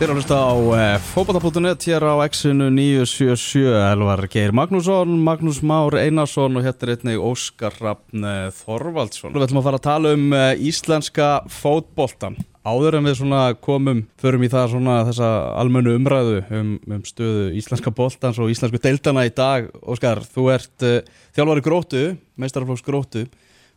Þið 0.00 0.06
erum 0.06 0.16
að 0.16 0.22
hlusta 0.22 0.36
á 0.40 0.52
uh, 0.56 1.02
fókbalta.net 1.10 1.84
hér 1.90 2.04
á 2.08 2.24
X-inu 2.24 2.70
977 2.72 3.66
Elvar 3.68 4.22
Geir 4.32 4.54
Magnússon, 4.56 5.10
Magnús 5.20 5.58
Már 5.60 5.92
Einarsson 6.00 6.56
og 6.56 6.64
hér 6.64 6.72
er 6.72 6.92
einnig 6.94 7.20
Óskar 7.20 7.76
Rappn 7.76 8.24
Þorvaldsson. 8.62 9.34
Við 9.34 9.44
ætlum 9.44 9.60
að 9.60 9.66
fara 9.66 9.76
að 9.76 9.84
tala 9.84 10.14
um 10.16 10.24
uh, 10.32 10.46
íslenska 10.56 11.26
fótboltan. 11.52 12.38
Áður 12.64 12.96
en 12.96 13.10
við 13.10 13.20
komum, 13.60 14.00
förum 14.16 14.48
í 14.48 14.48
það 14.48 14.72
svona 14.72 14.94
þessa 15.10 15.28
almennu 15.60 15.92
umræðu 15.98 16.40
um, 16.48 16.74
um 16.88 17.04
stöðu 17.04 17.50
íslenska 17.60 17.92
boltans 17.92 18.40
og 18.40 18.48
íslensku 18.54 18.80
deildana 18.80 19.28
í 19.28 19.34
dag. 19.36 19.68
Óskar, 19.84 20.24
þú 20.24 20.48
ert 20.56 20.86
uh, 20.88 21.02
þjálfari 21.36 21.66
grótu, 21.68 22.06
meistarflóks 22.40 22.88
grótu, 22.88 23.26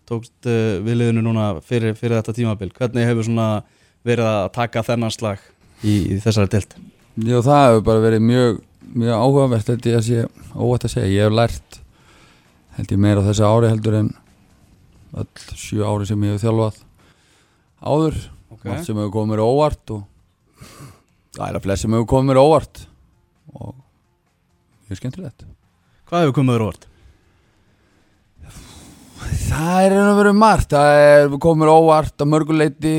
tókst 0.07 0.47
viðliðinu 0.87 1.27
núna 1.27 1.57
fyrir, 1.67 1.99
fyrir 1.99 2.21
þetta 2.21 2.39
tímabil. 2.39 2.71
Hvernig 2.79 3.11
hefur 3.11 3.27
svona 3.27 3.49
verið 4.07 4.31
að 4.31 4.47
taka 4.55 4.87
þennan 4.87 5.11
slag? 5.11 5.43
Í, 5.83 5.93
í 6.15 6.19
þessari 6.23 6.51
delt 6.55 6.75
Já 7.13 7.43
það 7.45 7.67
hefur 7.67 7.83
bara 7.85 8.01
verið 8.01 8.23
mjög, 8.25 8.55
mjög 8.97 9.19
áhugavert 9.21 9.67
held 9.69 9.83
ég 9.85 9.97
að 9.99 10.05
sé 10.07 10.21
óvægt 10.57 10.85
að 10.87 10.93
segja. 10.95 11.09
Ég 11.13 11.27
hef 11.27 11.35
lært 11.37 11.75
held 12.73 12.93
ég 12.95 13.01
meira 13.03 13.21
á 13.21 13.27
þessu 13.27 13.45
ári 13.45 13.69
heldur 13.69 13.97
en 13.99 14.07
all 15.13 15.27
sjú 15.61 15.83
ári 15.85 16.07
sem 16.09 16.23
ég 16.25 16.33
hef 16.33 16.41
þjálfað 16.41 16.79
áður. 17.85 18.17
Okay. 18.53 18.71
allt 18.73 18.87
sem 18.87 18.97
hefur 18.97 19.13
komið 19.13 19.33
mér 19.33 19.43
óvart 19.45 19.93
og 19.93 20.01
það 21.35 21.45
er 21.45 21.59
að 21.59 21.67
flest 21.67 21.85
sem 21.85 21.93
hefur 21.93 22.09
komið 22.09 22.31
mér 22.31 22.39
óvart 22.41 22.81
og 23.53 23.75
mjög 24.87 25.01
skemmtilegt. 25.01 25.45
Hvað 26.09 26.25
hefur 26.25 26.35
komið 26.39 26.53
mér 26.55 26.65
óvart? 26.65 26.89
Það 29.43 29.85
er 29.85 29.95
vera 30.17 30.33
margt. 30.33 30.73
Það 30.73 30.95
hefur 31.03 31.43
komið 31.45 31.61
mér 31.61 31.73
óvart 31.75 32.25
að 32.25 32.33
mörguleiti 32.33 32.95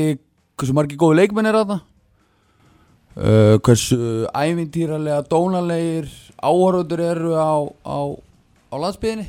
hversu 0.55 0.77
margi 0.77 0.95
góði 0.99 1.19
leikmenn 1.19 1.51
er 1.51 1.59
að 1.59 1.73
það 1.73 1.83
uh, 3.15 3.55
hversu 3.63 3.97
ævintýralega 4.31 5.23
dónalegir 5.31 6.09
áhörður 6.39 7.03
eru 7.05 7.33
á, 7.35 7.55
á, 7.83 7.97
á 8.71 8.75
landsbyðinni 8.75 9.27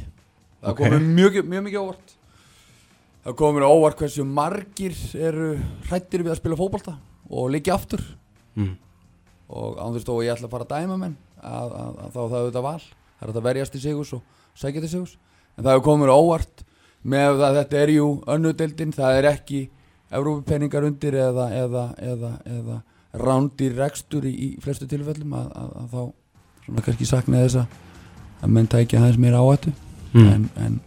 það 0.61 0.73
okay. 0.73 0.91
komur 0.91 1.07
mjög, 1.07 1.41
mjög 1.47 1.67
mikið 1.69 1.83
óvart. 1.83 2.17
Það 3.27 3.37
komur 3.41 3.67
óvart 3.67 4.01
hversu 4.01 4.25
margir 4.27 4.97
eru 5.19 5.53
hrættir 5.89 6.23
við 6.23 6.35
að 6.35 6.41
spila 6.41 6.59
fókbalta 6.59 6.97
og 7.31 7.51
líka 7.55 7.75
aftur. 7.75 8.03
Mm. 8.57 8.77
og 9.53 9.77
ánþurst 9.79 10.09
og 10.09 10.23
ég 10.25 10.33
ætla 10.33 10.49
að 10.49 10.55
fara 10.55 10.65
að 10.65 10.71
dæma 10.73 10.95
menn 10.97 11.17
að, 11.39 11.75
að, 11.77 11.99
að 12.01 12.15
þá 12.15 12.17
það 12.17 12.37
auðvitað 12.39 12.65
val. 12.65 12.85
Það 13.19 13.27
er 13.27 13.33
að 13.37 13.45
verjast 13.47 13.77
í 13.77 13.81
sigus 13.83 14.13
og 14.17 14.23
sækja 14.57 14.83
til 14.83 14.91
sigus 14.91 15.13
en 15.57 15.67
það 15.67 15.83
komur 15.87 16.13
óvart 16.13 16.65
með 17.07 17.43
að 17.47 17.59
þetta 17.61 17.79
er 17.83 17.93
jú 17.95 18.07
önnudeldin, 18.33 18.95
það 18.97 19.19
er 19.21 19.29
ekki 19.31 19.61
Európa-penningar 20.17 20.87
undir 20.89 21.17
eða, 21.19 21.47
eða, 21.55 21.85
eða, 22.03 22.33
eða 22.47 22.81
rándir 23.13 23.77
rekstur 23.77 24.25
í, 24.25 24.33
í 24.33 24.49
flestu 24.61 24.87
tilfellum 24.87 25.33
að, 25.33 25.51
að, 25.55 25.71
að 25.81 25.87
þá 25.93 26.03
svona 26.67 26.83
kannski 26.83 27.07
sakna 27.07 27.45
þess 27.45 27.63
að 28.43 28.53
menn 28.53 28.67
tækja 28.67 29.01
aðeins 29.01 29.21
mér 29.23 29.39
áhættu 29.39 29.73
mm. 30.13 30.29
en, 30.33 30.49
en 30.67 30.81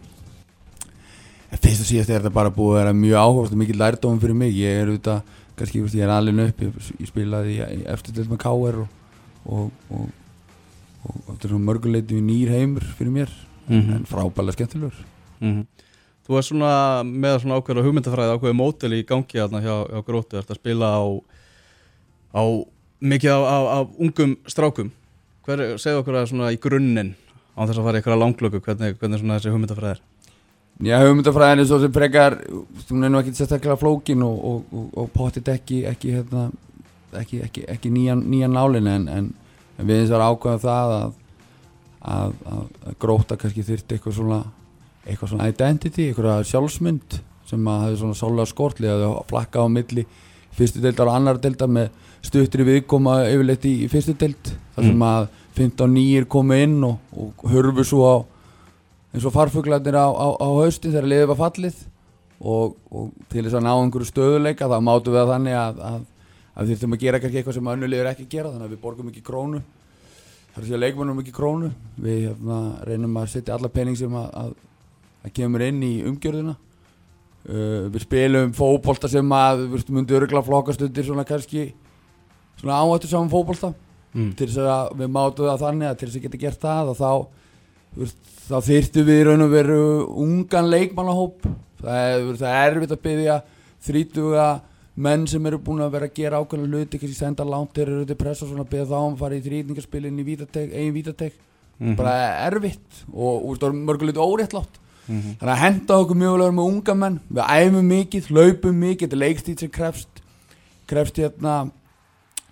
fyrst 1.80 1.84
og 1.84 1.88
síðast 1.88 2.12
er 2.12 2.20
þetta 2.20 2.34
bara 2.34 2.52
búið 2.54 2.76
að 2.76 2.80
vera 2.80 2.96
mjög 2.96 3.42
og 3.42 3.52
mikið 3.58 3.80
lærdóum 3.80 4.20
fyrir 4.22 4.38
mig 4.38 4.54
ég 4.54 4.80
er 4.80 4.90
auðvitað, 4.90 5.22
kannski 5.58 5.82
ég 5.82 6.04
er 6.04 6.14
alveg 6.14 6.48
upp 6.48 6.64
ég, 6.64 6.88
ég 7.00 7.10
spilaði 7.10 7.58
eftir 7.90 8.16
til 8.16 8.26
með 8.30 8.42
K.R. 8.44 8.80
og, 8.80 9.70
og, 9.90 10.08
og, 11.08 11.30
og 11.30 11.60
mörguleiti 11.64 12.18
við 12.18 12.26
nýr 12.28 12.54
heimur 12.54 12.86
fyrir 12.98 13.14
mér 13.14 13.30
mm 13.66 13.80
-hmm. 13.80 13.96
en 13.96 14.04
frábæðilega 14.04 14.52
skemmtilegur 14.52 15.04
mm 15.40 15.52
-hmm. 15.58 15.66
Þú 16.26 16.36
er 16.38 16.42
svona 16.42 17.02
með 17.02 17.40
svona 17.40 17.56
ákveður 17.58 17.84
hugmyndafræði 17.84 18.34
ákveður 18.34 18.54
mótel 18.54 18.92
í 18.92 19.06
gangi 19.06 19.34
hérna 19.34 19.60
hjá, 19.60 19.88
hjá 19.90 20.04
Gróti, 20.06 20.36
að 20.36 20.54
spila 20.54 20.86
á 20.86 21.02
á 22.34 22.42
mikið 23.00 23.32
af, 23.32 23.44
af, 23.44 23.66
af 23.78 23.98
ungum 23.98 24.36
strákum. 24.48 24.92
Hver, 25.46 25.64
segðu 25.80 26.02
okkur 26.02 26.20
að 26.20 26.30
svona 26.30 26.52
í 26.54 26.60
grunninn 26.60 27.14
á 27.56 27.60
þess 27.64 27.80
að 27.80 27.86
fara 27.86 27.98
í 27.98 28.00
eitthvað 28.00 28.20
langlöku 28.22 28.60
hvernig, 28.64 28.96
hvernig 29.00 29.22
svona 29.22 29.38
þessi 29.38 29.54
hugmyndafræð 29.54 29.94
er? 29.94 30.02
Já, 30.80 30.96
hugmyndafræðin 31.04 31.62
er 31.62 31.68
svo 31.68 31.78
sem 31.82 31.92
frekar 31.92 32.38
hún 32.90 33.04
er 33.04 33.12
nú 33.12 33.20
ekki 33.20 33.34
sérstaklega 33.36 33.76
flókin 33.80 34.22
og, 34.24 34.36
og, 34.50 34.60
og, 34.72 34.86
og 35.02 35.10
pottit 35.12 35.48
ekki 35.52 35.82
ekki, 35.90 36.14
hérna, 36.16 36.46
ekki, 37.20 37.42
ekki, 37.44 37.64
ekki 37.74 37.92
nýjan, 37.92 38.22
nýjan 38.30 38.54
nálin 38.56 38.88
en, 38.88 39.08
en, 39.12 39.26
en 39.76 39.90
við 39.90 40.04
eins 40.04 40.14
og 40.14 40.24
ákvæðum 40.24 40.62
það 40.62 40.94
að, 40.96 41.18
að, 42.14 42.38
að 42.54 42.96
gróta 43.02 43.36
kannski 43.40 43.66
þurfti 43.66 43.98
eitthvað 43.98 44.16
svona 44.20 44.40
eitthvað 45.04 45.32
svona 45.32 45.50
identity, 45.50 46.08
eitthvað 46.08 46.46
sjálfsmynd 46.48 47.20
sem 47.50 47.68
að 47.68 47.84
hafi 47.84 48.00
svona 48.00 48.18
sálega 48.18 48.50
skortli 48.50 48.90
að 48.92 49.04
flakka 49.30 49.64
á 49.64 49.66
milli 49.72 50.04
fyrstu 50.56 50.82
deildar 50.82 51.10
og 51.10 51.18
annar 51.18 51.40
deildar 51.42 51.70
með 51.70 51.90
stuttri 52.24 52.66
viðkoma 52.66 53.22
yfirleitt 53.30 53.64
í, 53.68 53.74
fyrstu 53.90 54.16
deild 54.18 54.52
þar 54.74 54.84
sem 54.84 54.96
mm. 54.96 55.06
að 55.06 55.28
15 55.60 55.94
nýjir 55.94 56.28
komu 56.30 56.56
inn 56.56 56.78
og, 56.86 57.00
og 57.16 57.48
hörfu 57.52 57.84
svo 57.86 58.04
á 58.06 58.16
eins 59.10 59.26
og 59.26 59.34
farfuglarnir 59.34 59.96
á, 59.98 60.06
á, 60.06 60.26
á 60.38 60.48
haustin 60.60 60.92
þegar 60.92 61.10
liðið 61.10 61.30
var 61.32 61.40
fallið. 61.40 61.82
Og, 62.40 62.76
og 62.88 63.10
til 63.28 63.42
þess 63.44 63.58
að 63.58 63.66
ná 63.66 63.72
einhverju 63.74 64.08
stöðuleika 64.08 64.68
þá 64.70 64.78
mátu 64.80 65.12
við 65.12 65.20
að 65.20 65.32
þannig 65.34 65.56
að, 65.60 65.82
að, 65.90 65.98
að 66.54 66.70
þurftum 66.70 66.96
að 66.96 67.02
gera 67.02 67.20
kannski 67.20 67.40
eitthvað 67.40 67.58
sem 67.58 67.70
önnulegur 67.74 68.08
ekki 68.08 68.28
gera 68.32 68.52
þannig 68.54 68.68
að 68.68 68.72
við 68.72 68.82
borgum 68.84 69.10
ekki 69.10 69.24
krónu. 69.26 69.60
Þar 70.54 70.66
sé 70.66 70.76
að 70.76 70.82
leikmannum 70.86 71.20
ekki 71.20 71.34
krónu. 71.36 71.68
Við 72.00 72.22
hérna, 72.30 72.60
reynum 72.88 73.18
að 73.20 73.28
setja 73.34 73.58
alla 73.58 73.70
penning 73.74 73.98
sem 73.98 74.16
að, 74.16 74.54
að 75.20 75.34
kemur 75.36 75.66
inn 75.66 75.84
í 75.84 75.92
umgjörðuna 76.08 76.56
uh, 77.48 77.86
við 77.92 78.02
spilum 78.04 78.52
fókbólta 78.56 79.10
sem 79.10 79.36
að 79.36 79.66
við 79.74 79.92
myndum 79.94 80.18
örugla 80.20 80.42
flokkast 80.46 80.82
undir 80.86 81.06
svona 81.06 81.26
kannski 81.28 81.70
svona 82.60 82.80
áhættu 82.82 83.10
saman 83.10 83.32
fókbólta 83.32 83.72
mm. 84.14 84.32
til 84.38 84.48
þess 84.48 84.64
að 84.64 84.96
við 85.00 85.12
mátu 85.14 85.46
það 85.48 85.64
þannig 85.64 85.90
að 85.90 85.98
til 85.98 86.08
þess 86.08 86.20
að 86.20 86.26
geta 86.26 86.42
gert 86.44 86.64
það 86.64 86.92
og 86.92 86.98
þá, 87.00 87.12
þá 88.48 88.56
þyrtu 88.68 89.06
við 89.08 89.22
raun 89.28 89.46
og 89.46 89.54
veru 89.54 89.84
ungan 90.24 90.70
leikmannahóp 90.70 91.46
það 91.80 92.02
er, 92.08 92.26
það 92.42 92.58
er 92.58 92.74
erfitt 92.74 92.96
að 92.96 93.04
byggja 93.06 93.38
þrítuga 93.86 94.48
menn 95.00 95.24
sem 95.30 95.46
eru 95.48 95.60
búin 95.64 95.80
að 95.84 95.94
vera 95.94 96.08
að 96.10 96.18
gera 96.18 96.40
ákveðna 96.42 96.68
hluti 96.68 96.98
ekki 96.98 97.08
sem 97.08 97.30
senda 97.30 97.46
langt 97.46 97.72
þeir 97.76 97.86
eru 97.86 98.02
út 98.04 98.12
í 98.12 98.18
press 98.20 98.42
og 98.44 98.50
svona 98.50 98.66
byggja 98.68 98.90
þá 98.90 98.98
um 98.98 99.14
að 99.14 99.22
fara 99.22 99.38
í 99.38 99.44
þrýtningarspilin 99.46 100.20
í 100.20 100.26
vítatek, 100.26 100.74
eigin 100.74 100.96
vítatek 100.96 101.32
mm 101.36 101.86
-hmm. 101.86 101.96
bara 101.96 102.14
erfitt 102.50 103.04
og, 103.12 103.48
og 103.48 103.74
mörgulegt 103.74 104.20
óréttlátt 104.20 104.80
mm 105.10 105.18
-hmm. 105.18 105.34
þannig 105.40 105.54
að 105.54 105.62
henda 105.64 105.98
okkur 106.04 106.16
mjög 106.16 106.38
vel 106.38 106.52
með 106.52 106.68
unga 106.72 106.94
menn. 106.94 107.20
Við 107.28 107.44
æfum 107.56 107.90
mikið, 107.94 108.28
hlaupum 108.30 108.76
mikið 108.84 109.06
þetta 109.06 109.16
er 109.16 109.24
leikstíð 109.24 109.60
sem 109.60 109.70
krefst 109.70 110.22
krefst 110.86 111.16
hérna 111.18 111.70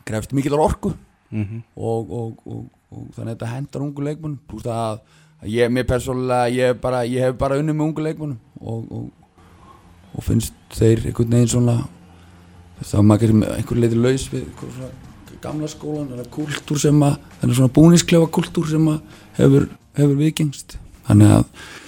krefst 0.05 0.33
mikillar 0.33 0.61
orku. 0.61 0.93
Mm 1.31 1.45
-hmm. 1.45 1.63
og, 1.77 2.11
og, 2.11 2.33
og, 2.47 2.65
og 2.91 3.07
þannig 3.15 3.33
að 3.33 3.37
þetta 3.37 3.55
hendar 3.55 3.83
ungu 3.83 4.03
leikmunum 4.03 4.39
pluss 4.49 4.65
það 4.65 5.01
að 5.43 5.49
ég, 5.53 5.71
mér 5.71 5.85
persónulega 5.87 6.49
ég, 6.49 6.81
bara, 6.81 7.05
ég 7.05 7.21
hef 7.21 7.39
bara 7.39 7.59
unni 7.59 7.73
með 7.73 7.85
ungu 7.85 8.03
leikmunum 8.03 8.39
og 10.15 10.25
finnst 10.25 10.55
þeir 10.75 11.05
einhvern 11.07 11.31
veginn 11.31 11.53
svona 11.53 11.77
þá 12.83 12.97
er 12.99 13.07
maður 13.07 13.35
einhvern 13.57 13.83
leiti 13.83 13.99
laus 13.99 14.29
við 14.33 14.47
gamla 15.43 15.69
skólan 15.71 16.09
eða 16.17 16.27
kultúr 16.35 16.81
sem 16.83 17.03
að 17.07 17.19
þannig 17.41 17.59
svona 17.59 17.75
búnisklefa 17.77 18.31
kultúr 18.35 18.71
sem 18.71 18.89
að 18.91 19.21
hefur, 19.39 19.69
hefur 19.99 20.17
vikingst 20.19 20.79
þannig 21.07 21.35
að, 21.37 21.45
að, 21.45 21.45
að 21.45 21.88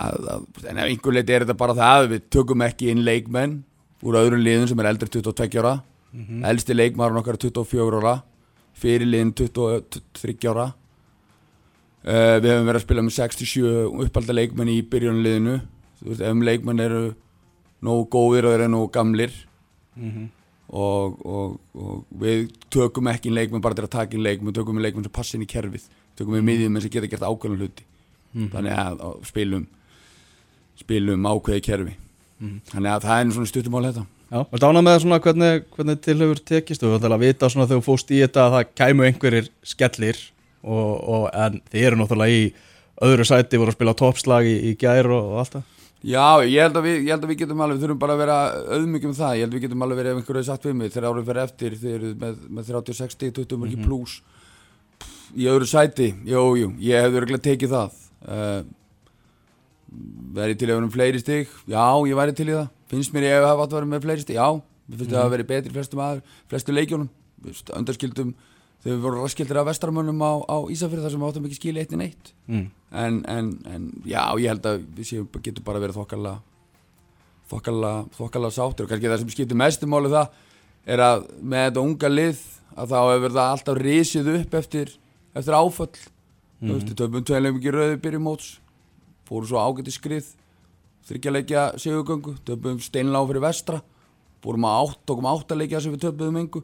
en 0.00 0.78
ef 0.78 0.86
einhvern 0.86 1.14
leiti 1.18 1.34
er 1.34 1.44
þetta 1.44 1.58
bara 1.60 1.76
það 1.76 2.08
við 2.14 2.26
tökum 2.32 2.62
ekki 2.64 2.90
inn 2.92 3.04
leikmenn 3.04 3.60
úr 4.06 4.18
öðrum 4.20 4.44
liðum 4.44 4.68
sem 4.70 4.80
er 4.80 4.90
eldri 4.90 5.08
22 5.08 5.60
ára. 5.60 5.80
Mm 6.12 6.24
-hmm. 6.26 6.44
elsti 6.50 6.74
leikmarinn 6.74 7.20
okkar 7.20 7.36
24 7.36 8.00
ára. 8.00 8.22
Fyrirliðin 8.74 9.34
23 9.34 10.48
ára. 10.48 10.72
Uh, 12.00 12.40
við 12.40 12.48
hefum 12.48 12.66
verið 12.66 12.80
að 12.80 12.86
spila 12.86 13.02
með 13.02 13.12
67 13.12 14.04
uppalda 14.06 14.32
leikmenn 14.32 14.68
í 14.72 14.80
byrjunliðinu 14.88 15.60
þú 16.00 16.08
veist, 16.08 16.22
ef 16.24 16.44
leikmenn 16.48 16.80
eru 16.80 17.02
nógu 17.84 18.06
góðir 18.08 18.46
og 18.48 18.54
eru 18.56 18.68
nógu 18.68 18.88
gamlir 18.90 19.32
mm 19.96 20.10
-hmm. 20.10 20.28
og, 20.68 21.26
og, 21.26 21.60
og 21.74 22.04
við 22.20 22.48
tökum 22.70 23.08
ekki 23.08 23.28
inn 23.28 23.34
leikmenn 23.34 23.60
bara 23.60 23.74
til 23.74 23.84
að 23.84 23.90
taka 23.90 24.16
inn 24.16 24.22
leikmenn, 24.22 24.48
við 24.48 24.54
tökum 24.54 24.76
inn 24.76 24.82
leikmenn 24.82 25.04
sem 25.04 25.12
passa 25.12 25.36
inn 25.36 25.42
í 25.42 25.46
kerfið, 25.46 25.84
við 25.84 26.16
tökum 26.16 26.34
inn 26.34 26.44
miðjum 26.44 26.80
sem 26.80 26.90
geta 26.90 27.06
gert 27.06 27.22
ákveðan 27.22 27.58
hluti. 27.58 27.84
Mm 28.32 28.42
-hmm. 28.42 28.50
þannig 28.52 28.72
að, 28.72 29.00
að 29.00 29.26
spilum 29.26 29.66
spilum 30.80 31.28
ákveði 31.28 31.66
kerfi. 31.66 31.96
Mhm. 32.40 32.60
þannig 32.72 32.90
að 32.94 33.04
það 33.04 33.20
er 33.20 33.32
svona 33.36 33.50
stuttumál 33.50 33.84
þetta. 33.84 34.06
Já, 34.30 34.38
varst 34.48 34.64
ánað 34.64 34.84
með 34.86 34.98
svona 35.02 35.20
hvernig, 35.20 35.64
hvernig 35.74 36.00
tilhefur 36.00 36.40
tekist? 36.46 36.84
Og 36.84 36.92
þú 36.92 36.98
ætlaði 37.00 37.16
að 37.16 37.24
vita 37.26 37.50
svona 37.50 37.66
þegar 37.66 37.80
þú 37.80 37.86
fóst 37.88 38.12
í 38.14 38.20
þetta 38.22 38.44
að 38.46 38.54
það 38.54 38.70
kæmu 38.80 39.06
einhverjir 39.08 39.50
skellir 39.66 40.20
og, 40.62 40.92
og 41.10 41.26
en 41.34 41.60
þið 41.72 41.86
eru 41.88 41.98
náttúrulega 42.00 42.38
í 42.38 42.46
öðru 43.00 43.26
sæti 43.26 43.60
voru 43.60 43.74
að 43.74 43.76
spila 43.76 43.96
toppslag 43.98 44.48
í, 44.48 44.56
í 44.70 44.72
gær 44.80 45.10
og, 45.10 45.34
og 45.34 45.42
allt 45.42 45.58
það. 45.58 45.68
Já, 46.00 46.40
ég 46.48 46.64
held, 46.64 46.78
við, 46.80 46.98
ég 47.04 47.12
held 47.12 47.24
að 47.26 47.30
við 47.34 47.40
getum 47.42 47.60
alveg, 47.60 47.76
við 47.76 47.84
þurfum 47.84 48.00
bara 48.00 48.14
að 48.14 48.20
vera 48.22 48.36
auðmyggjum 48.78 49.16
það, 49.18 49.32
ég 49.36 49.44
held 49.44 49.50
að 49.50 49.56
við 49.58 49.64
getum 49.66 49.82
alveg 49.84 49.98
verið 50.00 50.12
ef 50.14 50.20
einhverju 50.20 50.40
er 50.40 50.46
satt 50.46 50.64
við 50.64 50.76
mig 50.78 50.92
þegar 50.94 51.08
árið 51.10 51.26
fyrir 51.28 51.42
eftir 51.42 51.74
þeir 51.82 51.96
eru 51.98 52.12
með, 52.22 52.38
með 52.48 52.70
30-60, 52.70 53.34
20 53.36 53.60
mörgir 53.60 53.82
pluss 53.84 54.14
í 55.36 55.48
öðru 55.50 55.68
sæti, 55.68 56.08
jú, 56.24 56.44
jú, 56.56 56.70
ég 56.80 57.04
hefði 57.04 57.20
örgulega 57.20 57.44
tekið 57.50 57.74
það. 57.74 57.98
Uh, 58.24 58.62
verið 60.34 60.58
til 60.58 60.68
að 60.68 60.74
vera 60.76 60.86
um 60.86 60.92
fleiri 60.94 61.20
stig, 61.22 61.48
já, 61.66 61.86
ég 62.06 62.18
væri 62.18 62.34
til 62.36 62.48
í 62.48 62.56
það. 62.56 62.68
Finnst 62.90 63.14
mér 63.14 63.26
ég 63.26 63.38
að 63.40 63.48
hafa 63.50 63.64
átt 63.64 63.72
að 63.72 63.78
vera 63.80 63.90
með 63.90 64.04
fleiri 64.06 64.24
stíð, 64.24 64.38
já 64.38 64.48
mér 64.90 64.98
finnst 64.98 65.10
það 65.12 65.18
mm 65.18 65.22
-hmm. 65.22 65.26
að 65.26 65.30
vera 65.30 65.50
betri 65.50 65.72
flestum 65.72 66.00
aður, 66.00 66.22
flestu 66.50 66.72
leikjónum 66.72 67.08
veist, 67.44 67.70
undarskildum 67.70 68.34
þegar 68.82 68.96
við 68.96 69.02
vorum 69.04 69.22
raskildir 69.22 69.58
af 69.60 69.66
vestramönnum 69.66 70.22
á, 70.24 70.32
á 70.48 70.56
Ísafjörð 70.72 71.04
þar 71.04 71.10
sem 71.14 71.24
áttum 71.24 71.46
ekki 71.46 71.58
skilja 71.58 71.82
eitt 71.82 71.92
í 71.92 71.96
neitt. 72.00 72.32
Mm. 72.48 72.70
en, 72.92 73.24
en, 73.28 73.50
en 73.66 73.90
já, 74.04 74.22
ég 74.40 74.48
held 74.48 74.66
að 74.66 74.84
við 74.96 75.10
séum, 75.10 75.28
getum 75.42 75.64
bara 75.64 75.82
verið 75.82 75.98
þokkala 76.00 76.40
þokkala, 77.50 78.06
þokkala 78.16 78.50
sáttur 78.50 78.86
og 78.86 78.90
kannski 78.90 79.10
það 79.10 79.18
sem 79.18 79.34
skiptir 79.34 79.56
mestum 79.58 79.90
máli 79.90 80.10
það 80.10 80.28
er 80.86 81.02
að 81.04 81.26
með 81.42 81.66
þetta 81.66 81.84
unga 81.84 82.08
lið 82.08 82.40
að 82.76 82.94
þá 82.94 83.00
hefur 83.12 83.36
það 83.36 83.52
alltaf 83.52 83.78
risið 83.78 84.32
upp 84.34 84.54
eftir, 84.54 84.96
eftir 85.34 85.54
áföll. 85.54 85.98
Mm. 86.60 86.68
þú 86.68 86.74
veist, 86.74 86.88
við 86.88 86.96
töfum 86.96 87.24
tveilum 87.24 87.56
ekki 87.56 87.70
rauði 87.72 88.00
byrju 88.00 88.20
móts 88.20 88.59
fóru 89.30 89.46
svo 89.46 89.62
ágætti 89.62 89.94
skrið 89.94 90.34
þryggjarleikja 91.08 91.64
sigugöngu 91.80 92.34
töfum 92.44 92.82
steinlá 92.82 93.22
fyrir 93.28 93.44
vestra 93.46 93.80
fórum 94.44 94.66
að 94.68 94.78
átt, 94.82 95.00
tókum 95.08 95.28
áttaleikja 95.30 95.80
sem 95.84 95.94
við 95.94 96.06
töfum 96.06 96.38
engu. 96.40 96.62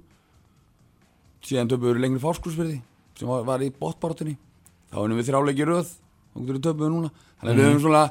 Síðan 1.45 1.71
töfum 1.71 1.93
við 1.93 2.03
lengri 2.05 2.23
fárskursverði 2.23 2.81
sem 3.17 3.31
var, 3.31 3.45
var 3.49 3.65
í 3.65 3.71
botbarátunni 3.73 4.37
þá 4.93 4.99
erum 5.03 5.21
við 5.21 5.31
þrjáleiki 5.31 5.69
röð 5.69 5.91
og 6.37 6.51
við 6.51 6.91
núna. 6.93 7.11
Þannig 7.41 7.53
að 7.53 7.59
við 7.61 7.69
höfum 7.69 7.83
svona 7.85 8.05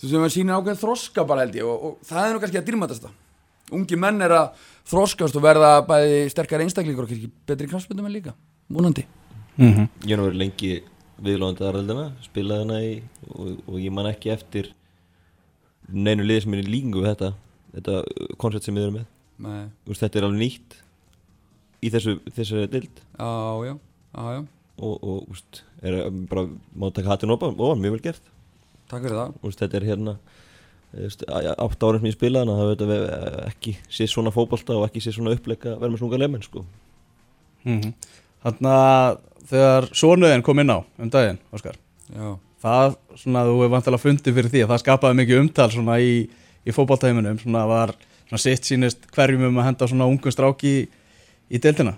þú 0.00 0.10
sem 0.10 0.24
að 0.26 0.32
sína 0.34 0.58
ákveð 0.58 0.80
þroska 0.82 1.26
bara 1.28 1.44
held 1.44 1.58
ég 1.58 1.68
og, 1.68 1.84
og 1.88 2.08
það 2.08 2.26
er 2.26 2.34
nú 2.34 2.42
kannski 2.42 2.60
að 2.60 2.66
dýrmætast 2.70 3.06
það. 3.06 3.20
Ungi 3.74 3.98
menn 3.98 4.24
er 4.24 4.34
að 4.36 4.64
þroskast 4.90 5.38
og 5.38 5.44
verða 5.44 5.70
bæði 5.88 6.18
sterkar 6.32 6.64
einstaklingur 6.64 7.06
og 7.06 7.12
kannski 7.12 7.30
betri 7.48 7.70
kraftspöndum 7.70 8.08
en 8.10 8.14
líka, 8.14 8.34
vonandi. 8.68 9.06
Mm 9.56 9.72
-hmm. 9.72 9.88
Ég 10.04 10.12
er 10.12 10.18
nú 10.18 10.26
verið 10.28 10.42
lengi 10.42 10.82
viðlóðandi 11.24 11.64
aðraldina, 11.64 12.06
spilaði 12.24 12.64
hana 12.64 12.80
í 12.84 12.92
og, 13.30 13.50
og 13.66 13.78
ég 13.80 13.94
man 13.94 14.08
ekki 14.10 14.32
eftir 14.34 14.70
neinu 15.88 16.24
liði 16.26 16.44
sem 16.44 16.56
er 16.56 16.62
í 16.62 16.70
líkingu 16.70 17.02
við 17.02 17.10
þetta 17.12 17.30
þetta 17.74 18.00
koncept 18.40 18.66
sem 18.68 18.76
við 18.76 18.86
erum 18.86 18.98
með. 19.00 19.06
Nei, 19.44 19.62
Úst, 19.90 20.02
þetta 20.04 20.20
er 20.20 20.26
alveg 20.28 20.42
nýtt 20.44 20.76
í 21.84 21.90
þessu, 21.92 22.18
þessu 22.36 22.66
dild 22.70 23.00
já, 23.02 23.30
já, 23.66 23.74
já, 23.74 24.28
já. 24.36 24.44
Og, 24.74 24.94
og 24.94 25.34
úst, 25.34 25.60
er 25.86 25.98
bara 26.30 26.46
má 26.74 26.88
taka 26.94 27.12
hattin 27.12 27.34
ofan, 27.34 27.54
ofan, 27.54 27.82
mjög 27.82 27.96
vel 27.96 28.04
gert. 28.08 28.32
Takk 28.90 29.04
fyrir 29.04 29.18
það. 29.18 29.36
Úst, 29.46 29.60
þetta 29.62 29.78
er 29.80 29.88
hérna 29.90 30.16
átt 30.94 31.84
ára 31.86 31.98
sem 31.98 32.08
ég 32.08 32.14
spilaði 32.14 32.44
hana 32.44 32.56
það 32.58 32.68
hefur 32.70 32.90
þetta 32.92 33.46
ekki 33.48 33.72
sé 33.90 34.06
svona 34.10 34.32
fótbolta 34.34 34.76
og 34.78 34.84
ekki 34.86 35.02
sé 35.02 35.14
svona 35.14 35.34
uppleika 35.34 35.74
verður 35.74 35.94
með 35.94 36.02
svona 36.02 36.12
unga 36.12 36.20
lemenn 36.22 36.44
sko. 36.46 36.62
Þannig 38.44 38.70
að 38.70 39.18
þegar 39.50 39.88
sonuðin 39.96 40.42
kom 40.46 40.62
inn 40.62 40.72
á 40.72 40.78
um 40.98 41.10
daginn, 41.12 41.38
Óskar 41.54 41.76
það 42.64 42.94
svona 43.20 43.42
þú 43.44 43.54
hefur 43.58 43.72
vantilega 43.74 44.00
fundið 44.04 44.36
fyrir 44.38 44.52
því 44.54 44.62
að 44.64 44.70
það 44.72 44.82
skapaði 44.84 45.18
mikið 45.20 45.40
umtal 45.42 45.68
svona 45.74 45.98
í, 46.00 46.14
í 46.64 46.72
fótballtæminum 46.72 47.40
svona 47.42 47.66
var 47.68 47.92
svona 48.24 48.40
sitt 48.40 48.64
sínist 48.70 49.04
hverjum 49.12 49.44
um 49.50 49.58
að 49.60 49.66
henda 49.68 49.88
svona 49.90 50.06
ungum 50.08 50.32
stráki 50.32 50.70
í, 50.78 50.84
í 51.52 51.60
deildina? 51.60 51.96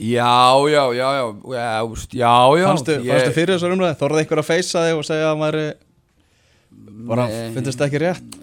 Já, 0.00 0.54
já, 0.70 0.84
já, 0.94 1.08
já, 1.18 1.24
já, 1.50 1.64
já, 2.14 2.30
já. 2.56 2.66
Fannstu, 2.70 2.92
ég- 3.02 3.10
fannstu 3.10 3.32
fyrir 3.36 3.56
þessar 3.56 3.74
umræði, 3.74 3.98
þorði 4.00 4.22
einhver 4.22 4.40
að 4.40 4.46
feysa 4.48 4.84
þig 4.86 5.00
og 5.00 5.04
segja 5.08 5.32
að 5.32 5.40
maður 5.40 5.58
bara 7.10 7.26
þetta 7.56 7.88
ekki 7.88 8.00
rétt? 8.04 8.38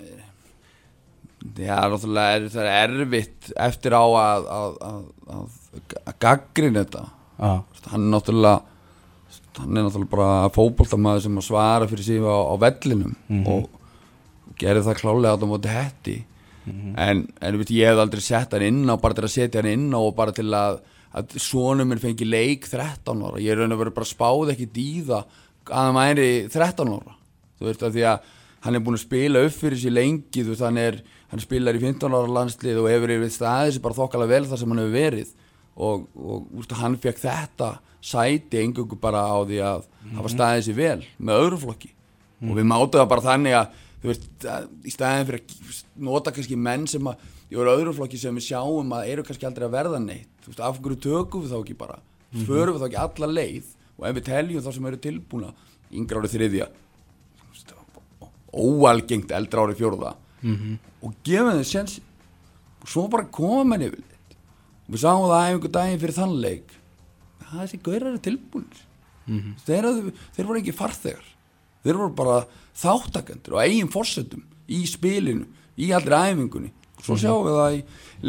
Já, 1.57 1.77
náttúrulega 1.89 2.35
er 2.35 2.49
það 2.51 2.67
er 2.67 2.93
erfitt 2.99 3.47
eftir 3.55 3.95
á 3.95 4.03
að, 4.03 4.49
að, 4.57 4.75
að, 4.89 4.99
að, 5.37 5.56
að 6.03 6.17
gaggrina 6.23 6.83
þetta. 6.83 7.05
Ah. 7.37 7.59
hann 7.91 8.07
er 8.07 8.13
náttúrulega 8.15 8.61
hann 9.59 9.77
er 9.77 9.85
náttúrulega 9.85 10.09
bara 10.09 10.49
fótboltamaður 10.55 11.25
sem 11.27 11.37
að 11.37 11.45
svara 11.45 11.89
fyrir 11.89 12.05
sig 12.07 12.23
á, 12.25 12.33
á 12.33 12.55
vellinum 12.63 13.13
og, 13.45 13.67
og 13.67 14.55
gerir 14.57 14.85
það 14.85 15.01
klálega 15.01 15.33
á 15.33 15.35
þetta 15.35 15.49
móti 15.51 15.73
hetti. 15.73 16.17
En, 16.67 17.21
en 17.39 17.57
veit, 17.61 17.69
ég 17.71 17.87
hef 17.87 18.01
aldrei 18.01 18.23
sett 18.25 18.55
hann 18.57 18.65
inn 18.65 18.89
á 18.91 18.95
bara 18.99 19.15
til 19.15 19.23
að 19.23 19.35
setja 19.37 19.61
hann 19.61 19.71
inn 19.71 19.91
á 19.95 19.99
og 20.01 20.15
bara 20.17 20.33
til 20.35 20.49
að, 20.51 20.81
að 21.15 21.37
sonum 21.39 21.87
minn 21.87 22.01
fengi 22.01 22.27
leik 22.27 22.67
13 22.67 23.21
ára, 23.23 23.39
ég 23.39 23.53
er 23.53 23.61
raun 23.61 23.75
og 23.75 23.83
verið 23.83 23.95
bara 23.95 24.09
spáð 24.09 24.51
ekki 24.55 24.87
það 25.07 25.37
að 25.67 25.77
hann 25.77 25.95
væri 25.95 26.27
13 26.51 26.91
ára. 26.97 27.15
Þú 27.57 27.69
veist 27.69 27.85
að 27.85 27.95
því 27.95 28.03
að 28.11 28.33
hann 28.65 28.75
er 28.75 28.83
búin 28.83 28.97
að 28.97 29.05
spila 29.05 29.43
upp 29.47 29.55
fyrir 29.55 29.79
sér 29.79 29.95
lengi 29.95 30.43
þú 30.43 30.51
veist 30.51 30.65
hann 30.65 30.79
er, 30.81 30.99
hann 31.31 31.43
spilar 31.43 31.77
í 31.77 31.81
15 31.83 32.17
ára 32.17 32.35
landslið 32.39 32.81
og 32.81 32.89
hefur 32.91 33.13
yfir 33.15 33.33
staðið 33.33 33.75
sér 33.75 33.83
bara 33.85 33.97
þokkalega 34.01 34.33
vel 34.33 34.49
þar 34.49 34.61
sem 34.61 34.73
hann 34.73 34.81
hefur 34.83 34.97
verið 34.97 35.33
og, 35.77 36.07
og 36.17 36.47
úst, 36.57 36.73
hann 36.77 36.97
fekk 37.01 37.21
þetta 37.21 37.71
sæti 38.01 38.61
engungu 38.61 38.97
bara 39.01 39.23
á 39.29 39.37
því 39.45 39.61
að 39.65 39.85
hafa 40.17 40.33
staðið 40.33 40.65
sér 40.67 40.77
vel 40.77 41.05
með 41.17 41.43
öðru 41.43 41.61
flokki. 41.65 41.91
Og 42.45 42.57
við 42.57 42.69
það 42.93 43.07
bara 43.13 43.25
þannig 43.25 43.57
að 43.57 43.79
þú 44.01 44.11
veist, 44.11 44.27
að, 44.45 44.67
í 44.85 44.93
staðin 44.93 45.29
fyrir 45.29 45.41
að 45.41 45.79
nota 46.09 46.33
kannski 46.33 46.59
menn 46.67 46.85
sem 46.89 47.09
að 47.09 47.23
í 47.49 47.57
öðru 47.57 47.95
flokki 47.97 48.19
sem 48.21 48.35
við 48.37 48.49
sjáum 48.49 48.93
að 48.93 49.13
eru 49.13 49.25
kannski 49.25 49.47
aldrei 49.49 49.65
að 49.67 49.77
verða 49.77 50.01
neitt. 50.03 50.29
Þú 50.43 50.51
veist, 50.51 50.65
af 50.67 50.81
hverju 50.81 50.99
tökum 51.07 51.45
við 51.45 51.55
þá 51.55 51.59
ekki 51.61 51.77
bara? 51.79 51.97
Förum 52.45 52.75
við 52.75 52.83
þá 52.83 52.87
ekki 52.89 53.01
alla 53.05 53.31
leið? 53.33 53.71
Og 53.97 54.05
ef 54.05 54.19
við 54.19 54.27
teljum 54.27 54.65
þá 54.65 54.71
sem 54.75 54.89
eru 54.91 54.99
tilbúna 55.01 55.53
yngra 55.97 56.21
árið 56.21 56.35
þriðja 56.35 56.67
óalgengt 58.57 59.31
eldra 59.35 59.65
árið 59.65 59.81
fjórða 59.81 60.13
og 61.03 61.15
gefum 61.25 61.57
þeim 61.57 61.67
sensi 61.67 62.01
og 62.81 62.89
svo 62.89 63.07
bara 63.11 63.27
koma 63.31 63.63
menn 63.75 63.87
yfir 63.89 64.03
við 64.87 65.01
sáum 65.03 65.25
það 65.27 65.45
einhver 65.51 65.73
daginn 65.77 65.99
fyrir 66.01 66.15
þann 66.17 66.35
leik. 66.43 66.73
Það 67.47 67.61
þessi 67.63 67.79
gaurar 67.85 68.09
eru 68.13 68.21
tilbúinir 68.27 68.83
þeir, 69.67 69.85
eru- 69.89 70.11
þeir 70.35 70.45
voru 70.47 70.59
ekki 70.61 70.73
farþegar. 70.75 71.25
Þeir 71.83 71.97
voru 71.99 72.13
bara 72.15 72.37
þáttakendur 72.79 73.57
og 73.57 73.63
eigin 73.65 73.89
fórsetum 73.91 74.43
í 74.71 74.81
spilinu 74.87 75.45
í 75.77 75.89
allri 75.95 76.15
æfingunni. 76.15 76.71
Svo 77.03 77.15
sjáum 77.19 77.43
við 77.45 77.57
það 77.59 77.75
í 77.75 77.81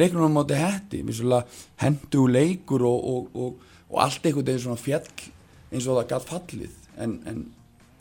leiknum 0.02 0.26
á 0.28 0.36
móti 0.36 1.02
vissulega 1.06 1.46
hendu 1.80 2.26
leikur 2.28 2.82
og, 2.84 2.98
og, 3.12 3.30
og, 3.34 3.62
og 3.88 4.02
allt 4.04 4.26
einhvern 4.26 4.44
veginn 4.50 4.64
svona 4.66 4.82
fjall 4.82 5.06
eins 5.72 5.86
og 5.88 5.96
það 6.02 6.10
gætt 6.12 6.28
fallið. 6.28 6.74
En, 6.98 7.14
en, 7.30 7.40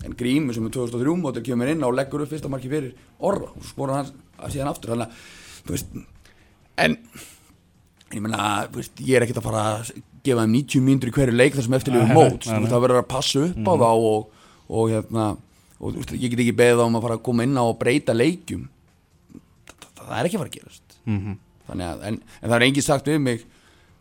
en 0.03 0.17
Grímur 0.17 0.53
sem 0.57 0.65
er 0.67 0.73
2003 0.75 1.15
mótil 1.21 1.45
kemur 1.47 1.69
inn 1.71 1.85
á 1.85 1.87
og 1.87 1.95
leggur 1.95 2.25
upp 2.25 2.33
fyrsta 2.33 2.49
marki 2.51 2.69
fyrir 2.71 2.93
orra 3.19 3.47
og 3.53 3.63
skora 3.65 4.01
hans 4.01 4.11
að 4.41 4.53
síðan 4.57 4.71
aftur. 4.73 4.93
Þannig 4.95 5.07
að 5.07 5.63
þú 5.67 5.77
veist 5.77 5.97
en 6.83 6.97
ég 8.17 8.25
meina, 8.25 8.51
veist, 8.73 8.93
ég 9.01 9.17
er 9.17 9.25
ekkert 9.25 9.41
að 9.41 9.49
fara 9.49 9.65
að 9.73 9.91
gefa 10.27 10.43
þeim 10.43 10.55
90 10.57 10.85
mínútur 10.87 11.11
í 11.11 11.15
hverju 11.17 11.37
leik 11.37 11.55
þar 11.55 11.67
sem 11.67 11.77
eftirlifur 11.77 12.09
Nei, 12.11 12.17
mót, 12.17 12.47
það 12.47 12.83
verður 12.83 13.01
að 13.03 13.11
passa 13.13 13.43
upp 13.47 13.69
á 13.69 13.73
þá 13.79 13.89
og, 13.93 14.47
og 14.67 14.93
hérna 14.93 15.27
og 15.77 15.91
þú 15.93 15.97
veist, 16.01 16.15
ég 16.17 16.33
get 16.33 16.45
ekki 16.45 16.57
beðið 16.57 16.83
á 16.83 16.87
um 16.89 16.97
að 16.99 17.07
fara 17.07 17.19
að 17.19 17.25
koma 17.29 17.45
inn 17.47 17.59
á 17.59 17.63
og 17.63 17.75
breyta 17.79 18.15
leikjum. 18.17 18.63
Það, 19.31 19.75
það, 19.83 19.91
það 20.01 20.15
er 20.17 20.29
ekki 20.29 20.39
að 20.39 20.43
fara 20.43 20.51
að 20.51 20.57
gerast. 20.57 20.97
Mm 21.07 21.37
þannig 21.67 21.89
að, 21.89 22.03
en, 22.09 22.17
en 22.41 22.49
það 22.49 22.57
er 22.57 22.65
engin 22.67 22.85
sagt 22.85 23.09
við 23.09 23.21
mig 23.23 23.45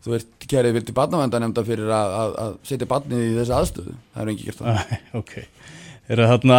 þú 0.05 0.13
veist, 0.15 0.29
kærið 0.47 0.77
vildi 0.79 0.95
barnavendanemnda 0.95 1.65
fyrir 1.67 1.91
að, 1.91 2.13
að, 2.21 2.35
að 2.45 2.53
setja 2.69 2.91
barnið 2.91 3.25
í 3.25 3.33
þessi 3.41 3.55
aðstöðu? 3.57 3.95
Það 4.15 4.23
er 4.23 4.33
engin 4.33 4.51
gert 4.51 4.61
það. 4.61 4.93
Ok. 5.21 5.33
Eru 6.15 6.29
þarna 6.31 6.59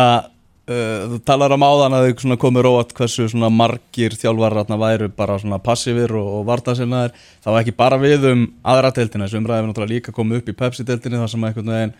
uh, 0.67 1.07
þú 1.13 1.21
talar 1.27 1.55
um 1.55 1.65
áðan 1.65 1.97
að 1.97 2.09
þau 2.11 2.37
komið 2.41 2.67
róat 2.67 2.93
hversu 2.97 3.27
margir 3.49 4.17
þjálfar 4.19 4.59
þarna 4.61 4.81
væru 4.83 5.09
bara 5.15 5.39
passífir 5.63 6.13
og, 6.17 6.27
og 6.39 6.45
vartansinnaðir 6.51 7.15
það 7.43 7.55
var 7.55 7.63
ekki 7.65 7.77
bara 7.79 8.01
við 8.01 8.29
um 8.33 8.45
aðra 8.63 8.93
deildina 8.95 9.25
þessu 9.25 9.41
umræði 9.41 9.61
hefur 9.61 9.71
náttúrulega 9.71 9.95
líka 9.95 10.15
komið 10.15 10.41
upp 10.41 10.53
í 10.53 10.57
Pepsi-deildinni 10.61 11.23
þar 11.23 11.33
sem 11.33 11.43
að 11.43 11.51
einhvern 11.51 11.75
veginn 11.75 11.97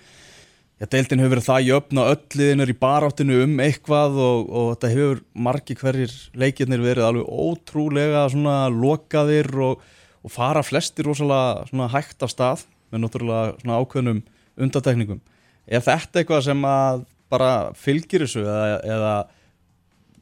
Já, 0.78 0.86
deildin 0.94 1.24
hefur 1.24 1.32
verið 1.34 1.46
það 1.48 1.64
jöfn 1.66 2.00
og 2.04 2.08
öll 2.12 2.38
liðin 2.38 2.62
er 2.62 2.70
í 2.70 2.74
baráttinu 2.78 3.38
um 3.42 3.54
eitthvað 3.66 4.18
og, 4.22 4.42
og 4.46 4.68
þetta 4.76 4.92
hefur 4.92 5.22
margi 5.48 5.76
hverjir 5.80 6.12
leikirnir 6.38 6.84
verið 6.84 7.08
alveg 7.08 7.32
ótrúlega 7.34 8.28
lokaðir 8.76 9.50
og, 9.66 9.82
og 10.22 10.34
fara 10.36 10.62
flestir 10.62 11.10
rosalega 11.10 11.88
hægt 11.96 12.22
af 12.22 12.30
stað 12.30 12.68
með 12.94 13.08
náttúrulega 13.08 13.74
ákveðnum 13.74 14.22
undatekningum. 14.54 15.24
Er 15.66 15.82
þetta 15.82 16.22
eitthvað 16.22 16.46
sem 16.46 16.62
að 16.70 17.02
bara 17.32 17.52
fylgir 17.78 18.26
þessu 18.26 18.44
eða, 18.44 18.78
eða 18.96 19.14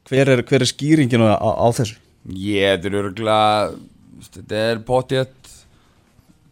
hver, 0.08 0.32
er, 0.32 0.42
hver 0.46 0.64
er 0.64 0.70
skýringin 0.70 1.26
á, 1.26 1.38
á 1.38 1.68
þessu? 1.76 1.98
Ég, 2.26 2.76
þetta 2.76 2.90
er 2.90 2.98
örgulega 3.02 3.70
þetta 4.26 4.62
er 4.64 4.80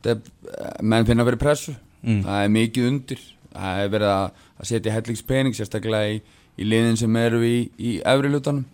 þetta 0.04 0.12
er, 0.12 0.78
menn 0.84 1.08
finna 1.08 1.26
verið 1.26 1.42
pressu. 1.42 1.74
Mm. 2.04 2.20
það 2.26 2.42
er 2.42 2.54
mikið 2.58 2.88
undir. 2.90 3.24
Það 3.54 3.80
er 3.80 3.90
verið 3.94 4.10
að, 4.12 4.40
að 4.60 4.68
setja 4.68 4.94
hellingspening 4.94 5.56
sérstaklega 5.56 6.12
í, 6.12 6.20
í 6.60 6.68
liðin 6.68 6.98
sem 7.00 7.16
eru 7.16 7.40
í, 7.46 7.56
í 7.78 7.96
efri 8.04 8.32
hlutanum. 8.32 8.66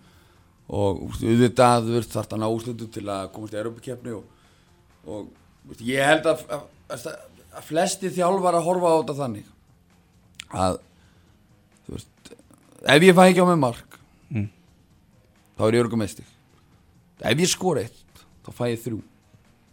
Og 0.70 1.02
auðvitað 1.18 1.90
veist 1.90 2.14
þarf 2.14 2.34
að 2.34 2.42
ná 2.42 2.48
úrslutu 2.48 2.86
til 2.94 3.06
að 3.10 3.30
komast 3.34 3.54
í 3.54 3.58
Europakefni 3.58 4.14
og, 4.14 4.52
og 5.06 5.70
úst, 5.70 5.82
ég 5.86 6.06
held 6.06 6.28
að, 6.30 6.44
að, 6.54 6.66
að, 6.94 7.08
að 7.58 7.66
flesti 7.66 8.12
þjálfar 8.14 8.58
að 8.58 8.66
horfa 8.68 8.92
á 8.94 8.98
þetta 9.00 9.16
þannig. 9.18 9.48
Að 10.50 10.78
veist 11.96 12.34
ef 12.86 13.02
ég 13.02 13.14
fæ 13.16 13.22
ekki 13.30 13.42
á 13.44 13.46
mig 13.50 13.58
mark 13.58 13.86
Mm. 14.30 14.48
þá 15.58 15.62
er 15.66 15.74
ég 15.74 15.84
örgum 15.84 15.98
meðstig 15.98 16.24
ef 17.20 17.38
ég 17.38 17.48
skora 17.50 17.80
eitt 17.82 18.24
þá 18.46 18.50
fæ 18.54 18.64
ég 18.70 18.82
þrjú 18.84 19.00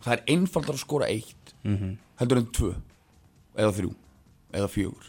það 0.04 0.14
er 0.18 0.24
einfaldar 0.34 0.76
að 0.76 0.84
skora 0.86 1.06
eitt 1.12 1.54
Mm 1.64 1.78
-hmm. 1.78 1.96
heldur 2.20 2.38
en 2.38 2.46
tvö 2.54 2.74
eða 3.58 3.72
þrjú 3.76 3.92
eða 4.54 4.68
fjögur 4.72 5.06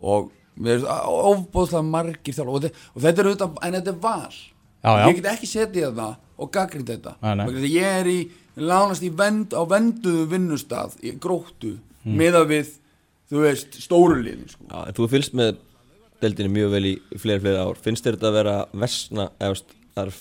og 0.00 0.30
mér 0.56 0.78
finnst 0.78 0.88
ofbóðslega 1.06 1.82
margir 1.84 2.34
þjálfar 2.34 2.54
og, 2.54 2.64
og 2.94 3.02
þetta 3.02 3.20
er 3.20 3.26
auðvitað 3.30 3.58
en 3.66 3.72
þetta 3.74 3.90
er 3.90 4.00
val 4.00 4.32
Já, 4.84 4.90
já. 5.00 5.08
ég 5.08 5.14
get 5.16 5.24
ekki 5.32 5.46
setið 5.46 5.84
þetta 5.88 6.16
og 6.38 6.50
gaggrind 6.52 6.88
þetta 6.88 7.14
Nei, 7.22 7.34
nei. 7.34 7.68
Ég 7.72 8.00
er 8.00 8.06
í 8.06 8.30
lánast 8.56 9.02
í 9.02 9.10
vend, 9.10 9.52
á 9.54 9.62
venduðu 9.66 10.26
vinnustað 10.28 10.96
í 11.02 11.18
gróttu 11.18 11.78
Hmm. 12.04 12.16
miða 12.18 12.44
við, 12.44 12.68
þú 13.30 13.40
veist, 13.40 13.74
stóru 13.80 14.20
liðin 14.22 14.48
sko. 14.48 14.64
Já, 14.68 14.86
en 14.88 14.92
þú 14.92 15.08
fylgst 15.08 15.32
með 15.34 15.56
deildinni 16.24 16.54
mjög 16.56 16.74
vel 16.74 16.84
í, 16.88 16.94
í 16.98 17.20
fleiri, 17.20 17.42
fleiri 17.44 17.62
ár. 17.62 17.80
Finnst 17.84 18.06
þér 18.06 18.18
þetta 18.18 18.30
að 18.30 18.38
vera 18.38 18.56
versna 18.84 19.28
eða 19.38 20.04
er 20.04 20.14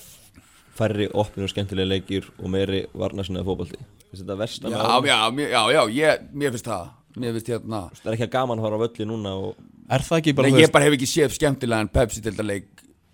færri 0.74 1.10
opnir 1.14 1.48
og 1.48 1.54
skemmtilega 1.54 1.92
leikir 1.92 2.30
og 2.40 2.54
meiri 2.54 2.86
varna 2.98 3.26
sinnaði 3.26 3.50
fótbolti? 3.50 3.82
Finnst 4.10 4.24
þetta 4.24 4.40
versna 4.40 4.74
já, 4.74 4.84
já, 5.10 5.18
já, 5.50 5.62
já, 5.74 5.82
ég, 5.98 6.26
mér 6.34 6.56
finnst 6.56 6.70
það. 6.70 6.90
Mér 7.14 7.36
finnst 7.38 7.52
hérna 7.54 7.84
Það 7.94 8.08
er 8.10 8.16
ekki 8.16 8.26
að 8.26 8.34
gaman 8.34 8.62
að 8.62 8.66
fara 8.68 8.78
á 8.82 8.84
völli 8.84 9.06
núna 9.10 9.36
og 9.38 9.60
Er 9.94 10.02
það 10.06 10.22
ekki 10.22 10.34
bara, 10.38 10.50
Nei, 10.50 10.64
ég 10.64 10.72
bara 10.74 10.88
hef 10.88 10.96
ekki 10.96 11.10
séð 11.12 11.36
skemmtilega 11.36 11.84
en 11.84 11.92
Pepsi 11.94 12.24
til 12.24 12.34
leik 12.48 12.70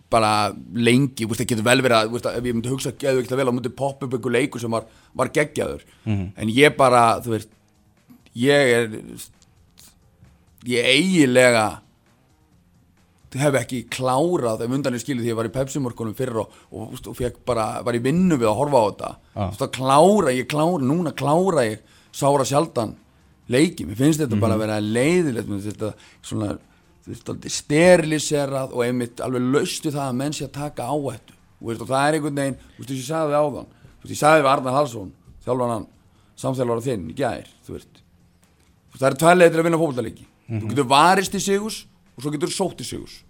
bara 0.10 0.50
lengi, 0.74 1.22
þú 1.22 1.30
veist, 1.30 1.44
það 1.44 1.50
getur 1.52 1.66
vel 1.68 1.82
verið 1.86 1.96
að, 2.00 2.08
þú 2.08 2.16
veist, 2.16 2.28
ef 2.32 2.48
ég 2.48 2.56
myndi 2.56 2.72
hugsa 2.72 2.94
geðu 2.98 3.22
ekki 3.22 3.38
vel 3.38 3.46
að 3.46 3.56
myndi 3.58 3.72
poppa 3.78 4.08
upp 4.08 4.16
einhver 4.18 4.34
leikur 4.34 4.64
sem 4.64 4.74
var, 4.74 4.88
var 5.22 5.30
geggjaður. 5.36 5.84
En 6.10 6.54
ég 6.54 6.74
bara, 6.78 7.04
þú 7.22 7.36
veist 7.36 7.52
ég 8.40 8.74
er 8.80 8.88
ég 10.70 10.90
eiginlega 10.90 11.68
hef 13.38 13.58
ekki 13.60 13.84
klárað 13.94 14.64
ef 14.66 14.72
undan 14.74 14.96
ég 14.98 15.04
skilið 15.04 15.26
því 15.26 15.30
ég 15.30 15.38
var 15.38 15.50
í 15.50 15.54
Pepsi-morkunum 15.54 16.16
fyrir 16.18 16.40
og, 16.42 16.56
og, 16.72 16.88
og, 16.96 17.02
og 17.12 17.18
fekk 17.20 17.44
bara, 17.46 17.68
var 17.86 17.94
í 17.94 18.02
vinnu 18.02 18.40
við 18.40 18.50
að 18.50 18.58
horfa 18.58 18.80
á 18.82 18.86
þetta. 18.90 19.10
Já. 19.12 19.42
þú 19.44 19.50
veist, 19.52 19.66
að 19.68 19.74
klára, 19.76 20.34
ég 20.34 20.48
klára, 20.50 20.82
núna 20.90 21.14
klára 21.14 21.66
ég 21.68 21.84
sára 22.16 22.48
sjaldan 22.50 22.96
leiki, 23.50 23.86
mér 23.86 24.00
finnst 24.00 24.24
þetta 24.24 24.40
bara 24.42 24.58
að 24.58 24.64
vera 24.64 24.80
leiðilegt 24.82 25.50
mér 25.50 25.62
finnst 25.62 25.78
þetta 25.78 25.92
svona 26.26 26.50
veist, 27.10 27.30
aldrei 27.30 27.54
steriliserað 27.54 28.74
og 28.74 28.84
einmitt 28.86 29.22
alveg 29.26 29.46
laustu 29.54 29.94
það 29.94 30.08
að 30.08 30.18
menn 30.24 30.36
sé 30.38 30.46
að 30.48 30.56
taka 30.58 30.90
áhættu. 30.90 31.38
Þú 31.60 31.70
veist, 31.70 31.82
og 31.84 31.90
það 31.90 32.08
er 32.08 32.18
einhvern 32.18 32.42
veginn, 32.42 32.60
þú 32.76 32.84
veist, 32.84 32.92
ég 32.96 33.08
sagði 33.08 33.34
það 33.36 33.46
áðan 33.46 33.70
þú 33.70 34.04
veist, 34.06 34.14
ég 34.14 34.20
sagði 34.22 34.44
við 34.46 34.52
Arnar 34.54 34.78
Hallsson 34.78 35.10
þjálfan 35.46 35.74
hann, 35.74 35.88
samþjálfara 36.40 36.86
þinn 36.86 37.08
í 37.10 37.16
gær 37.18 37.50
þú 37.68 37.76
veist, 37.76 38.04
það 38.96 39.08
eru 39.10 39.20
tvær 39.24 39.40
leiðir 39.40 39.54
til 39.56 39.60
að 39.64 39.68
vinna 39.70 39.82
fótballtaleiki 39.82 40.28
þú 40.50 40.70
getur 40.72 40.88
varist 40.90 41.36
í 41.36 41.42
sigus 41.44 41.80
og 42.20 42.26
svo 42.26 42.34
getur 42.36 42.52
sótt 42.54 42.84
í 42.84 42.88
sigus 42.88 43.22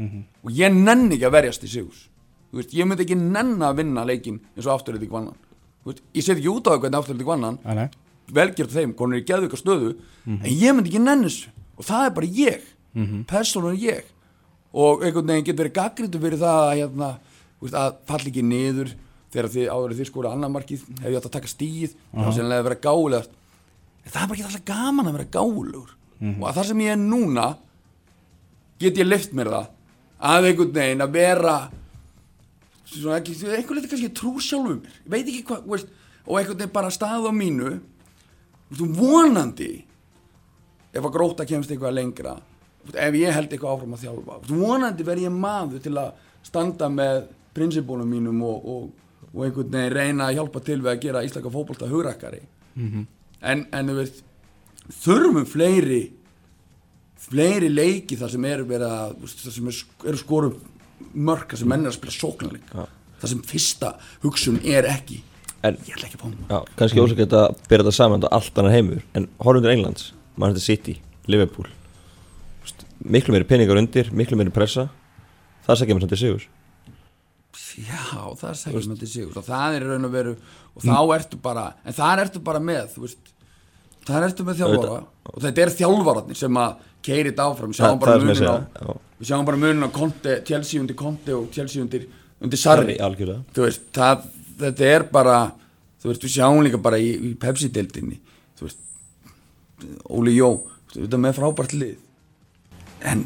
og 0.00 0.52
ég 0.52 0.72
nenni 0.72 1.16
ekki 1.16 1.28
að 1.28 1.36
verjast 1.38 1.64
í 1.64 1.72
sigus 1.72 2.04
þú 2.50 2.60
veist, 2.60 2.76
ég 2.76 2.86
myndi 2.88 3.06
ekki 3.06 3.16
nenn 3.16 3.58
að 3.64 3.80
vinna 3.80 4.04
leikin 4.04 4.38
eins 4.54 4.68
og 4.68 4.76
afturrið 4.76 5.08
í 5.08 5.10
kvannan 5.10 5.40
þú 5.82 5.92
veist, 5.92 6.04
ég 6.14 6.24
set 6.24 6.36
ekki 6.36 6.52
út 6.52 6.68
á 6.68 6.70
það 6.72 6.80
hvernig 6.84 7.00
afturrið 7.00 7.24
í 7.24 7.28
kvannan 7.30 7.90
velgjört 8.34 8.74
þeim, 8.74 8.94
konur 8.96 9.18
er 9.18 9.24
í 9.24 9.26
geðvika 9.28 9.58
stöðu. 9.58 9.92
En 10.26 10.48
ég 10.48 10.74
myndi 10.74 10.92
ekki 10.92 11.02
nenni 11.02 11.28
þessu. 11.28 11.52
Og 11.80 11.86
það 11.88 12.06
er 12.06 12.16
bara 12.16 12.32
ég, 12.38 12.64
mm 12.94 13.06
-hmm. 13.06 13.70
er 13.70 13.78
ég. 13.78 14.04
Og 14.72 15.02
einhvern 15.02 15.26
veginn 15.26 15.44
getur 15.44 15.64
verið 15.64 15.78
gaggrindu 15.78 16.18
fyrir 16.20 16.38
það 16.38 16.58
að, 16.70 16.76
hérna, 16.78 17.18
þú 17.58 17.64
veist, 17.64 17.74
að 17.74 17.96
falla 18.06 18.28
ekki 18.28 18.42
niður 18.42 18.94
þegar 19.30 19.48
þið 19.50 19.66
áður 19.70 19.94
þið 19.94 20.06
skora 20.06 20.32
annar 20.32 20.50
markið 20.50 20.80
hefur 21.00 21.10
ég 21.10 21.16
átt 21.16 21.26
að 21.26 21.32
taka 21.32 21.46
stíð 21.46 21.94
þá 22.14 22.26
er 22.26 22.32
sennilega 22.32 22.60
að 22.60 22.68
vera 22.68 22.84
gálega 22.86 23.24
en 24.04 24.10
það 24.10 24.22
er 24.22 24.28
bara 24.28 24.34
ekki 24.34 24.46
alltaf 24.46 24.64
gaman 24.64 25.06
að 25.06 25.12
vera 25.12 25.32
gálegur 25.36 25.90
og 26.40 26.48
að 26.48 26.54
það 26.54 26.66
sem 26.66 26.80
ég 26.80 26.90
er 26.90 26.96
núna 26.98 27.56
get 28.80 28.98
ég 28.98 29.08
lift 29.08 29.36
mér 29.36 29.52
það? 29.52 29.68
Að 30.20 30.48
einhvern 30.50 30.74
veginn 30.76 31.04
að 31.04 31.14
vera 31.16 31.56
svona 32.90 33.20
ekki, 33.20 33.36
einhvern 33.46 33.80
veginn 33.80 33.92
kannski 33.92 34.12
trú 34.16 34.34
sjálfum 34.42 34.80
mér, 34.80 35.00
ég 35.04 35.10
veit 35.14 35.30
ekki 35.30 35.46
hvað 35.50 35.66
veist, 35.74 35.90
og 36.26 36.38
einhvern 36.38 36.60
veginn 36.60 36.76
bara 36.76 36.92
stað 36.94 37.28
á 37.28 37.32
mínu. 37.34 37.74
Veist, 38.70 38.96
vonandi 38.98 39.72
ef 40.90 41.04
að 41.04 41.12
gróta 41.14 41.46
kemst 41.46 41.70
eitthvað 41.70 41.96
lengra 41.96 42.36
ef 42.90 43.14
ég 43.18 43.34
held 43.34 43.52
eitthvað 43.52 43.76
áfram 43.76 43.94
að 43.94 44.04
þjálfa 44.06 44.38
veist, 44.40 44.54
vonandi 44.62 45.06
verð 45.06 45.26
ég 45.26 45.34
maður 45.34 45.84
til 45.84 45.94
að 46.00 46.26
standa 46.46 46.88
með 46.90 47.20
prinsipónum 47.54 48.08
mínum 48.08 48.40
og, 48.46 48.64
og, 48.64 48.88
og 49.34 49.44
einhvern 49.44 49.74
veginn 49.74 49.94
reyna 49.94 50.28
að 50.30 50.38
hjálpa 50.38 50.62
til 50.64 50.80
við 50.80 50.92
að 50.94 51.02
gera 51.04 51.24
íslaka 51.26 51.52
fótbolta 51.52 51.88
hugrakkari. 51.90 52.40
En, 53.40 53.66
en 53.72 53.90
þú 53.90 53.96
veist 53.98 54.22
þurfum 55.02 55.46
fleiri 55.46 56.02
fleiri 57.20 57.70
leiki 57.72 58.18
þar 58.20 58.34
sem 58.34 58.46
eru 58.50 58.68
verið 58.68 58.94
að 58.94 59.16
þar 59.32 59.56
sem 59.56 59.72
er, 59.72 59.80
eru 60.06 60.20
skorum 60.20 60.60
mörk 61.14 61.52
þar 61.52 61.62
sem 61.62 61.72
menn 61.72 61.86
er 61.86 61.92
að 61.92 61.98
spila 61.98 62.16
sóknarleik. 62.16 62.70
Já. 62.74 62.86
þar 63.20 63.32
sem 63.34 63.42
fyrsta 63.50 63.92
hugsun 64.24 64.62
er 64.64 64.88
ekki 64.90 65.24
En 65.60 65.76
ég 65.84 65.92
ætla 65.92 66.08
ekki 66.08 66.16
að 66.16 66.22
fá 66.22 66.54
já, 66.54 66.60
kannski 66.78 67.02
ósaklega 67.02 67.42
að 67.42 67.58
bera 67.68 67.84
þetta 67.84 67.92
saman 67.92 68.22
þetta 68.22 68.30
er 68.30 68.36
allt 68.38 68.60
annar 68.62 68.72
heimur. 68.72 69.02
En 69.12 69.26
horfundur 69.44 69.72
Englands, 69.74 70.14
Manchester 70.40 70.64
City, 70.72 70.96
Liverpool 71.28 71.68
Miklu 73.00 73.32
meiri 73.32 73.48
peningar 73.48 73.78
undir, 73.80 74.10
miklu 74.12 74.36
meiri 74.36 74.52
pressa 74.52 74.90
Það 75.64 75.78
sækja 75.80 75.96
mér 75.96 76.04
samt 76.04 76.12
til 76.14 76.20
sigur 76.20 76.48
já, 77.78 78.34
það 78.38 78.48
er 78.50 78.58
sækjum 78.60 78.92
með 78.92 79.02
til 79.02 79.10
sigur 79.10 79.40
og 79.40 79.46
það 79.46 79.76
er 79.76 79.84
í 79.84 79.90
raun 79.90 80.08
og 80.08 80.14
veru 80.14 80.32
og 80.74 80.84
þá 80.84 80.98
ertu 81.16 81.40
bara, 81.42 81.66
en 81.84 81.96
þar 81.96 82.24
ertu 82.24 82.42
bara 82.44 82.62
með 82.62 82.94
þú 82.94 83.04
veist, 83.04 83.32
þar 84.08 84.26
ertu 84.28 84.46
með 84.46 84.62
þjálfara. 84.62 84.98
Og 85.30 85.42
þetta 85.44 85.64
er 85.64 85.72
þjálfararnir 85.78 86.38
sem 86.40 86.60
að 86.60 86.86
keiri 87.06 87.30
þetta 87.32 87.46
áfram, 87.50 87.72
við 87.72 87.80
Það, 87.80 87.86
sjáum 87.86 87.98
það 87.98 88.04
bara 88.04 88.18
já. 88.86 88.96
við 89.20 89.30
sjáum 89.30 89.46
bara 89.48 89.60
munin 89.64 89.86
á 89.86 89.90
Conte, 89.94 90.36
Chelsea 90.48 90.80
undir 90.80 90.98
Conte 90.98 91.36
og 91.36 91.50
Chelsea 91.54 91.82
undir, 91.82 92.06
undir 92.40 92.60
Sarri. 92.60 92.96
Þú 93.56 93.66
veist, 93.66 93.86
það, 93.96 94.26
þetta 94.60 94.90
er 94.94 95.06
bara 95.12 95.36
þú 96.00 96.12
veist, 96.12 96.24
við 96.26 96.34
sjáum 96.36 96.62
líka 96.66 96.80
bara 96.82 97.00
í, 97.00 97.12
í 97.30 97.34
Pepsi-deildinni 97.40 98.18
þú 98.58 98.68
veist, 98.68 98.80
Óli 100.12 100.36
Jó 100.36 100.50
þetta 100.94 101.20
með 101.22 101.36
frábært 101.38 101.76
lið. 101.76 101.96
En, 103.08 103.24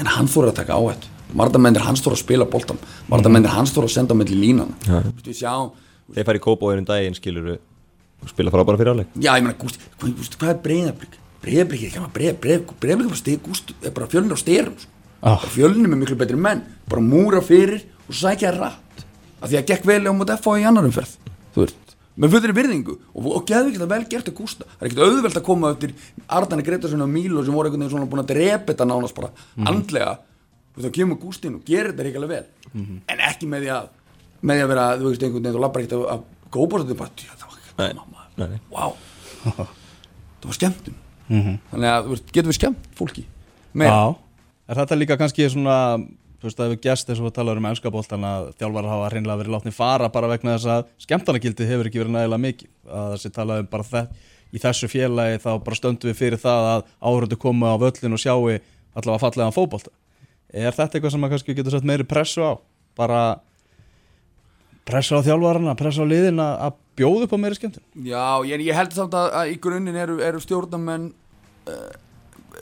en 0.00 0.08
hann 0.14 0.30
þóra 0.30 0.52
að 0.54 0.62
taka 0.62 0.78
áhættu. 0.80 1.10
Marðamennir 1.34 1.82
hans 1.84 2.02
þóra 2.04 2.14
að 2.18 2.22
spila 2.22 2.46
boltan 2.46 2.78
Marðamennir 3.10 3.50
hans 3.54 3.72
þóra 3.74 3.88
að 3.88 3.94
senda 3.96 4.16
milli 4.16 4.36
línan 4.38 4.74
veist, 4.86 5.24
við 5.26 5.38
sjáum 5.40 5.72
Þeir 6.14 6.26
færi 6.28 6.40
í 6.40 6.44
kópáðurinn 6.44 6.86
daginn 6.88 7.16
skilur 7.16 7.48
og 7.54 7.62
spila 8.32 8.54
frábæra 8.54 8.80
fyrir 8.80 8.94
áleik 8.94 9.12
já, 9.18 9.30
ég 9.34 9.44
meina, 9.44 9.56
Gústi, 9.60 9.80
hvað, 10.00 10.16
Gústi, 10.20 10.40
hvað 10.40 10.54
er 10.54 10.60
breyðablík 10.64 11.18
breyðablík 11.44 11.84
er 11.84 11.90
ekki 11.90 12.02
að 12.02 12.12
breyð, 12.16 12.34
breyð, 12.40 12.66
breyðablík 12.80 13.74
er 13.84 13.94
bara 13.94 14.06
er 14.06 14.12
fjölnir 14.14 14.36
á 14.36 14.38
styrum 14.40 14.76
sko. 14.78 14.90
Ah. 15.24 15.40
fjölnir 15.54 15.88
með 15.88 16.02
miklu 16.02 16.18
betri 16.20 16.36
menn 16.36 16.64
bara 16.88 17.04
múra 17.04 17.40
fyrir 17.44 17.84
og 18.08 18.16
sækja 18.16 18.52
rætt 18.56 19.06
af 19.40 19.48
því 19.48 19.60
að 19.60 19.70
gekk 19.72 19.88
vel 19.88 20.02
á 20.08 20.12
móti 20.12 20.36
FH 20.36 20.60
í 20.60 20.66
annar 20.68 20.88
umferð 20.88 21.16
þú 21.54 21.64
veist, 21.64 21.84
með 22.14 22.34
fullri 22.34 22.54
virðingu. 22.54 22.94
Og, 23.14 23.26
og 23.38 23.42
geðu 23.48 23.70
ekki 23.70 23.80
það 23.82 23.92
vel 23.94 24.04
gert 24.12 24.28
að 24.30 24.36
Gústa. 24.38 24.66
Það 24.68 24.84
er 24.84 24.90
ekkert 24.90 25.04
auðvelt 25.08 25.38
að 25.40 25.46
koma 25.48 25.72
eftir 25.74 25.94
Arnani 26.38 26.66
Gretarsson 26.66 27.02
og 27.04 27.10
Mílo 27.10 27.42
sem 27.42 27.56
voru 27.56 27.70
einhvern 27.70 27.84
veginn 27.84 27.94
svona 27.96 28.10
búin 28.10 28.22
að 28.22 28.30
drepa 28.30 28.70
þetta 28.70 28.86
nánast 28.90 29.16
bara 29.18 29.32
andlega. 29.70 30.12
Þú 30.74 30.78
veist, 30.78 30.86
þá 30.86 30.98
kemur 31.00 31.20
Gústin 31.22 31.58
og 31.58 31.66
gerir 31.66 31.90
þetta 31.92 32.06
reyngilega 32.06 32.36
vel. 32.36 32.46
En 33.10 33.24
ekki 33.30 33.50
með 33.50 33.66
því 33.66 33.74
að 33.78 33.90
með 34.44 34.60
því 34.60 34.64
að 34.64 34.72
vera, 34.74 34.86
þú 35.00 35.10
veist, 35.10 35.26
einhvern 35.26 35.42
veginn 35.42 35.56
þú 35.56 35.64
lappar 35.64 35.84
ekkert 35.84 36.08
að, 36.14 36.24
gópa 36.54 36.82
þetta 36.84 36.98
bara, 37.00 37.10
"Djú, 37.18 37.30
það 37.34 37.48
var 37.48 37.88
ekki 37.88 38.13
Nei. 38.40 38.58
Vá. 38.72 38.90
Það 40.44 40.50
var 40.50 40.58
skemmtun. 40.58 40.98
Þannig 41.28 41.88
að 41.88 42.04
þú 42.04 42.12
veist, 42.12 42.28
getum 42.34 42.52
við 42.52 42.58
skemmt 42.58 42.90
fólki. 42.98 43.24
Meira. 43.74 44.02
Er 44.68 44.80
þetta 44.80 44.98
líka 44.98 45.16
kannski 45.20 45.46
svona 45.52 45.78
þú 46.44 46.48
veist, 46.48 46.58
það 46.58 46.68
hefur 46.68 46.82
gæst 46.84 47.10
eins 47.10 47.20
og 47.22 47.28
við 47.28 47.34
talaðum 47.38 47.64
um 47.64 47.70
ennskaboltan 47.70 48.26
að 48.28 48.50
þjálfar 48.60 48.88
hafa 48.90 49.08
hreinlega 49.12 49.40
verið 49.40 49.54
látni 49.54 49.72
fara 49.72 50.10
bara 50.12 50.28
vegna 50.28 50.58
þess 50.58 50.70
að 50.74 50.86
skemmtanagildið 51.06 51.72
hefur 51.72 51.88
ekki 51.88 52.02
verið 52.02 52.14
nægilega 52.18 52.42
mikið. 52.44 52.70
Að 52.84 53.14
þessi 53.14 53.32
talaðum 53.38 53.70
bara 53.72 53.88
þetta 53.88 54.32
í 54.54 54.62
þessu 54.62 54.90
félagi 54.92 55.40
þá 55.42 55.50
bara 55.64 55.78
stöndum 55.80 56.10
við 56.10 56.20
fyrir 56.20 56.42
það 56.44 56.68
að 56.74 56.84
áhörðu 57.00 57.40
koma 57.40 57.72
á 57.74 57.76
völlin 57.80 58.16
og 58.16 58.22
sjáu 58.22 58.38
allavega 58.44 59.22
fallegan 59.24 59.56
fótbolta. 59.56 59.90
Er 60.54 60.76
þetta 60.76 60.98
eitthvað 60.98 61.16
sem 61.16 61.26
að 61.26 61.34
kannski 61.34 61.56
getur 61.56 61.74
sett 61.74 61.88
meiri 61.88 62.06
pressu 62.06 62.44
á? 62.44 62.52
Bara 62.94 63.22
pressu 64.86 65.18
á 65.18 65.24
þjálfarana, 65.26 65.74
pressu 65.80 66.04
á 66.04 66.06
liðin 66.06 66.44
að 66.44 66.76
að 66.94 67.02
bjóða 67.02 67.26
upp 67.26 67.34
á 67.34 67.38
meiri 67.42 67.58
skemmtun. 67.58 67.84
Já, 68.06 68.24
ég, 68.46 68.64
ég 68.68 68.78
held 68.78 68.94
samt 68.94 69.14
að, 69.18 69.28
að 69.40 69.52
í 69.52 69.60
grunninn 69.62 69.98
eru, 69.98 70.18
eru 70.22 70.42
stjórnamenn 70.42 71.10
uh, 71.70 71.92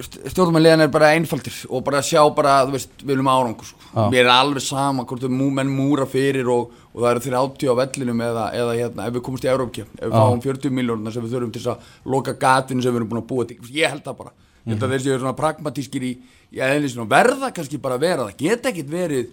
stjórnamenn 0.01 0.65
liðan 0.65 0.85
er 0.87 0.93
bara 0.93 1.11
einfaldir 1.17 1.55
og 1.69 1.83
bara 1.85 2.01
sjá 2.05 2.23
bara, 2.35 2.63
þú 2.67 2.77
veist, 2.77 2.93
við 3.03 3.13
viljum 3.13 3.31
árangur 3.33 3.69
sko. 3.69 3.81
Já. 3.93 4.07
Mér 4.13 4.25
er 4.25 4.33
alveg 4.35 4.65
sama 4.65 5.05
hvort 5.09 5.27
mú, 5.29 5.51
menn 5.55 5.73
múra 5.73 6.07
fyrir 6.09 6.49
og, 6.53 6.73
og 6.93 7.03
það 7.03 7.11
eru 7.11 7.25
þeirra 7.27 7.43
átti 7.45 7.69
á 7.69 7.75
vellinum 7.83 8.23
eða, 8.29 8.47
eða 8.57 8.77
hérna, 8.79 9.09
ef 9.09 9.17
við 9.17 9.25
komumst 9.27 9.47
í 9.47 9.53
Európkjöfn 9.53 9.99
ef 9.99 10.07
við 10.07 10.17
fáum 10.17 10.43
40 10.47 10.77
miljónuna 10.79 11.13
sem 11.13 11.27
við 11.27 11.37
þurfum 11.37 11.53
til 11.57 11.65
að 11.75 11.93
loka 12.15 12.37
gatinu 12.41 12.85
sem 12.85 12.95
við 12.95 13.03
erum 13.03 13.13
búin 13.13 13.23
að 13.23 13.29
búa 13.35 13.49
til. 13.51 13.59
Ég 13.77 13.93
held 13.93 14.05
það 14.07 14.19
bara, 14.23 14.35
ég 14.65 14.73
held 14.73 14.87
að 14.87 14.95
þeir 14.95 15.05
séu 15.05 15.19
svona 15.19 15.37
pragmatískir 15.43 16.09
í, 16.09 16.13
í 16.57 16.65
eðlisinu 16.65 17.05
og 17.05 17.13
verða 17.13 17.53
kannski 17.53 17.83
bara 17.83 18.01
vera, 18.01 18.31
það. 18.31 18.39
Geta 18.41 18.73
ekkit 18.73 18.93
verið 18.93 19.33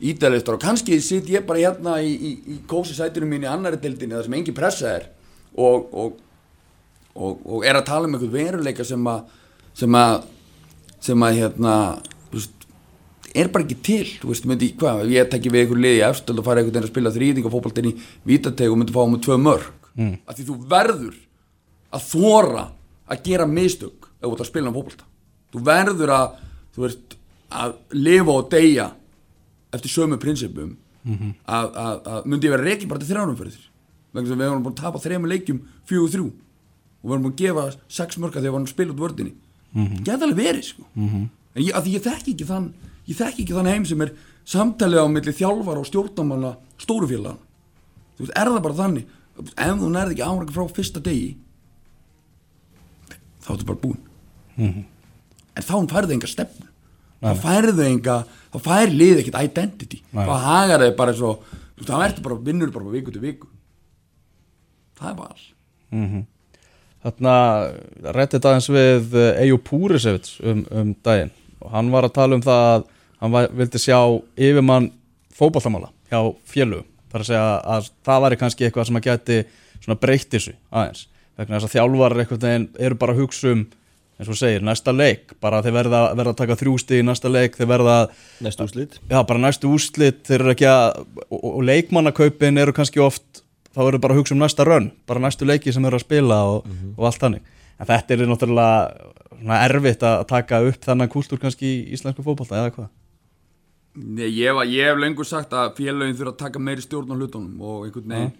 ídælistar 0.00 0.54
og 0.54 0.62
kannski 0.62 1.00
sitt 1.02 1.28
ég 1.30 1.46
bara 1.46 1.62
hérna 1.62 1.98
í, 2.02 2.12
í, 2.14 2.32
í 2.54 2.56
kósi 2.70 2.94
sætinu 2.94 3.26
mín 3.26 3.46
í 3.46 3.50
annari 3.50 3.80
deildinni 3.82 4.14
þar 4.14 4.28
sem 4.28 4.36
engin 4.38 4.56
pressa 4.56 4.92
er. 4.94 5.08
Og, 5.58 5.88
og, 5.90 6.20
og, 7.16 7.40
og 7.42 7.66
er 7.66 7.80
að 7.80 7.88
tala 7.88 8.06
um 8.06 8.14
einhvern 8.14 8.34
veruleika 8.34 8.86
sem 8.86 9.10
að 9.10 9.26
sem 9.78 9.98
að 9.98 10.22
sem 11.02 11.22
að 11.22 11.36
hérna 11.38 11.74
veist, 12.32 12.66
er 13.34 13.50
bara 13.54 13.66
ekki 13.66 13.78
til 13.86 14.06
þú 14.18 14.32
veist, 14.32 14.46
myndi, 14.50 14.72
hvað, 14.78 15.04
ef 15.04 15.12
ég 15.14 15.30
tekki 15.30 15.52
við 15.54 15.64
einhver 15.64 15.82
liði 15.84 16.04
efstöld 16.08 16.42
og 16.42 16.46
fara 16.46 16.62
einhvern 16.62 16.74
veginn 16.74 16.88
að 16.88 16.94
spila 16.94 17.14
þrýðing 17.14 17.48
og 17.48 17.54
fótboltin 17.54 17.90
í 17.90 17.94
vítateg 18.26 18.72
og 18.72 18.80
myndi 18.80 18.94
fá 18.94 19.02
með 19.04 19.22
tvö 19.26 19.38
mörg 19.42 19.90
mm. 19.94 20.14
að 20.26 20.38
því 20.38 20.48
þú 20.48 20.56
verður 20.72 21.20
að 21.94 22.08
þóra 22.08 22.64
að 23.08 23.22
gera 23.28 23.46
mistök 23.50 24.08
ef 24.18 24.26
þú 24.26 24.32
ert 24.32 24.44
að 24.44 24.50
spila 24.50 24.70
um 24.70 24.78
fótbolta. 24.78 25.06
Þú 25.54 25.62
verður 25.68 26.14
að 26.14 26.40
þú 26.74 26.84
veist, 26.84 27.18
að 27.48 27.76
lifa 27.96 28.34
og 28.34 28.50
deyja 28.52 28.88
eftir 29.74 29.92
sömu 29.92 30.18
prinsipum 30.20 30.76
að, 31.46 31.66
að, 31.72 31.96
að 32.04 32.28
myndi 32.28 32.48
ég 32.48 32.54
vera 32.54 32.66
reikin 32.66 32.90
bara 32.90 33.02
til 33.02 33.10
þrjánum 33.12 33.38
fyrir 33.38 33.56
þér 33.56 33.66
vegna 34.18 34.34
að 34.34 34.40
við 34.40 34.50
varum 34.50 34.64
búin 34.64 34.74
að 34.74 34.82
tapa 34.82 35.02
þrejum 35.02 35.26
leikjum 35.28 35.58
fjögur 35.88 36.12
þrjú. 36.14 36.28
Og 36.28 37.04
við 37.04 37.12
varum 37.12 37.26
búin 37.26 37.34
að 37.34 37.42
gefa 37.42 37.64
sex 37.98 38.18
mörka 38.18 38.40
þegar 38.40 38.48
við 38.48 38.56
varum 38.56 38.68
að 38.68 38.74
spila 38.74 38.94
út 38.94 39.02
vördinni 39.02 39.34
mm 39.34 39.86
-hmm. 39.86 40.04
geta 40.04 40.24
alveg 40.24 40.38
verið 40.38 40.64
sko. 40.64 40.82
en 40.96 41.62
ég, 41.62 41.72
að 41.74 41.82
því 41.84 41.92
ég 41.94 42.02
þekki 42.02 42.32
ekki 42.32 42.46
þann 42.48 42.72
ég 43.06 43.16
þekki 43.16 43.42
ekki 43.42 43.54
þann 43.54 43.72
heim 43.72 43.84
sem 43.84 44.00
er 44.00 44.12
samtalið 44.44 45.04
á 45.04 45.06
milli 45.08 45.32
þjálfar 45.32 45.78
og 45.78 45.86
stjórnamanna 45.86 46.56
stórufélagan 46.78 47.38
þú 48.16 48.24
veist, 48.24 48.36
er 48.36 48.48
það 48.48 48.62
bara 48.62 48.74
þannig? 48.74 49.04
Ef 49.38 49.76
þú 49.78 49.90
nærði 49.92 50.12
ekki 50.12 50.24
árækka 50.24 50.52
frá 50.52 50.74
fyrsta 50.74 51.00
degi 51.00 51.36
þá 53.48 53.54
ertu 53.54 53.68
bara 53.68 53.82
búinn. 53.82 54.02
En 55.56 55.64
þá 55.64 55.74
færðu 55.88 56.14
enga 56.16 56.28
stefnu. 56.28 56.66
Þá 57.22 57.34
færðu 57.42 57.84
enga 57.86 58.16
þá 58.52 58.58
fær 58.64 58.92
lið 58.94 59.22
ekkert 59.22 59.40
identity. 59.44 60.00
Nei. 60.12 60.24
þá 60.24 60.34
hagar 60.46 60.84
þau 60.84 60.96
bara 60.98 61.14
svo 61.16 61.32
þá 61.84 61.94
ertu 62.08 62.24
bara 62.24 62.40
vinnur 62.48 62.72
bara 62.74 62.92
viku 62.92 63.14
til 63.14 63.22
viku. 63.22 63.48
Það 64.98 65.10
er 65.12 65.16
val. 65.18 65.40
Þarna 67.06 67.34
réttið 68.16 68.48
aðeins 68.50 68.70
við 68.74 69.18
Eju 69.44 69.58
Púrisevits 69.62 70.38
um, 70.42 70.64
um 70.74 70.94
daginn. 71.06 71.30
Og 71.62 71.70
hann 71.74 71.92
var 71.94 72.08
að 72.08 72.16
tala 72.18 72.38
um 72.38 72.42
það 72.44 72.64
að 72.72 72.88
hann 73.22 73.34
var, 73.34 73.48
vildi 73.54 73.82
sjá 73.82 73.98
yfirmann 74.38 74.90
fótballamála 75.34 75.92
hjá 76.10 76.20
félögum. 76.48 76.88
Þar 77.08 77.22
að 77.22 77.30
segja 77.30 77.46
að 77.76 77.88
það 78.04 78.24
væri 78.24 78.40
kannski 78.42 78.66
eitthvað 78.66 78.88
sem 78.88 78.98
að 78.98 79.06
geti 79.08 79.38
breytt 80.02 80.30
þessu 80.34 80.54
aðeins. 80.68 81.06
Vegna 81.38 81.58
þess 81.58 81.68
að 81.68 81.74
þjálfar 81.76 82.16
eru 82.82 82.98
bara 82.98 83.14
að 83.14 83.22
hugsa 83.22 83.52
um 83.54 83.66
eins 84.18 84.30
og 84.32 84.38
segir, 84.38 84.64
næsta 84.66 84.92
leik 84.94 85.36
bara 85.42 85.60
þeir 85.62 85.76
verða, 85.76 86.00
verða 86.18 86.32
að 86.34 86.40
taka 86.40 86.56
þrjústi 86.58 86.98
í 86.98 87.04
næsta 87.06 87.30
leik 87.30 87.58
þeir 87.58 87.70
verða, 87.70 87.98
Næstu 88.42 88.66
úrslit. 88.66 88.98
Já 89.10 89.20
bara 89.28 89.42
næstu 89.42 89.70
úslit 89.70 90.24
þeir 90.26 90.40
eru 90.40 90.54
ekki 90.54 90.66
að, 90.70 91.04
og, 91.28 91.44
og 91.52 91.60
leikmannakaupin 91.68 92.58
eru 92.58 92.74
kannski 92.74 93.02
oft, 93.04 93.44
þá 93.74 93.84
eru 93.86 94.02
bara 94.02 94.16
að 94.16 94.22
hugsa 94.22 94.34
um 94.34 94.42
næsta 94.42 94.66
rönn, 94.66 94.90
bara 95.06 95.22
næstu 95.22 95.46
leiki 95.46 95.74
sem 95.74 95.86
eru 95.86 96.00
að 96.00 96.06
spila 96.06 96.40
og, 96.50 96.66
og 96.96 97.08
allt 97.08 97.22
þannig, 97.22 97.54
en 97.78 97.90
þetta 97.92 98.16
er 98.16 98.26
náttúrulega 98.26 99.12
svona 99.38 99.60
erfitt 99.68 100.02
að 100.02 100.24
taka 100.32 100.62
upp 100.66 100.80
þennan 100.88 101.12
kúltúr 101.12 101.38
kannski 101.42 101.68
í 101.70 101.82
íslensku 101.94 102.24
fótbolta 102.26 102.58
eða 102.58 102.74
hvað? 102.74 102.88
Nei, 103.98 104.28
ég, 104.30 104.50
var, 104.54 104.66
ég 104.70 104.90
hef 104.90 104.98
lengur 104.98 105.26
sagt 105.26 105.54
að 105.54 105.72
félagin 105.78 106.16
þurfa 106.18 106.34
að 106.34 106.42
taka 106.42 106.62
meiri 106.62 106.82
stjórn 106.84 107.14
á 107.14 107.18
hlutunum 107.18 107.62
og 107.62 107.86
einhvern 107.86 108.12
veginn 108.12 108.34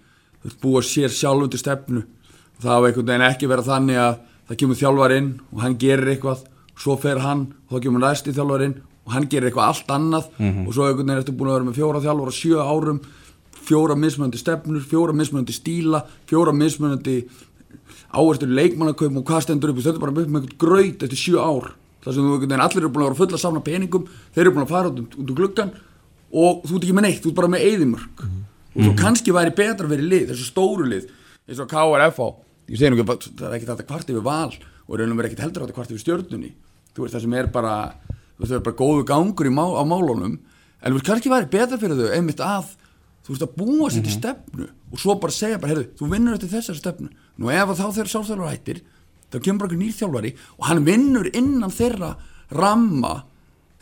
veist, 0.45 0.59
búa 0.63 0.83
sér 0.87 1.11
sjálfundir 1.15 1.59
stefnu. 1.59 2.05
Það 2.63 2.83
verið 4.49 4.57
það 4.57 4.57
kemur 4.63 4.79
þjálfar 4.81 5.15
inn 5.19 5.31
og 5.53 5.61
hann 5.63 5.77
gerir 5.79 6.09
eitthvað 6.15 6.45
svo 6.79 6.97
fer 6.97 7.19
hann 7.21 7.47
og 7.69 7.77
þá 7.77 7.83
kemur 7.85 8.01
næsti 8.01 8.33
þjálfar 8.33 8.65
inn 8.65 8.75
og 9.09 9.13
hann 9.13 9.29
gerir 9.29 9.49
eitthvað 9.51 9.69
allt 9.69 9.89
annað. 9.93 10.29
Og 10.67 10.73
svo 10.75 10.87
einhvern 10.89 11.07
veginn 11.09 11.19
ertu 11.23 11.33
búin 11.37 11.49
að 11.51 11.57
vera 11.59 11.69
með 11.69 11.79
fjóra 11.79 12.03
þjálfar 12.05 12.29
á 12.29 12.35
sjö 12.39 12.59
árum 12.65 13.01
fjóra 13.69 13.97
mismunandi 13.97 14.39
stefnur, 14.41 14.81
fjóra 14.81 15.13
mismunandi 15.13 15.53
stíla 15.53 16.03
fjóra 16.29 16.53
mismunandi 16.57 17.17
áherslu 18.17 18.49
leikmannakaup 18.49 19.17
og 19.21 19.25
hvað 19.29 19.43
stendur 19.45 19.73
upp 19.75 19.83
þetta 19.83 19.99
er 19.99 20.01
bara 20.01 20.13
með 20.17 20.29
einhvern 20.29 20.57
graut 20.59 21.03
eftir 21.05 21.19
sjö 21.21 21.37
ár. 21.43 21.75
Þar 22.05 22.15
sem 22.15 22.23
þú 22.25 22.33
einhvern 22.33 22.49
veginn 22.49 22.65
allir 22.65 22.81
eru 22.85 22.89
búin 22.95 23.05
að 23.05 23.09
vera 23.11 23.19
fulla 23.21 23.37
að 23.37 23.43
safna 23.45 23.61
peningum 23.67 24.07
þeir 24.33 24.45
eru 24.47 24.55
búin 24.57 24.65
að 24.65 24.73
fara 24.73 24.89
út, 24.89 24.99
um- 25.03 25.27
úr 25.29 25.35
gluggan 25.37 25.73
og 26.33 26.63
þú 26.65 26.77
ert 26.79 26.85
ekki 26.87 26.97
með 26.97 27.05
neitt, 27.09 27.23
þú 27.25 27.29
ert 27.33 27.37
bara 27.41 27.49
með 27.53 27.65
eyðimörk. 27.69 28.25
Og 28.79 28.85
svo 28.85 28.93
kannski 28.97 29.33
væri 29.35 29.53
betra 29.57 29.89
fyrir 29.89 30.09
lið 30.09 30.29
þessu 30.33 30.47
stóru 30.49 30.87
lið, 30.89 31.09
eins 31.49 31.61
og 31.61 31.69
KRFH 31.69 32.29
ég 32.69 32.81
segi 32.81 32.93
nú 32.93 33.01
ekki, 33.01 33.33
það 33.39 33.47
er 33.49 33.57
ekkert 33.57 33.73
að 33.75 33.87
kvart 33.89 34.13
yfir 34.13 34.25
val 34.27 34.53
og 34.53 34.99
raunum 34.99 35.19
verið 35.19 35.33
ekkert 35.33 35.45
heldur 35.47 35.65
að 35.67 35.75
kvart 35.77 35.93
yfir 35.93 36.05
stjörnunni. 36.05 36.51
Þú 36.95 37.05
veist 37.05 37.17
það 37.17 37.25
sem 37.25 37.37
er 37.39 37.49
bara 37.53 37.75
það 38.39 38.59
er 38.59 38.67
bara 38.67 38.79
góðu 38.79 39.07
gangur 39.09 39.51
má, 39.51 39.65
á 39.75 39.83
málunum. 39.89 40.37
En 40.83 40.93
þú 40.93 40.99
veist 40.99 41.09
kannski 41.09 41.33
væri 41.33 41.51
betra 41.53 41.81
fyrir 41.81 41.99
þau 41.99 42.13
einmitt 42.17 42.43
að 42.45 42.75
þú 43.25 43.35
veist 43.35 43.47
að 43.47 43.57
búa 43.59 43.89
sér 43.93 44.05
til 44.07 44.15
stefnu 44.15 44.69
og 44.69 45.01
svo 45.01 45.17
bara 45.21 45.35
segja 45.35 45.59
bara, 45.61 45.75
heyrðu, 45.75 45.89
þú 45.99 46.11
vinnur 46.13 46.37
eftir 46.37 46.53
þessari 46.53 46.81
stefnu. 46.81 47.11
Nú 47.39 47.51
ef 47.53 47.75
þá 47.75 47.87
þeirra 47.97 48.13
sjálfstæðlar 48.15 48.53
hættir 48.55 48.85
þá 49.29 49.41
kemur 49.45 49.65
bara 49.65 49.69
einhver 49.69 49.83
nýr 49.83 49.97
þjálfari 49.99 50.31
og 50.57 50.69
hann 50.71 50.85
vinnur 50.87 51.29
innan 51.37 51.75
þeirra 51.75 52.15
ramma 52.57 53.15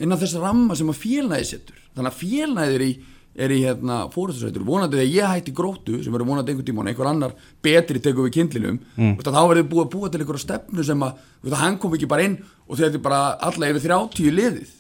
innan 0.03 0.21
þess 0.21 0.41
ramma 0.43 0.77
sem 0.77 0.91
að 0.91 1.01
félnæði 1.03 1.49
setur. 1.51 1.79
Þannig 1.97 2.13
að 2.13 2.19
félnæði 2.21 2.77
er 2.77 2.85
í, 2.85 2.91
er 3.37 3.53
í 3.53 3.59
hérna, 3.61 3.99
fórhustusveitur, 4.13 4.65
vonandi 4.65 4.97
þegar 4.97 5.13
ég 5.13 5.33
hætti 5.35 5.55
gróttu 5.57 5.99
sem 6.01 6.15
verður 6.15 6.31
vonandi 6.31 6.53
einhvern 6.53 6.69
tíma 6.71 6.83
og 6.83 6.91
einhver 6.91 7.11
annar 7.11 7.35
betri 7.65 8.01
tekur 8.01 8.27
við 8.27 8.37
kindlinum 8.39 8.79
mm. 8.97 9.19
þá 9.21 9.43
verður 9.43 9.69
búið 9.73 9.83
að 9.85 9.93
búa 9.93 10.11
til 10.11 10.21
einhverja 10.23 10.45
stefnu 10.45 10.87
sem 10.87 11.05
að 11.05 11.19
þú 11.21 11.45
veist, 11.45 11.57
að 11.57 11.63
hann 11.63 11.79
kom 11.83 11.97
ekki 11.99 12.09
bara 12.11 12.27
inn 12.27 12.39
og 12.65 12.81
þetta 12.81 12.97
er 12.97 13.05
bara 13.05 13.21
alla 13.49 13.71
yfir 13.73 13.87
30 13.91 14.37
liðið. 14.39 14.75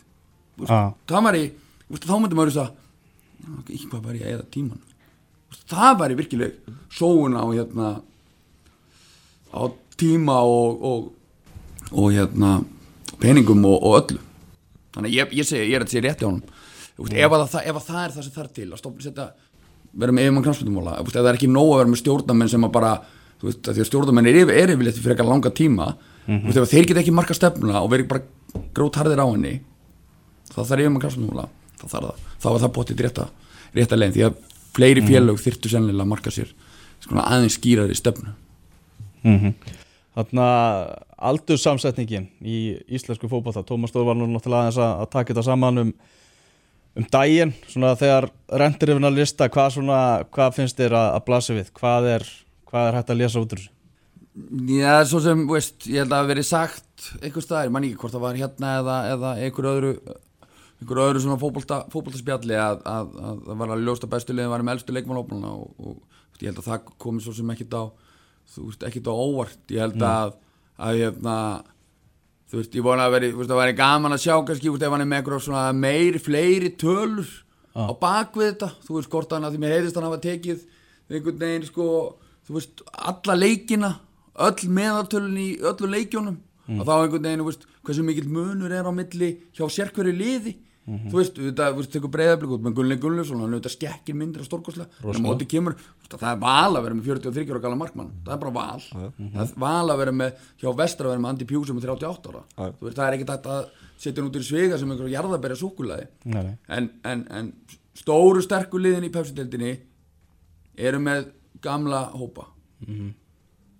Ah. 0.64 0.92
það 1.04 1.26
var 1.28 1.40
þá 2.00 2.14
myndi 2.16 2.38
maður 2.38 2.54
þess 2.54 2.62
að 2.64 3.74
ekki 3.74 3.90
hvað 3.90 4.06
var 4.08 4.16
ég 4.16 4.24
að 4.24 4.36
eða 4.38 4.46
tíman 4.54 4.80
það 5.68 5.98
væri 6.00 6.18
virkileg 6.18 6.72
sóun 6.96 7.36
á 7.36 7.44
hérna 7.44 7.90
á 9.52 9.62
tíma 10.00 10.40
og 10.48 10.80
og, 10.80 11.12
og 11.92 12.08
hérna 12.12 12.56
peningum 13.20 13.64
og, 13.64 13.78
og 13.82 13.98
öllu. 14.00 14.20
Þannig 14.96 15.16
ég, 15.16 15.32
ég 15.36 15.48
segi, 15.48 15.70
ég 15.70 15.78
er 15.78 15.84
að 15.84 15.92
segja 15.92 16.06
rétti 16.08 16.28
á 16.28 16.30
Þú 16.32 16.55
veist, 17.04 17.16
ef, 17.16 17.36
að 17.36 17.44
það, 17.52 17.68
ef 17.70 17.78
að 17.80 17.86
það 17.90 18.00
er 18.02 18.14
það 18.14 18.26
sem 18.26 18.34
þarf 18.36 18.56
til 18.56 18.66
að 18.70 18.80
stoppa 18.80 19.04
setja, 19.04 19.26
með 19.96 20.22
yfirmann 20.24 20.46
knafsmyndumóla 20.46 20.96
ef 21.00 21.12
það 21.12 21.30
er 21.30 21.38
ekki 21.38 21.50
nóg 21.52 21.70
að 21.72 21.80
vera 21.80 21.92
með 21.92 22.02
stjórnamenn 22.02 22.52
sem 22.52 22.66
að 22.66 22.74
bara 22.76 22.92
þú 23.40 23.48
veist, 23.48 23.62
því 23.68 23.84
að 23.84 23.88
stjórnamenn 23.90 24.30
er, 24.30 24.40
yfir, 24.42 24.56
er 24.56 24.74
yfirleitt 24.74 25.00
fyrir 25.00 25.14
eitthvað 25.14 25.30
langa 25.32 25.52
tíma. 25.56 25.86
Þú 26.26 26.42
veist, 26.48 26.60
ef 26.62 26.72
þeir 26.72 26.88
geta 26.90 27.02
ekki 27.02 27.14
marka 27.16 27.36
stefnuna 27.36 27.82
og 27.84 27.90
verið 27.92 28.10
bara 28.10 28.62
grótharðir 28.76 29.22
á 29.22 29.26
henni 29.28 29.54
þá 30.50 30.60
þarf 30.62 30.80
yfirmann 30.80 31.02
knafsmyndumóla 31.04 31.48
þá 31.76 31.86
þarf 31.86 32.06
það, 32.06 32.28
þá 32.42 32.48
er 32.52 32.62
það 32.64 32.74
bóttið 32.76 33.02
rétta, 33.06 33.26
rétta 33.76 33.98
leginn 34.00 34.16
því 34.16 34.26
að 34.26 34.38
fleiri 34.76 35.04
félög 35.06 35.40
þyrftu 35.40 35.72
sennilega 35.72 36.04
að 36.04 36.12
marka 36.12 36.32
sér 36.32 36.52
svona 37.04 37.26
aðeins 37.30 37.56
skýrari 37.60 37.96
stefnu. 37.96 38.32
Mm 39.26 39.54
Þannig 40.16 40.40
að 40.40 40.78
aldursamsetningin 41.28 42.30
í 42.40 42.58
íslensku 42.96 43.28
fótbolta. 43.28 43.60
Tómas 43.68 43.92
Stóð 43.92 44.06
var 44.08 44.16
nú 44.16 44.24
náttúrulega 44.30 44.62
aðeins 44.64 44.78
að, 44.80 44.92
að 45.02 45.10
taka 45.12 45.34
þetta 45.34 45.42
saman 45.44 45.82
um, 45.82 45.90
um 46.96 47.06
daginn 47.12 47.54
svona 47.68 47.94
þegar 47.98 48.28
rendir 48.62 48.92
yfir 48.94 49.08
að 49.08 49.18
lista 49.20 49.48
hvað, 49.52 49.72
svona, 49.76 50.02
hvað 50.32 50.58
finnst 50.58 50.78
þér 50.80 50.98
að, 50.98 51.08
að 51.14 51.24
blasa 51.30 51.56
við? 51.56 51.72
Hvað 51.76 52.10
er, 52.16 52.28
hvað 52.70 52.90
er 52.90 53.00
hægt 53.00 53.14
að 53.14 53.20
lesa 53.22 53.42
út 53.42 53.56
úr 53.56 53.62
þessu? 53.62 53.72
Já, 54.68 54.92
svo 55.08 55.22
sem, 55.24 55.46
veist, 55.48 55.86
ég 55.88 56.02
held 56.02 56.12
að 56.12 56.18
það 56.18 56.30
verið 56.34 56.46
sagt 56.50 57.10
einhver 57.22 57.44
staðar, 57.44 57.68
ég 57.68 57.72
man 57.72 57.86
ekki 57.88 58.00
hvort 58.02 58.12
það 58.16 58.24
var 58.26 58.40
hérna 58.40 58.72
eða, 58.82 58.96
eða 59.14 59.30
einhver 59.40 59.68
öðru 59.70 59.92
einhver 60.76 61.00
öðru 61.06 61.22
svona 61.24 61.38
fótbolta, 61.40 61.78
fótboltaspjalli 61.92 62.58
að, 62.60 62.82
að, 62.84 63.14
að 63.16 63.38
það 63.46 63.62
var 63.62 63.72
að 63.72 63.86
ljósta 63.86 64.10
bestu 64.12 64.36
liðin 64.36 64.52
var 64.52 64.64
með 64.66 64.76
elstu 64.76 64.96
leikmannófluna 64.96 65.52
og, 65.56 65.70
og 65.80 65.94
veist, 65.96 66.42
ég 66.42 66.50
held 66.50 66.60
að 66.60 66.68
það 66.68 66.90
komi 67.00 67.24
svo 67.24 67.32
sem 67.36 67.54
ekkit 67.54 67.78
á 67.80 67.84
þú 68.52 68.66
veist, 68.68 68.84
ekkit 68.88 69.08
á 69.08 69.14
óvart. 69.14 69.62
Ég 69.72 69.82
held 69.84 70.04
að, 70.04 70.36
að 70.76 71.00
hérna 71.00 71.36
þú 72.56 72.62
veist, 72.62 72.76
ég 72.78 72.84
vona 72.86 73.04
að 73.06 73.14
veri, 73.16 73.28
þú 73.34 73.40
veist, 73.42 73.50
það 73.50 73.60
væri 73.60 73.76
gaman 73.76 74.16
að 74.16 74.22
sjá 74.22 74.34
kannski, 74.48 74.66
þú 74.66 74.74
veist, 74.76 74.84
ef 74.86 74.94
hann 74.94 75.04
er 75.04 75.10
með 75.10 75.18
einhverjum 75.20 75.44
svona 75.44 75.64
meiri, 75.76 76.20
fleiri 76.22 76.70
tölur 76.80 77.28
á 77.76 77.92
bakvið 78.00 78.46
þetta, 78.48 78.68
þú 78.86 78.96
veist, 78.96 79.10
hvort 79.12 79.34
hann 79.36 79.44
að 79.44 79.56
því 79.56 79.60
mér 79.60 79.74
heyrðist 79.76 79.98
hann 79.98 80.06
hafa 80.08 80.20
tekið 80.24 80.62
einhvern 81.12 81.40
veginn, 81.42 81.66
sko, 81.68 81.88
þú 82.48 82.56
veist, 82.56 82.82
alla 83.12 83.36
leikina 83.36 83.90
öll 84.46 84.70
meðaltölun 84.78 85.36
í 85.40 85.48
öllu 85.60 85.90
leikjónum 85.92 86.38
og 86.80 86.86
þá 86.88 86.94
einhvern 86.96 87.28
veginn, 87.28 87.42
þú 87.44 87.50
veist, 87.50 87.68
hversu 87.84 88.06
mikill 88.06 88.30
munur 88.32 88.72
er 88.72 88.88
á 88.88 88.92
milli 88.96 89.30
hjá 89.52 89.68
sérkverju 89.68 90.16
liði 90.16 90.56
þú 90.86 91.18
veist, 91.18 91.38
þú 91.40 91.76
veist, 91.76 91.90
tekur 91.94 92.12
breyðablík 92.14 92.52
út 92.56 92.62
með 92.62 92.74
Gunni 92.78 92.96
Gunnlaugsson, 93.02 93.40
hann 93.42 93.54
auðvitað 93.56 93.74
skekkir 93.74 94.14
myndir 94.14 94.42
á 94.42 94.46
stórkoslega, 94.46 94.88
en 95.02 95.18
á 95.18 95.26
móti 95.26 95.48
kemur 95.50 95.74
það 96.06 96.28
er 96.30 96.38
val 96.44 96.76
að 96.78 96.84
vera 96.86 96.94
með 96.94 97.08
43 97.10 97.50
ára 97.50 97.62
gala 97.64 97.78
markmann. 97.80 98.12
Það 98.26 98.34
er 98.36 98.42
bara 98.44 98.54
val, 98.54 98.84
það 98.86 99.40
er 99.42 99.54
val 99.64 99.90
að 99.90 99.98
vera 100.02 100.14
með 100.20 100.44
hjá 100.62 100.68
vestra 100.78 101.08
að 101.08 101.10
vera 101.16 101.22
með 101.24 101.32
Andi 101.32 101.48
Pjúsum 101.50 101.80
með 101.80 101.88
38 101.90 102.30
ára. 102.30 102.44
Já. 102.54 102.70
þú 102.78 102.86
veist, 102.86 102.96
það 103.00 103.06
er 103.08 103.16
ekki 103.16 103.28
þetta 103.32 103.56
að 103.56 103.66
setja 103.96 104.22
hann 104.22 104.30
út 104.30 104.38
í 104.38 104.44
svega 104.46 104.78
sem 104.78 104.90
einhverja 104.94 105.16
Nei, 106.24 106.42
nei. 106.44 106.54
en, 106.68 106.90
en, 107.02 107.26
en 107.40 107.50
stóru 107.96 108.44
sterku 108.44 108.78
liðin 108.78 109.08
í 109.08 109.12
pepsiteldinni 109.14 109.72
eru 110.76 111.00
með 111.02 111.32
gamla 111.64 112.04
hópa. 112.14 112.46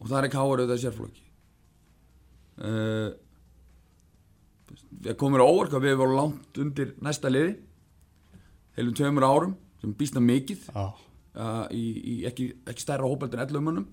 Og 0.01 0.11
það 0.11 0.25
er 0.25 0.33
káur 0.33 0.63
auðvitað 0.63 0.83
sérflokki. 0.83 1.23
Uh, 2.57 3.13
það 5.11 5.21
komur 5.21 5.45
á 5.45 5.47
óvart 5.47 5.73
hvað 5.75 5.87
við 5.87 6.01
vorum 6.01 6.19
langt 6.21 6.61
undir 6.63 6.95
næsta 7.05 7.33
liði. 7.33 7.57
Heilum 8.77 8.97
tveimur 8.97 9.27
árum 9.27 9.55
sem 9.81 9.93
býstna 9.97 10.23
mikið 10.25 10.67
Já, 10.69 10.87
uh, 11.37 11.65
í, 11.73 11.85
í 11.97 12.17
ekki, 12.29 12.51
ekki 12.69 12.85
stærra 12.85 13.09
hópeld 13.09 13.37
en 13.37 13.45
11 13.47 13.65
mönnum 13.65 13.87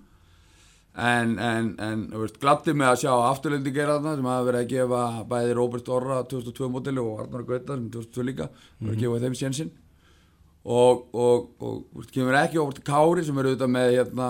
en, 0.93 1.38
en, 1.41 1.69
en 1.82 2.02
gladdi 2.41 2.76
með 2.78 2.91
að 2.91 2.99
sjá 3.04 3.12
afturlendi 3.32 3.73
gera 3.73 3.97
þarna 3.97 4.17
sem 4.17 4.28
hafa 4.30 4.47
verið 4.47 4.60
að 4.62 4.73
gefa 4.73 5.04
bæði 5.30 5.56
Róbert 5.58 5.93
Orra 5.93 6.19
2002 6.30 6.69
mótili 6.69 7.02
og 7.02 7.23
Arnar 7.23 7.45
Gauta 7.47 7.78
sem 7.78 7.88
2002 7.95 8.28
líka 8.28 8.49
verið 8.80 8.93
að 8.93 9.06
gefa 9.06 9.21
þeim 9.23 9.38
sénsinn. 9.39 9.71
Og, 10.63 11.08
og, 11.12 11.47
og 11.60 11.80
veist, 11.97 12.12
kemur 12.13 12.38
ekki 12.39 12.62
óvart 12.62 12.78
til 12.80 12.86
Kári 12.88 13.23
sem 13.26 13.39
er 13.39 13.49
auðvitað 13.49 13.71
með 13.73 13.89
hérna, 13.97 14.28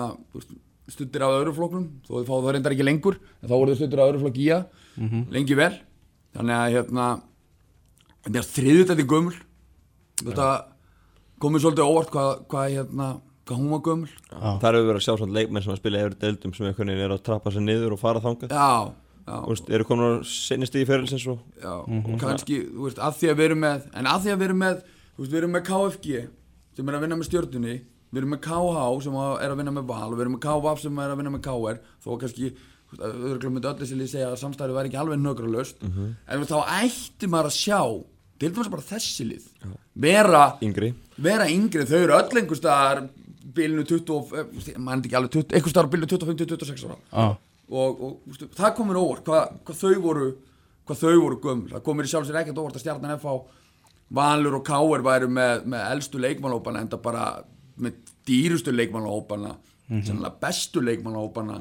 stuttir 0.90 1.22
af 1.22 1.36
öðru 1.36 1.52
flokknum 1.54 1.84
þó 2.06 2.14
þið 2.16 2.30
fá 2.30 2.34
það 2.34 2.48
reyndar 2.56 2.74
ekki 2.74 2.86
lengur 2.88 3.18
en 3.20 3.50
þá 3.50 3.54
voru 3.54 3.74
þið 3.74 3.80
stuttir 3.82 4.02
af 4.02 4.10
öðru 4.10 4.22
flokk 4.24 4.40
í 4.40 4.48
að 4.56 4.64
lengi 5.36 5.58
vel 5.60 5.74
þannig 6.34 6.56
að 6.58 6.72
hérna 6.74 7.06
þetta 8.24 8.40
er 8.40 8.48
þriðutætti 8.54 9.06
gömul. 9.10 9.36
Þetta 10.24 10.48
komið 11.42 11.64
svolítið 11.64 11.88
óvart 11.90 12.12
hvað, 12.14 12.32
hvað, 12.50 12.68
hérna, 12.78 13.08
hvað 13.44 13.60
hún 13.60 13.72
var 13.74 13.82
gömul. 13.88 14.10
Já. 14.30 14.50
Það 14.62 14.68
eru 14.70 14.82
verið 14.88 15.00
að 15.00 15.06
sjá 15.06 15.14
svona 15.20 15.36
leikmenn 15.38 15.64
sem 15.66 15.74
að 15.74 15.80
spila 15.82 16.02
yfir 16.04 16.18
deildum 16.24 16.54
sem 16.56 16.68
einhvern 16.70 16.92
veginn 16.92 17.04
er 17.08 17.14
að 17.16 17.24
trappa 17.26 17.52
sér 17.54 17.64
niður 17.66 17.96
og 17.96 18.00
fara 18.00 18.22
þangað. 18.24 18.54
Já, 18.54 18.92
já, 19.24 19.34
Þú 19.44 19.50
veist, 19.54 19.70
eru 19.78 19.88
komin 19.88 20.06
á 20.08 20.12
sinni 20.28 20.68
stíði 20.68 20.88
fyrirlisins 20.90 21.26
og 21.32 21.40
já 21.62 21.72
og 21.80 22.20
kannski, 22.20 22.60
þú 22.74 22.86
veist, 22.88 22.98
að 23.00 23.18
því 23.20 23.30
að 23.32 23.38
við 23.40 23.48
erum 23.50 23.62
með 23.64 23.88
en 24.00 24.08
að 24.10 24.22
því 24.24 24.32
að 24.34 24.38
við 24.42 24.48
erum 24.50 24.62
með, 24.64 24.82
þú 25.14 25.22
veist, 25.24 25.32
við 25.34 25.40
erum 25.42 25.54
með 25.58 25.66
KFG 25.70 26.22
sem 26.74 26.88
er 26.90 26.96
að 26.98 27.04
vinna 27.06 27.18
með 27.20 27.28
stjórnunni 27.30 27.74
við 28.14 28.20
erum 28.20 28.34
með 28.34 28.42
KH 28.44 29.02
sem 29.04 29.16
að- 29.24 29.38
er 29.42 29.50
að 29.50 29.56
vinna 29.60 29.72
með 29.74 29.86
Val 29.90 30.08
og 30.08 30.14
við 30.14 30.20
erum 30.24 30.34
með 30.36 30.42
KVAF 30.44 30.80
sem 30.84 30.98
er 31.02 31.10
að 31.10 31.16
vinna 31.18 31.32
með 31.34 31.42
KR 31.48 31.78
þó 32.04 32.10
kannski, 32.20 32.50
öðruglum 32.98 33.52
myndi 33.56 33.68
öllu 33.70 33.86
sem 33.86 34.00
ég 34.00 34.10
segja 34.10 34.28
að 34.32 34.40
samstæðu 34.42 34.74
væri 34.76 34.88
ekki 34.90 35.00
alveg 35.00 35.18
nögralöst 35.22 35.82
en 35.82 36.16
þú 36.28 36.38
veist, 36.38 36.52
þá 36.52 36.60
ætti 36.84 37.26
maður 37.32 37.50
að 37.50 37.58
sjá 37.58 37.80
til 38.38 38.50
dæmis 38.52 38.70
bara 38.70 38.82
þessi 38.82 39.24
lið 39.28 39.44
vera 39.94 40.44
yngri. 40.62 40.94
vera 41.18 41.46
yngri, 41.48 41.84
þau 41.86 41.98
eru 42.02 42.12
öll 42.18 42.38
einhver 42.40 42.56
staðar 42.58 43.08
bilinu 43.54 43.84
20, 43.86 44.10
og- 44.10 44.32
eh, 44.34 44.78
mann 44.78 45.02
ekki 45.02 45.14
alveg 45.16 45.30
20, 45.30 45.54
einhver 45.54 45.70
staðar 45.70 45.90
bilinu 45.90 46.06
25-26 46.06 46.84
ára. 46.84 46.96
Já, 47.12 47.36
og, 47.70 48.00
og 48.02 48.20
veistu, 48.26 48.48
það 48.54 48.74
komur 48.76 48.96
óvart 48.98 49.24
hvað, 49.24 49.52
hvað 49.64 49.76
þau 49.82 50.00
voru 50.02 50.34
hvað 50.86 50.98
þau 51.00 51.20
voru 51.20 51.36
gömul, 51.40 51.68
það 51.70 51.82
komur 51.84 52.04
í 52.04 52.10
sjálfsveir 52.10 52.40
ekkert 52.42 52.58
óvart 52.60 52.76
að 52.76 52.82
stjarnan 52.84 53.18
FH 53.18 53.36
Valur 54.14 54.58
og 54.58 54.64
Káir 54.66 55.02
væru 55.02 55.28
með, 55.32 55.64
með 55.64 55.92
elstu 55.94 56.18
leikmannhópana 56.20 56.82
en 56.82 56.90
það 56.92 57.02
bara 57.02 57.44
með 57.80 57.94
dýrustu 58.28 58.72
leikmannhópana 58.74 59.54
mm 59.88 60.00
-hmm. 60.00 60.40
bestu 60.40 60.80
leikmannhópana 60.80 61.60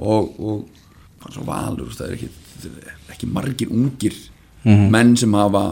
og, 0.00 0.40
og 0.40 1.30
svo 1.30 1.44
Valur 1.48 1.92
það 1.94 2.06
er 2.08 2.16
ekki, 2.16 2.30
það 2.64 3.14
ekki 3.14 3.30
margir 3.30 3.72
ungir 3.74 4.16
menn 4.64 5.14
sem 5.20 5.34
hafa 5.36 5.64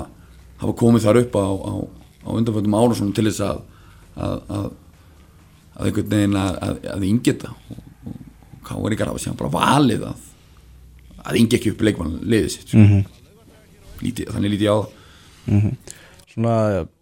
hafa 0.58 0.76
komið 0.78 1.06
þar 1.06 1.20
upp 1.22 1.36
á, 1.38 1.46
á, 1.48 1.72
á 2.24 2.28
undanfjöndum 2.34 2.78
ára 2.78 3.10
til 3.16 3.26
þess 3.28 3.44
að 3.44 3.60
að, 4.18 4.40
að, 4.50 4.70
að 5.78 5.90
einhvern 5.90 6.10
veginn 6.14 6.40
að, 6.40 6.56
að, 6.66 6.80
að 6.94 7.04
ingeta 7.06 7.52
og, 7.52 7.84
og, 8.08 8.16
og 8.54 8.64
Káir 8.68 8.96
ykkar 8.96 9.12
hafa 9.12 9.22
síðan 9.22 9.38
bara 9.38 9.54
valið 9.54 10.08
að 10.08 10.26
að 11.28 11.38
ingi 11.42 11.58
ekki 11.58 11.72
upp 11.74 11.84
leikmann 11.84 12.18
liðið 12.24 12.52
sitt 12.54 12.74
mm 12.74 13.06
lítið, 14.02 14.32
þannig 14.34 14.54
lítið 14.54 14.70
á 14.70 14.76
það. 14.78 15.94
Svona, 16.28 16.54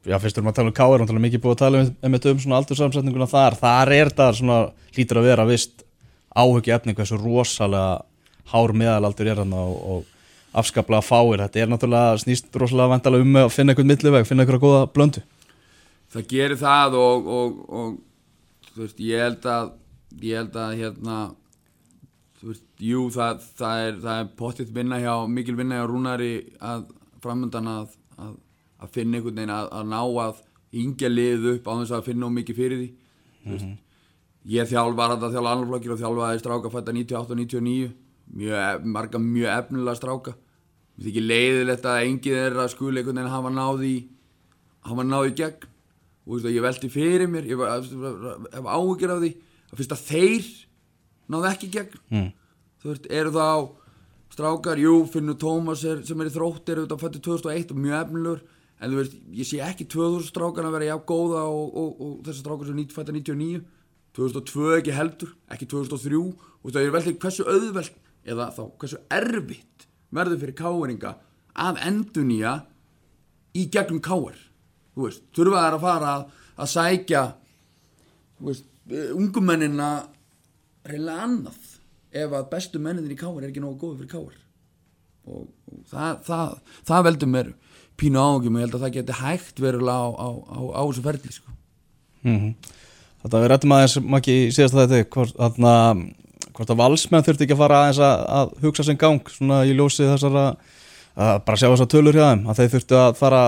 já, 0.06 0.16
fyrst 0.22 0.38
erum 0.38 0.46
við 0.48 0.52
að 0.52 0.58
tala 0.60 0.70
um 0.70 0.76
K.R. 0.76 1.02
og 1.02 1.10
tala 1.10 1.22
mikið 1.24 1.42
búið 1.44 1.56
að 1.56 1.62
tala 1.62 1.80
um, 1.82 1.90
um, 2.08 2.18
um 2.30 2.42
svona 2.42 2.60
aldursamsetninguna 2.62 3.28
þar, 3.28 3.56
þar 3.60 3.92
er 3.96 4.10
þetta 4.12 4.28
svona 4.38 4.58
hlýtur 4.96 5.20
að 5.20 5.28
vera 5.28 5.46
vist 5.50 5.82
áhugji 6.36 6.74
efning 6.74 6.98
hversu 6.98 7.18
rosalega 7.20 8.02
hár 8.52 8.74
meðalaldur 8.76 9.30
er 9.32 9.40
hann 9.42 9.54
og, 9.56 9.78
og 9.92 10.12
afskaplega 10.56 11.04
fáir, 11.04 11.42
þetta 11.42 11.62
er 11.62 11.72
náttúrulega 11.72 12.20
snýst 12.22 12.54
rosalega 12.56 12.92
vandalega 12.94 13.26
um 13.26 13.40
að 13.42 13.54
finna 13.54 13.74
einhvern 13.74 13.90
milliveg, 13.90 14.28
finna 14.28 14.44
einhverja 14.44 14.62
góða 14.62 14.84
blöndu. 14.92 15.24
Það 16.12 16.28
gerir 16.30 16.60
það 16.60 16.96
og, 17.00 17.26
og, 17.38 17.58
og 17.68 18.70
þú 18.72 18.84
veist, 18.84 19.02
ég 19.04 19.24
held 19.24 19.50
að 19.52 19.74
ég 20.22 20.40
held 20.40 20.56
að 20.60 20.76
hérna 20.80 21.16
þú 22.40 22.52
veist, 22.52 22.66
jú, 22.80 23.06
það, 23.12 23.46
það 23.58 23.84
er 23.86 23.98
það 24.04 24.20
er 24.22 24.30
pottitt 24.38 24.74
vinna 24.74 25.00
hjá, 25.02 25.14
mikil 25.28 25.56
vinna 25.58 25.80
hjá 25.80 25.88
Rúnari 25.90 26.32
að 26.60 26.86
framöndan 27.24 27.70
að, 27.72 27.96
að, 28.20 28.36
að 28.84 28.92
finna 28.94 29.18
einhvern 29.18 29.40
veginn 29.40 29.56
að, 29.56 29.90
ná 29.90 30.00
að 30.26 30.44
yngja 30.76 31.10
lið 31.10 31.50
upp 31.56 31.68
á 31.68 31.72
þess 31.80 31.96
að 31.98 32.08
finna 32.10 32.30
mikið 32.32 32.60
fyrir 32.60 32.80
því. 32.82 32.88
Þú 33.42 33.52
veist, 33.54 33.68
ég 34.46 34.68
þjálf 34.70 34.96
var 34.98 35.14
þetta 35.14 35.32
þjálfa 35.34 35.54
annarflokkir 35.54 35.94
og 35.94 36.02
þjálfaði 36.02 36.42
stráka 36.42 36.72
fætta 36.72 36.94
98 36.94 37.34
og 37.34 37.40
99 37.40 37.94
mjög, 38.36 38.84
marga 38.96 39.20
mjög 39.22 39.52
efnilega 39.54 39.98
stráka. 39.98 40.36
Mér 40.96 41.08
þykir 41.08 41.26
leiðilegt 41.26 41.88
að 41.88 42.02
engið 42.06 42.38
þeirra 42.40 42.68
skuli 42.72 43.00
einhvern 43.00 43.20
veginn 43.20 43.34
hafa 43.34 43.52
náði 43.52 43.96
hafa 44.86 45.06
náði 45.06 45.34
gegn. 45.40 45.66
Og 46.26 46.36
veist 46.36 46.48
að 46.48 46.56
ég 46.56 46.64
velti 46.64 46.90
fyrir 46.90 47.30
mér 47.30 47.46
ég 47.46 47.60
hef 47.60 48.66
áhugir 48.66 49.14
af 49.14 49.22
því. 49.22 49.32
Að 49.70 49.80
fyrst 49.80 49.94
að 49.94 50.04
þeir 50.10 50.48
náðu 51.32 51.50
ekki 51.52 51.70
gegn. 51.74 52.00
Mm. 52.10 52.32
þú 52.82 52.92
veist, 52.92 53.06
eru 53.10 53.32
þá 53.34 53.48
strákar, 54.36 54.78
jú, 54.78 54.98
Finnur 55.10 55.38
Tómas 55.40 55.84
er, 55.86 56.02
sem 56.06 56.20
er 56.20 56.28
í 56.28 56.34
þrótt 56.34 56.68
er 56.70 56.82
auðvitað 56.82 57.02
fættu 57.02 57.22
2001 57.24 57.72
og 57.72 57.80
mjög 57.82 57.96
efnilegur. 58.00 58.42
En 58.76 58.92
þú 58.92 58.98
veist, 59.00 59.14
ég 59.32 59.48
sé 59.48 59.62
ekki 59.64 59.86
2000 59.90 60.28
strákan 60.28 60.68
að 60.68 60.76
vera 60.76 60.90
jafn 60.90 61.06
góða 61.08 61.46
og, 61.48 61.70
og, 61.72 61.92
og 61.96 62.16
þessar 62.26 62.42
strákar 62.42 62.68
sem 62.68 62.82
fætta 62.92 63.14
99 63.16 63.62
2002 64.16 64.78
ekki 64.78 64.94
heldur, 64.96 65.32
ekki 65.52 65.68
2003 65.68 66.20
og 66.20 66.72
það 66.72 66.82
er 66.82 66.94
veltið 66.94 67.18
hversu 67.22 67.46
auðvelt 67.46 67.98
eða 68.26 68.48
þá 68.54 68.62
hversu 68.80 69.00
erfitt 69.12 69.86
verður 70.16 70.40
fyrir 70.42 70.56
káeringa 70.58 71.12
að 71.66 71.80
endunýja 71.88 72.54
í 73.56 73.66
gegnum 73.72 74.00
káer 74.04 74.38
þú 74.96 75.06
veist, 75.06 75.26
þurfa 75.36 75.64
þær 75.66 75.76
að 75.76 75.84
fara 75.84 76.14
að, 76.14 76.24
að 76.56 76.72
sækja 76.72 77.22
veist, 78.46 78.66
ungumennina 79.16 79.90
reynilega 80.86 81.26
annað 81.26 81.70
ef 82.16 82.34
að 82.38 82.50
bestu 82.54 82.80
mennin 82.80 83.12
í 83.12 83.18
káer 83.18 83.42
er 83.42 83.50
ekki 83.50 83.64
nógu 83.64 83.80
góði 83.82 84.00
fyrir 84.00 84.12
káer 84.14 84.40
og, 85.26 85.44
og 85.68 85.84
það, 85.90 86.24
það, 86.26 86.56
það 86.88 87.06
veldur 87.10 87.32
mér 87.34 87.52
pínu 88.00 88.20
áhugjum 88.20 88.56
og 88.56 88.62
ég 88.62 88.66
held 88.66 88.78
að 88.78 88.86
það 88.86 88.96
geti 88.96 89.20
hægt 89.20 89.62
verulega 89.64 90.08
á, 90.16 90.28
þessu 90.86 91.04
ferli 91.04 91.36
sko. 91.36 91.56
mm 92.24 92.50
Þetta 93.26 93.42
við 93.42 93.50
rættum 93.50 93.72
aðeins 93.74 93.94
maki 94.06 94.34
í 94.38 94.50
síðasta 94.54 94.84
þetta 94.86 95.10
hvort, 95.10 95.32
þarna, 95.34 95.70
hvort 96.54 96.72
að 96.72 96.78
valsmenn 96.78 97.24
þurfti 97.26 97.46
ekki 97.46 97.56
að 97.56 97.62
fara 97.64 97.78
aðeins 97.82 97.98
að, 98.06 98.20
að 98.38 98.52
hugsa 98.62 98.86
sinn 98.86 99.00
gang 99.00 99.30
svona 99.34 99.64
í 99.66 99.72
ljósi 99.74 100.06
þessara 100.06 100.44
að 101.16 101.40
bara 101.48 101.58
sjá 101.58 101.66
þessar 101.72 101.90
tölur 101.90 102.18
hjá 102.18 102.26
þeim 102.28 102.44
að 102.46 102.60
þeir 102.60 102.70
þurftu 102.76 102.98
að 103.00 103.18
fara 103.18 103.40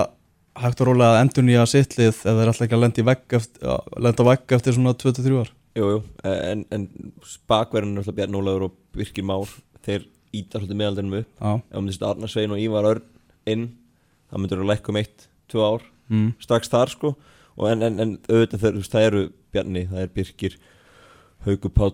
hægt 0.59 0.83
og 0.83 0.89
rólega 0.89 1.13
að 1.13 1.21
endur 1.21 1.47
nýja 1.47 1.63
sittlið 1.69 2.09
ef 2.11 2.19
þeir 2.25 2.51
alltaf 2.51 2.65
ekki 2.65 2.75
að 2.75 2.83
lenda 2.83 3.05
að 3.07 4.19
á 4.19 4.29
vegg 4.33 4.55
eftir 4.57 4.75
svona 4.75 4.95
23 4.99 5.39
ár. 5.39 5.51
Jú, 5.79 5.89
jú, 5.93 5.99
en, 6.27 6.65
en 6.75 6.87
bakverðin 7.47 8.01
er 8.01 8.15
Bjarn 8.17 8.35
Ólafur 8.35 8.67
og 8.67 8.75
Birkir 8.97 9.23
Már 9.23 9.53
þeir 9.85 10.09
íta 10.35 10.59
svolítið 10.59 10.81
meðaldinum 10.81 11.19
upp. 11.21 11.29
Ef 11.39 11.77
maður 11.77 11.93
þetta 11.93 12.09
Arnar 12.09 12.33
Svein 12.33 12.55
og 12.55 12.59
Ívar 12.59 12.89
Örn 12.89 13.05
inn 13.47 13.67
það 14.27 14.43
myndur 14.43 14.63
að 14.65 14.71
lækka 14.73 14.91
um 14.91 14.99
eitt, 14.99 15.27
tvö 15.47 15.63
ár 15.63 15.85
mm. 16.11 16.31
strax 16.43 16.73
þar 16.73 16.91
sko 16.91 17.13
en, 17.67 17.83
en, 17.83 17.99
en 17.99 18.11
auðvitað 18.29 18.61
þeir, 18.63 18.79
það 18.93 19.05
eru 19.09 19.21
Bjarni, 19.53 19.83
það 19.89 20.01
er 20.05 20.11
Birkir 20.15 20.55
Hauku 21.45 21.69
Páll 21.73 21.93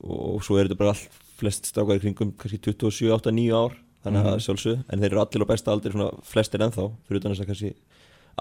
og, 0.00 0.18
og 0.36 0.42
svo 0.46 0.56
er 0.60 0.68
þetta 0.68 0.78
bara 0.80 0.94
allt 0.94 1.20
flest 1.38 1.66
strákar 1.68 1.98
í 1.98 2.02
kringum 2.04 2.30
kannski 2.38 2.60
27, 2.62 3.10
8, 3.16 3.32
9 3.34 3.56
ár 3.58 3.74
þannig 4.04 4.28
að 4.30 4.42
sjálfsög, 4.44 4.82
en 4.92 5.00
þeir 5.00 5.10
eru 5.14 5.20
allir 5.24 5.44
á 5.44 5.50
besta 5.50 5.72
aldri 5.72 5.92
svona 5.94 6.10
flestir 6.28 6.62
ennþá, 6.64 6.84
fyrir 7.08 7.20
utan 7.22 7.32
þess 7.34 7.44
að 7.44 7.48
kannski 7.50 7.70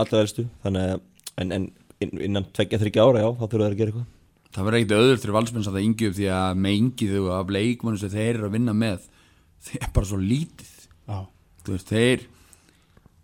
allra 0.04 0.22
elstu, 0.26 0.44
þannig 0.66 0.90
að 0.92 1.00
en, 1.44 1.54
en 1.56 1.68
inn- 2.04 2.22
innan 2.28 2.48
tveggja, 2.54 2.80
þryggja 2.82 3.06
ára, 3.08 3.22
já, 3.24 3.30
þá 3.40 3.44
þurfa 3.46 3.64
þeir 3.64 3.72
að 3.74 3.80
gera 3.80 3.94
eitthvað. 3.94 4.10
Það 4.54 4.68
verður 4.68 4.80
ekkert 4.84 4.96
öður 5.00 5.22
fyrir 5.24 5.36
valsmenn 5.38 5.64
sem 5.66 5.74
það 5.74 5.86
yngi 5.88 6.10
upp 6.12 6.18
því 6.20 6.28
að 6.36 6.60
með 6.66 6.76
yngi 6.82 7.08
þau 7.14 7.24
af 7.40 7.54
leikmennu 7.56 8.02
sem 8.04 8.12
þeir 8.14 8.30
eru 8.36 8.50
að 8.50 8.56
vinna 8.58 8.76
með 8.78 9.08
þeir 9.66 9.80
er 9.88 9.94
bara 9.96 10.10
svo 10.12 10.20
lítið. 10.22 10.74
Já, 11.10 11.18
þú 11.64 11.74
veist, 11.78 11.94
þeir 11.96 12.26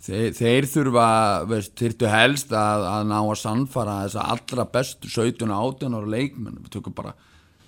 þeir, 0.05 0.29
þeir 0.37 0.69
þurfa 0.73 1.07
veist, 1.49 1.73
þyrftu 1.79 2.11
helst 2.11 2.55
að, 2.55 2.85
að 2.91 3.09
ná 3.11 3.17
að 3.19 3.35
sannfara 3.41 3.97
þess 4.05 4.19
að 4.19 4.31
allra 4.35 4.67
bestu 4.77 5.11
17 5.11 5.49
og 5.49 5.75
18 5.75 5.99
ára 5.99 6.13
leikmenn. 6.15 6.61
Við 6.63 6.73
tökum 6.77 6.97
bara 6.97 7.13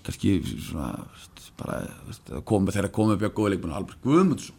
kannski 0.06 0.38
svona, 0.50 0.90
veist, 1.12 1.46
bara, 1.60 1.78
veist, 2.08 2.34
koma, 2.48 2.74
þeirra 2.74 2.92
komið 2.94 3.28
að 3.28 3.38
góða 3.38 3.54
leikmenn 3.54 3.78
Albert 3.78 4.04
Guðmundsson. 4.06 4.58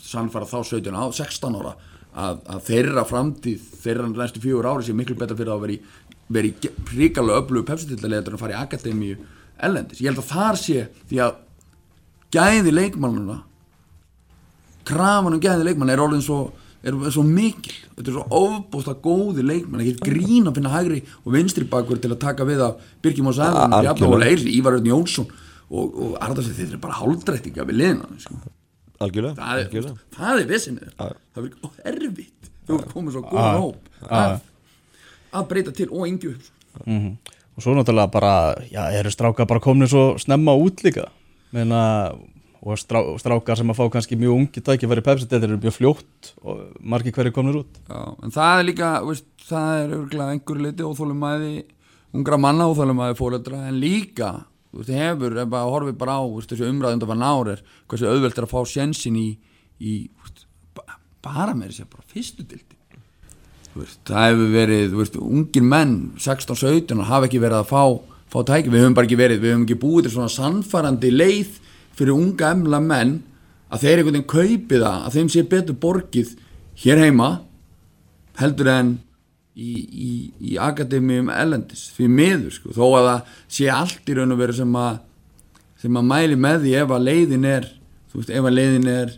Sannfara 0.00 0.48
þá 0.48 0.60
17 0.64 0.96
á 0.96 1.04
16 1.12 1.58
ára 1.60 1.74
að, 2.14 2.40
að 2.50 2.62
þeirra 2.66 3.04
framtíð 3.06 3.66
þeirra 3.82 4.08
næstu 4.10 4.42
fjögur 4.42 4.68
ári 4.70 4.86
sé 4.86 4.94
miklu 4.96 5.18
betra 5.18 5.36
fyrir 5.38 5.52
að 5.54 5.74
í 5.74 5.80
ríkalega 6.30 7.42
öflugu 7.42 7.66
pepsitillalegur 7.66 8.36
en 8.36 8.40
fara 8.40 8.54
í 8.54 8.58
akademíu 8.60 9.18
ellendis, 9.60 10.00
ég 10.00 10.10
held 10.10 10.22
að 10.22 10.30
þar 10.30 10.58
sé 10.58 10.84
því 11.10 11.20
að 11.24 11.38
gæði 12.34 12.74
leikmannuna 12.74 13.40
krafan 14.86 15.36
um 15.36 15.42
gæði 15.42 15.66
leikmann 15.66 15.92
er 15.92 16.02
orðin 16.02 16.24
svo 16.24 16.40
er 16.88 17.14
svo 17.14 17.24
mikil, 17.26 17.74
þetta 17.96 18.08
er 18.08 18.16
svo 18.16 18.24
ofbústa 18.40 18.94
góði 19.04 19.44
leikmann, 19.46 19.82
ekki 19.84 20.10
grín 20.10 20.48
að 20.48 20.60
finna 20.60 20.72
hægri 20.72 21.00
og 21.22 21.34
vinstri 21.34 21.66
bakur 21.70 22.00
til 22.00 22.12
að 22.14 22.20
taka 22.24 22.46
við 22.48 22.62
af 22.66 22.86
Birgir 23.04 23.26
Más 23.26 23.40
Æðan, 23.40 23.76
Ívar 24.50 24.78
Örn 24.78 24.88
Jónsson 24.88 25.28
og, 25.70 25.90
og 25.90 26.14
Arðarsson, 26.20 26.56
þetta 26.56 26.78
er 26.78 26.84
bara 26.84 27.00
hálfdrættinga 27.00 27.66
við 27.68 27.80
liðina 27.82 28.20
sko. 28.22 28.38
algjörlega, 29.00 29.34
það, 29.36 29.50
er, 29.50 29.66
algjörlega. 29.66 30.06
það 30.16 30.44
er 30.44 30.48
vissinni 30.54 30.94
það 30.96 31.50
er 31.84 32.00
erfitt. 32.00 32.48
Þú 32.70 32.78
er 32.78 32.88
komið 32.94 33.16
svo 33.16 33.26
góðan 33.26 33.60
hóp 33.64 34.08
að, 34.08 34.34
að 35.34 35.46
breyta 35.52 35.76
til 35.76 35.90
og 35.90 36.08
yngju 36.08 36.34
upp 36.36 36.86
mm 36.86 37.36
og 37.60 37.64
svo 37.64 37.74
náttúrulega 37.76 38.08
bara 38.08 38.54
já, 38.72 38.88
eru 38.96 39.10
strákar 39.10 39.46
bara 39.46 39.60
komin 39.60 39.88
svo 39.88 40.18
snemma 40.18 40.54
út 40.56 40.80
líka. 40.80 41.10
Meina, 41.52 42.12
og 42.60 42.76
strá, 42.76 43.00
strákar 43.20 43.56
sem 43.56 43.72
að 43.72 43.78
fá 43.78 43.86
kannski 43.94 44.18
mjög 44.20 44.36
ungi 44.36 44.62
tækifæri 44.64 45.04
pepsi, 45.04 45.28
þetta 45.30 45.48
eru 45.48 45.58
mjög 45.62 45.76
fljótt 45.78 46.30
og 46.44 46.62
margir 46.92 47.14
hverju 47.16 47.32
komnir 47.32 47.60
út. 47.62 47.78
Já, 47.88 48.00
en 48.20 48.34
það 48.34 48.56
er 48.56 48.66
líka, 48.68 48.90
veist, 49.06 49.28
það 49.48 49.76
er 49.78 49.94
örgulega 49.96 50.34
einhverju 50.34 50.66
liti 50.66 50.88
óþólumæði 50.88 51.54
ungra 52.20 52.40
manna 52.42 52.68
óþólumæði 52.68 53.16
fóreldra 53.16 53.62
en 53.70 53.80
líka, 53.80 54.32
veist, 54.76 54.92
hefur 54.92 55.38
ef 55.40 55.56
að 55.60 55.72
horfi 55.72 55.96
bara 56.02 56.18
á, 56.20 56.22
veist, 56.34 56.52
þessu 56.52 56.68
umræðund 56.68 57.06
af 57.06 57.14
að 57.14 57.22
nári 57.22 57.54
er 57.56 57.64
hversu 57.88 58.10
auðvelt 58.10 58.42
er 58.42 58.48
að 58.48 58.52
fá 58.52 58.60
sjensin 58.68 59.16
í, 59.16 59.28
í 59.80 59.94
bara 61.24 61.56
með 61.56 61.72
þessi 61.72 61.88
bara 61.88 62.06
fyrstu 62.12 62.44
dildi 62.44 62.76
það 64.04 64.24
hefur 64.26 64.48
verið, 64.52 64.94
ungir 65.22 65.64
menn 65.64 65.98
16-17 66.18 66.98
og 66.98 67.06
hafa 67.08 67.28
ekki 67.28 67.40
verið 67.40 67.60
að 67.62 67.68
fá 67.70 67.84
fá 68.30 68.42
tæki, 68.46 68.70
við 68.70 68.84
höfum 68.84 68.94
bara 68.94 69.08
ekki 69.08 69.18
verið, 69.18 69.42
við 69.42 69.54
höfum 69.54 69.66
ekki 69.66 69.76
búið 69.82 70.06
til 70.06 70.12
svona 70.14 70.30
sannfærandi 70.30 71.10
leið 71.10 71.56
fyrir 72.00 72.16
unga 72.16 72.54
emla 72.54 72.80
menn 72.82 73.18
að 73.70 73.84
þeir 73.84 74.00
einhvern 74.00 74.16
veginn 74.16 74.32
kaupi 74.32 74.80
það, 74.80 74.98
að 75.06 75.14
þeim 75.16 75.30
sé 75.30 75.44
betur 75.52 75.78
borgið 75.84 76.34
hér 76.82 77.04
heima 77.04 77.30
heldur 78.40 78.70
en 78.72 78.94
í, 79.54 79.70
í, 79.70 80.12
í 80.52 80.58
akademíum 80.60 81.30
ellendis 81.34 81.90
því 81.96 82.08
miður 82.10 82.56
sko, 82.56 82.74
þó 82.74 82.84
að 82.88 83.08
það 83.10 83.34
sé 83.56 83.70
allt 83.74 84.10
í 84.10 84.16
raun 84.16 84.34
og 84.34 84.40
veru 84.40 84.56
sem 84.56 84.78
að 84.80 85.00
sem 85.80 85.96
að 85.96 86.08
mæli 86.10 86.36
með 86.36 86.64
því 86.64 86.72
ef 86.76 86.94
að 86.94 87.06
leiðin 87.06 87.46
er 87.48 87.68
þú 88.10 88.20
veist, 88.20 88.32
ef 88.36 88.48
að 88.48 88.56
leiðin 88.56 88.88
er 88.92 89.12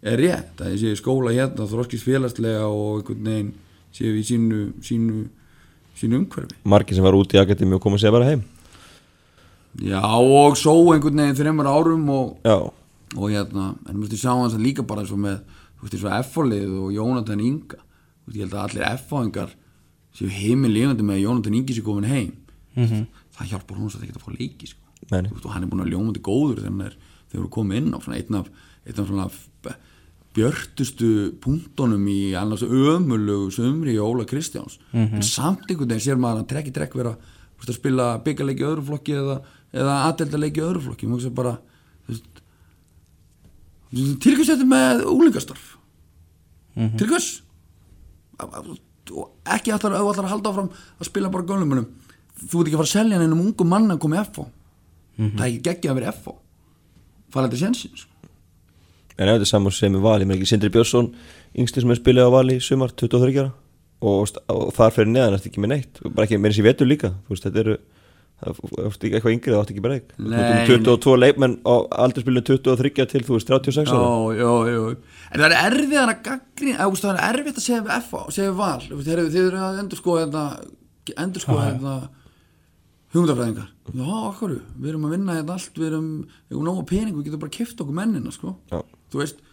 er 0.00 0.16
rétt, 0.16 0.62
að 0.64 0.86
í 0.88 0.94
skóla 0.96 1.34
hérna 1.34 1.66
þróskist 1.68 2.06
félagslega 2.06 2.64
og 2.64 3.02
einhvern 3.02 3.26
veginn 3.28 3.50
séu 3.92 4.14
í 4.16 4.22
sínu 4.24 4.60
sínu, 4.84 5.26
sínu 5.98 6.22
umhverfi. 6.22 6.56
Margir 6.64 6.96
sem 6.96 7.04
var 7.04 7.18
út 7.18 7.34
í 7.36 7.40
akademi 7.40 7.76
og 7.76 7.82
koma 7.84 8.00
sér 8.00 8.14
bara 8.14 8.30
heim 8.30 8.46
já 9.78 10.02
og 10.02 10.58
svo 10.58 10.92
einhvern 10.94 11.22
veginn 11.22 11.38
þreymur 11.38 11.70
árum 11.70 12.08
og, 12.10 12.36
og 13.16 13.30
hérna, 13.30 13.74
en 13.86 13.94
þú 13.94 14.02
veist, 14.02 14.16
ég 14.16 14.22
sá 14.24 14.34
hans 14.34 14.58
líka 14.58 14.82
bara 14.82 15.04
eins 15.04 15.14
og 15.14 15.22
með, 15.22 15.40
þú 15.78 15.86
veist, 15.86 15.94
eins 15.94 16.04
og 16.04 16.18
F-fólið 16.24 16.76
og 16.80 16.92
Jónatan 16.96 17.44
Inga, 17.44 17.78
þú 17.78 18.30
veist, 18.30 18.36
ég 18.36 18.44
held 18.44 18.54
að 18.58 18.64
allir 18.66 18.86
F-fáingar 18.96 19.56
séu 20.16 20.30
heiminn 20.30 20.74
lifandi 20.74 21.06
með 21.06 21.22
Jónatan 21.24 21.58
Ingi 21.60 21.76
sé 21.76 21.82
komin 21.86 22.10
heim. 22.10 22.32
-hmm. 22.74 23.06
það 23.36 23.52
hjálpar 23.52 23.78
hún 23.78 23.90
svo 23.90 23.98
að 23.98 24.04
það 24.04 24.10
geta 24.10 24.20
að 24.20 24.26
fá 24.26 24.38
leiki 24.38 24.70
sko. 24.70 24.84
Þú 25.10 25.20
veist, 25.20 25.46
og 25.46 25.54
hann 25.54 25.64
er 25.64 25.70
búin 25.70 25.84
að 25.84 25.92
ljómandi 25.94 26.22
góður 26.22 26.60
þegar 26.60 26.70
hann 26.70 26.84
er, 26.86 26.96
þegar 27.30 27.40
hann 27.40 27.48
er 27.48 27.56
komið 27.56 27.80
inn 27.80 27.94
á 27.94 27.98
svona 28.04 28.20
einn 28.20 28.38
af, 28.40 28.50
einn 28.86 29.00
af 29.00 29.08
svona 29.10 29.28
björtustu 30.30 31.10
punktunum 31.42 32.04
í 32.06 32.20
annars 32.38 32.62
ömulegu 32.62 33.50
sömri 33.50 33.96
í 33.96 34.02
Óla 34.02 34.26
Kristjáns. 34.30 34.78
En 35.18 35.22
samt 35.26 35.66
einhvern 35.66 35.90
veginn 35.90 36.06
sér 36.06 36.20
maður 36.20 36.44
að 36.44 36.50
trekki 36.52 36.74
trekk 36.76 36.94
vera 36.94 37.16
veist, 37.60 37.70
að 37.72 37.78
spila 37.80 38.08
byggarleiki 38.24 38.64
í 38.64 38.68
öðru 38.70 38.86
flokki 38.90 39.16
eða, 39.20 39.38
eða 39.76 39.96
aðeldarleiki 40.10 40.60
í 40.62 40.66
öðru 40.66 40.84
flokki. 40.88 41.10
Bara, 41.36 41.54
þú 42.06 42.14
veist, 42.14 42.42
til 44.22 44.36
hvers 44.38 44.50
þetta 44.52 44.66
með 44.70 45.04
úlingastarf 45.10 45.76
til 46.96 47.08
hvers 47.10 47.30
Að- 48.40 48.52
að- 48.56 48.68
og 49.10 49.32
ekki 49.50 49.72
þú 49.72 49.76
ætlar 49.76 49.96
að 49.98 50.30
halda 50.30 50.50
áfram 50.52 50.68
að 50.70 51.08
spila 51.08 51.28
bara 51.34 51.44
gölumunum 51.44 51.88
þú 52.40 52.60
ert 52.60 52.68
ekki 52.70 52.76
að 52.76 52.80
fara 52.80 52.88
að 52.88 52.92
selja 52.94 53.16
hann 53.18 53.24
einum 53.26 53.40
ungum 53.42 53.68
mann 53.68 53.90
að 53.90 53.98
koma 54.00 54.16
í 54.16 54.22
FH 54.22 54.44
það 55.18 55.42
er 55.42 55.48
ekki 55.50 55.64
geggja 55.66 55.90
að 55.90 55.98
vera 55.98 56.12
FH 56.14 56.34
fara 57.34 57.48
þetta 57.50 57.60
sénsinn 57.64 57.96
sko. 57.98 58.14
en 59.18 59.28
ef 59.28 59.34
þetta 59.34 59.48
er 59.48 59.50
saman 59.50 59.72
sem 59.74 59.94
er 59.98 60.00
vali, 60.06 60.24
mér 60.24 60.38
ekki 60.38 60.46
Sindri 60.52 60.70
Björnsson 60.70 61.10
yngsti 61.58 61.82
sem 61.82 61.90
er 61.90 61.98
spilað 62.00 62.30
á 62.30 62.36
vali 62.38 62.60
sumar 62.62 62.94
23 62.94 63.42
ára 63.42 63.50
og, 64.00 64.34
og 64.50 64.68
þar 64.76 64.94
fyrir 64.96 65.10
neðan 65.14 65.38
ertu 65.38 65.50
ekki 65.50 65.64
með 65.64 65.74
neitt 65.74 66.02
og 66.04 66.12
bara 66.14 66.28
ekki 66.28 66.40
með 66.40 66.54
þessi 66.54 66.66
vetur 66.68 66.90
líka 66.90 67.14
veist, 67.28 67.46
þetta 67.46 67.64
eru 67.64 67.78
er 68.40 68.56
ekki 68.88 69.10
eitthvað 69.12 69.34
yngrið, 69.34 69.52
það 69.52 69.62
átti 69.62 69.74
ekki 69.74 69.82
breyk 69.84 70.12
Nei, 70.16 70.66
22 70.68 71.16
leikmenn 71.18 71.56
á 71.68 71.74
aldurspilinu 72.06 72.42
23 72.46 73.06
til 73.12 73.24
þú 73.26 73.36
veist 73.36 73.50
36 73.50 73.90
ára. 73.92 74.06
Já, 74.32 74.40
já, 74.40 74.52
já 74.70 74.80
en 75.30 75.42
það 75.42 75.46
er 75.50 75.56
erfið 75.66 75.98
að 76.00 76.08
veist, 76.14 77.04
það 77.04 77.18
er 77.18 77.26
erfitt 77.28 77.60
að 77.60 77.66
segja 77.66 77.82
við 77.84 77.92
FH 77.98 78.22
og 78.22 78.32
segja 78.36 78.54
val. 78.56 78.80
Þeir 78.88 79.20
eru 79.20 79.60
að 79.66 79.82
endur 79.82 80.00
sko 80.00 80.16
hérna, 80.16 80.44
endur 81.20 81.44
sko 81.44 81.58
hérna 81.60 81.94
hugmyndafræðingar. 83.12 83.68
Já, 83.90 84.08
okkur, 84.30 84.56
við 84.78 84.92
erum 84.92 85.06
að 85.08 85.14
vinna 85.16 85.36
hérna 85.36 85.58
allt 85.58 85.76
við 85.76 85.90
erum, 85.90 86.08
við 86.48 86.56
erum 86.56 86.68
nóga 86.70 86.86
pening 86.88 87.18
við 87.18 87.28
getum 87.28 87.44
bara 87.44 87.56
kift 87.58 87.84
okkur 87.84 87.96
mennina 88.00 88.32
sko. 88.34 88.54
Þú 89.10 89.20
veist, 89.20 89.44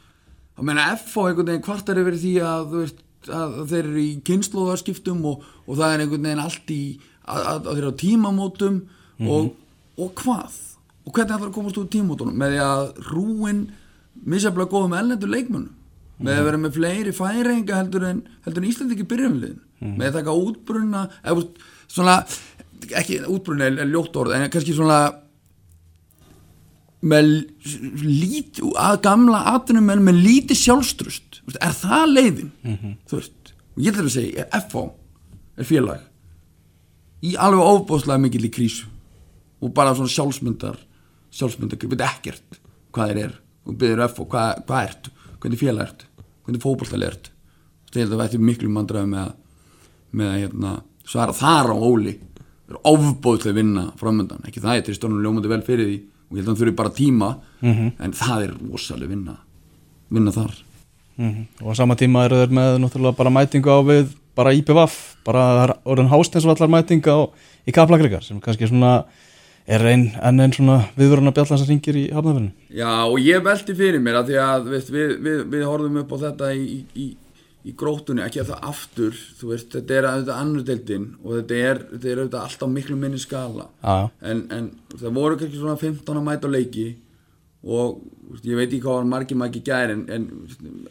þá 0.55 0.63
meina 0.69 0.88
FH 0.95 1.27
einhvern 1.27 1.51
veginn 1.51 1.65
kvartar 1.65 2.01
yfir 2.01 2.19
því 2.21 2.33
að 2.45 2.71
þú 2.71 2.83
veist 2.86 3.01
að 3.01 3.07
þeir 3.27 3.79
eru 3.83 4.01
í 4.01 4.09
kynnslóðarskiptum 4.27 5.25
og, 5.29 5.45
og 5.65 5.79
það 5.79 5.93
er 5.93 6.03
einhvern 6.03 6.27
veginn 6.29 6.43
allt 6.43 6.73
í 6.73 6.81
að, 7.27 7.41
að, 7.41 7.57
að 7.57 7.67
þeir 7.71 7.83
eru 7.83 7.91
á 7.93 8.01
tímamótum 8.03 8.79
og, 9.27 9.51
og 9.97 10.13
hvað? 10.21 10.61
Og 11.07 11.13
hvernig 11.15 11.37
ætlar 11.37 11.49
að 11.49 11.55
komast 11.55 11.79
úr 11.79 11.89
tímamótunum? 11.91 12.37
Með 12.37 12.55
því 12.55 12.63
að 12.65 12.85
rúin 13.11 13.61
misjaflega 14.27 14.73
góðum 14.73 14.97
ellendur 14.97 15.31
leikmönnum. 15.31 15.73
Með 16.17 16.39
að 16.39 16.47
vera 16.47 16.59
með 16.61 16.77
fleiri 16.79 17.13
færinga 17.13 17.77
heldur 17.77 18.07
en, 18.07 18.23
heldur 18.45 18.63
en 18.63 18.69
Íslandi 18.71 18.95
ekki 18.95 19.09
byrjumliðin 19.11 19.59
með 19.77 20.07
að 20.07 20.15
taka 20.17 20.33
útbrunna 20.33 21.03
eða, 21.21 21.43
svona, 21.85 22.15
ekki 22.97 23.19
útbrunna 23.29 23.67
er 23.69 23.91
ljótt 23.91 24.17
orð 24.17 24.33
en 24.33 24.47
kannski 24.53 24.73
svona 24.73 25.01
með 27.05 27.27
lít, 28.01 28.60
að 28.73 28.99
gamla 29.05 29.43
atunum 29.53 29.86
með 29.86 30.21
lítið 30.23 30.62
sjálfstrust 30.63 31.41
veist, 31.45 31.60
er 31.62 31.75
það 31.77 32.13
leiðin? 32.15 32.51
Þú 33.07 33.19
veist, 33.19 33.53
og 33.75 33.83
ég 33.86 33.93
ætla 33.93 34.05
að 34.07 34.15
segja 34.15 34.47
FH 34.57 34.83
er 35.57 35.69
félag 35.69 36.05
í 37.27 37.36
alveg 37.38 37.71
ofbóðslega 37.73 38.23
mikil 38.25 38.45
í 38.45 38.53
krísu 38.53 38.89
og 39.62 39.73
bara 39.77 39.95
svona 39.97 40.13
sjálfsmyndar 40.13 40.77
sjálfsmyndar, 41.33 41.81
veit 41.89 42.05
ekkert 42.05 42.62
hvað 42.93 43.12
þeir 43.12 43.23
er. 43.27 43.33
Og 43.67 43.75
byrður 43.77 44.07
FH, 44.07 44.27
hvað, 44.31 44.62
hvað 44.67 44.88
ertu 44.88 45.15
hvernig 45.38 45.60
félag 45.62 45.89
ertu, 45.89 46.05
hvernig 46.45 46.63
fótbollstæli 46.63 47.10
ertu 47.10 47.33
það 47.88 48.03
er 48.03 48.23
þetta 48.27 48.39
miklu 48.43 48.69
mandræði 48.71 49.10
með 49.12 49.36
með 50.17 50.36
hérna, 50.41 50.73
svara 51.07 51.36
þar 51.36 51.73
á 51.73 51.77
óli. 51.77 52.13
Er 52.67 52.79
ofbóðslega 52.88 53.55
vinna 53.55 53.83
framöndan, 53.99 54.43
ekki 54.47 54.63
það, 54.63 54.79
ég 54.79 54.88
tristónum 54.88 55.21
ljómandi 55.23 55.51
vel 55.51 55.63
fyrir 55.63 55.88
því 55.88 55.97
og 56.29 56.37
ég 56.37 56.41
held 56.41 56.47
að 56.47 56.53
hann 56.53 56.61
þurfi 56.61 56.75
bara 56.75 56.93
tíma 56.97 57.29
en 57.63 58.13
það 58.13 58.43
er 58.43 58.55
rosalega 58.71 59.09
vinna 59.09 59.37
vinna 60.09 60.31
þar. 60.31 60.53
Mhm. 61.17 61.47
og 61.61 61.73
á 61.73 61.75
sama 61.75 61.95
tíma 61.95 62.25
eru 62.25 62.35
þeir 62.35 62.51
með 62.53 62.79
náttúrulega 62.83 63.17
bara 63.17 63.29
mætingu 63.33 63.69
á 63.73 63.79
við 63.81 64.11
bara 64.37 64.53
IPVAF, 64.53 65.15
bara 65.25 65.39
það 65.57 65.71
orðin 65.85 66.11
hásteinsvallar 66.11 66.69
mætinga 66.69 67.09
á, 67.09 67.19
í 67.65 67.73
kaplakrigar 67.73 68.23
sem 68.23 68.39
kannski 68.39 68.69
svona 68.69 69.05
er 69.67 69.83
ein, 69.89 70.11
enn 70.23 70.39
einn 70.39 70.53
svona 70.53 70.77
viðvöruna 70.95 71.33
bjallan 71.35 71.59
sem 71.59 71.71
ringir 71.71 71.97
í 71.97 72.05
hafnafjörnum 72.13 72.51
Já, 72.69 73.09
og 73.09 73.17
ég 73.19 73.41
velti 73.43 73.75
fyrir 73.75 73.99
mér 74.03 74.21
að 74.21 74.29
því 74.29 74.37
að 74.43 74.69
veist, 74.75 74.91
við, 74.93 75.15
við, 75.25 75.41
við 75.55 75.65
horfum 75.67 75.97
upp 76.03 76.13
á 76.13 76.17
þetta 76.27 76.51
í, 76.53 76.83
í, 76.95 77.07
í, 77.67 77.73
grótunni, 77.77 78.23
að 78.23 78.51
það 78.51 78.67
aftur 78.71 79.17
þú 79.39 79.49
veist, 79.51 79.71
þetta 79.75 79.97
er 79.97 80.08
auðvitað 80.12 80.39
annur 80.41 80.67
deildin 80.67 81.08
og 81.23 81.34
þetta 81.39 81.60
er, 81.71 81.82
þetta 81.91 82.12
er 82.13 82.21
auðvitað 82.21 82.45
alltaf 82.45 82.71
miklu 82.73 82.97
minni 83.01 83.19
skala. 83.21 83.67
En, 84.21 84.45
en 84.56 84.71
það 84.93 85.17
voru 85.19 85.39
kannski 85.41 85.60
svona 85.60 85.77
15 85.82 86.21
að 86.21 86.25
mæta 86.30 86.49
á 86.49 86.56
leiki 86.56 86.88
og 87.67 87.99
veist, 88.32 88.45
ég 88.47 88.58
veit 88.60 88.67
ekki 88.69 88.82
hvað 88.86 88.99
var 88.99 89.08
margir 89.12 89.39
margir 89.39 89.63
gæri 89.65 89.95
en, 89.97 90.03
en 90.13 90.27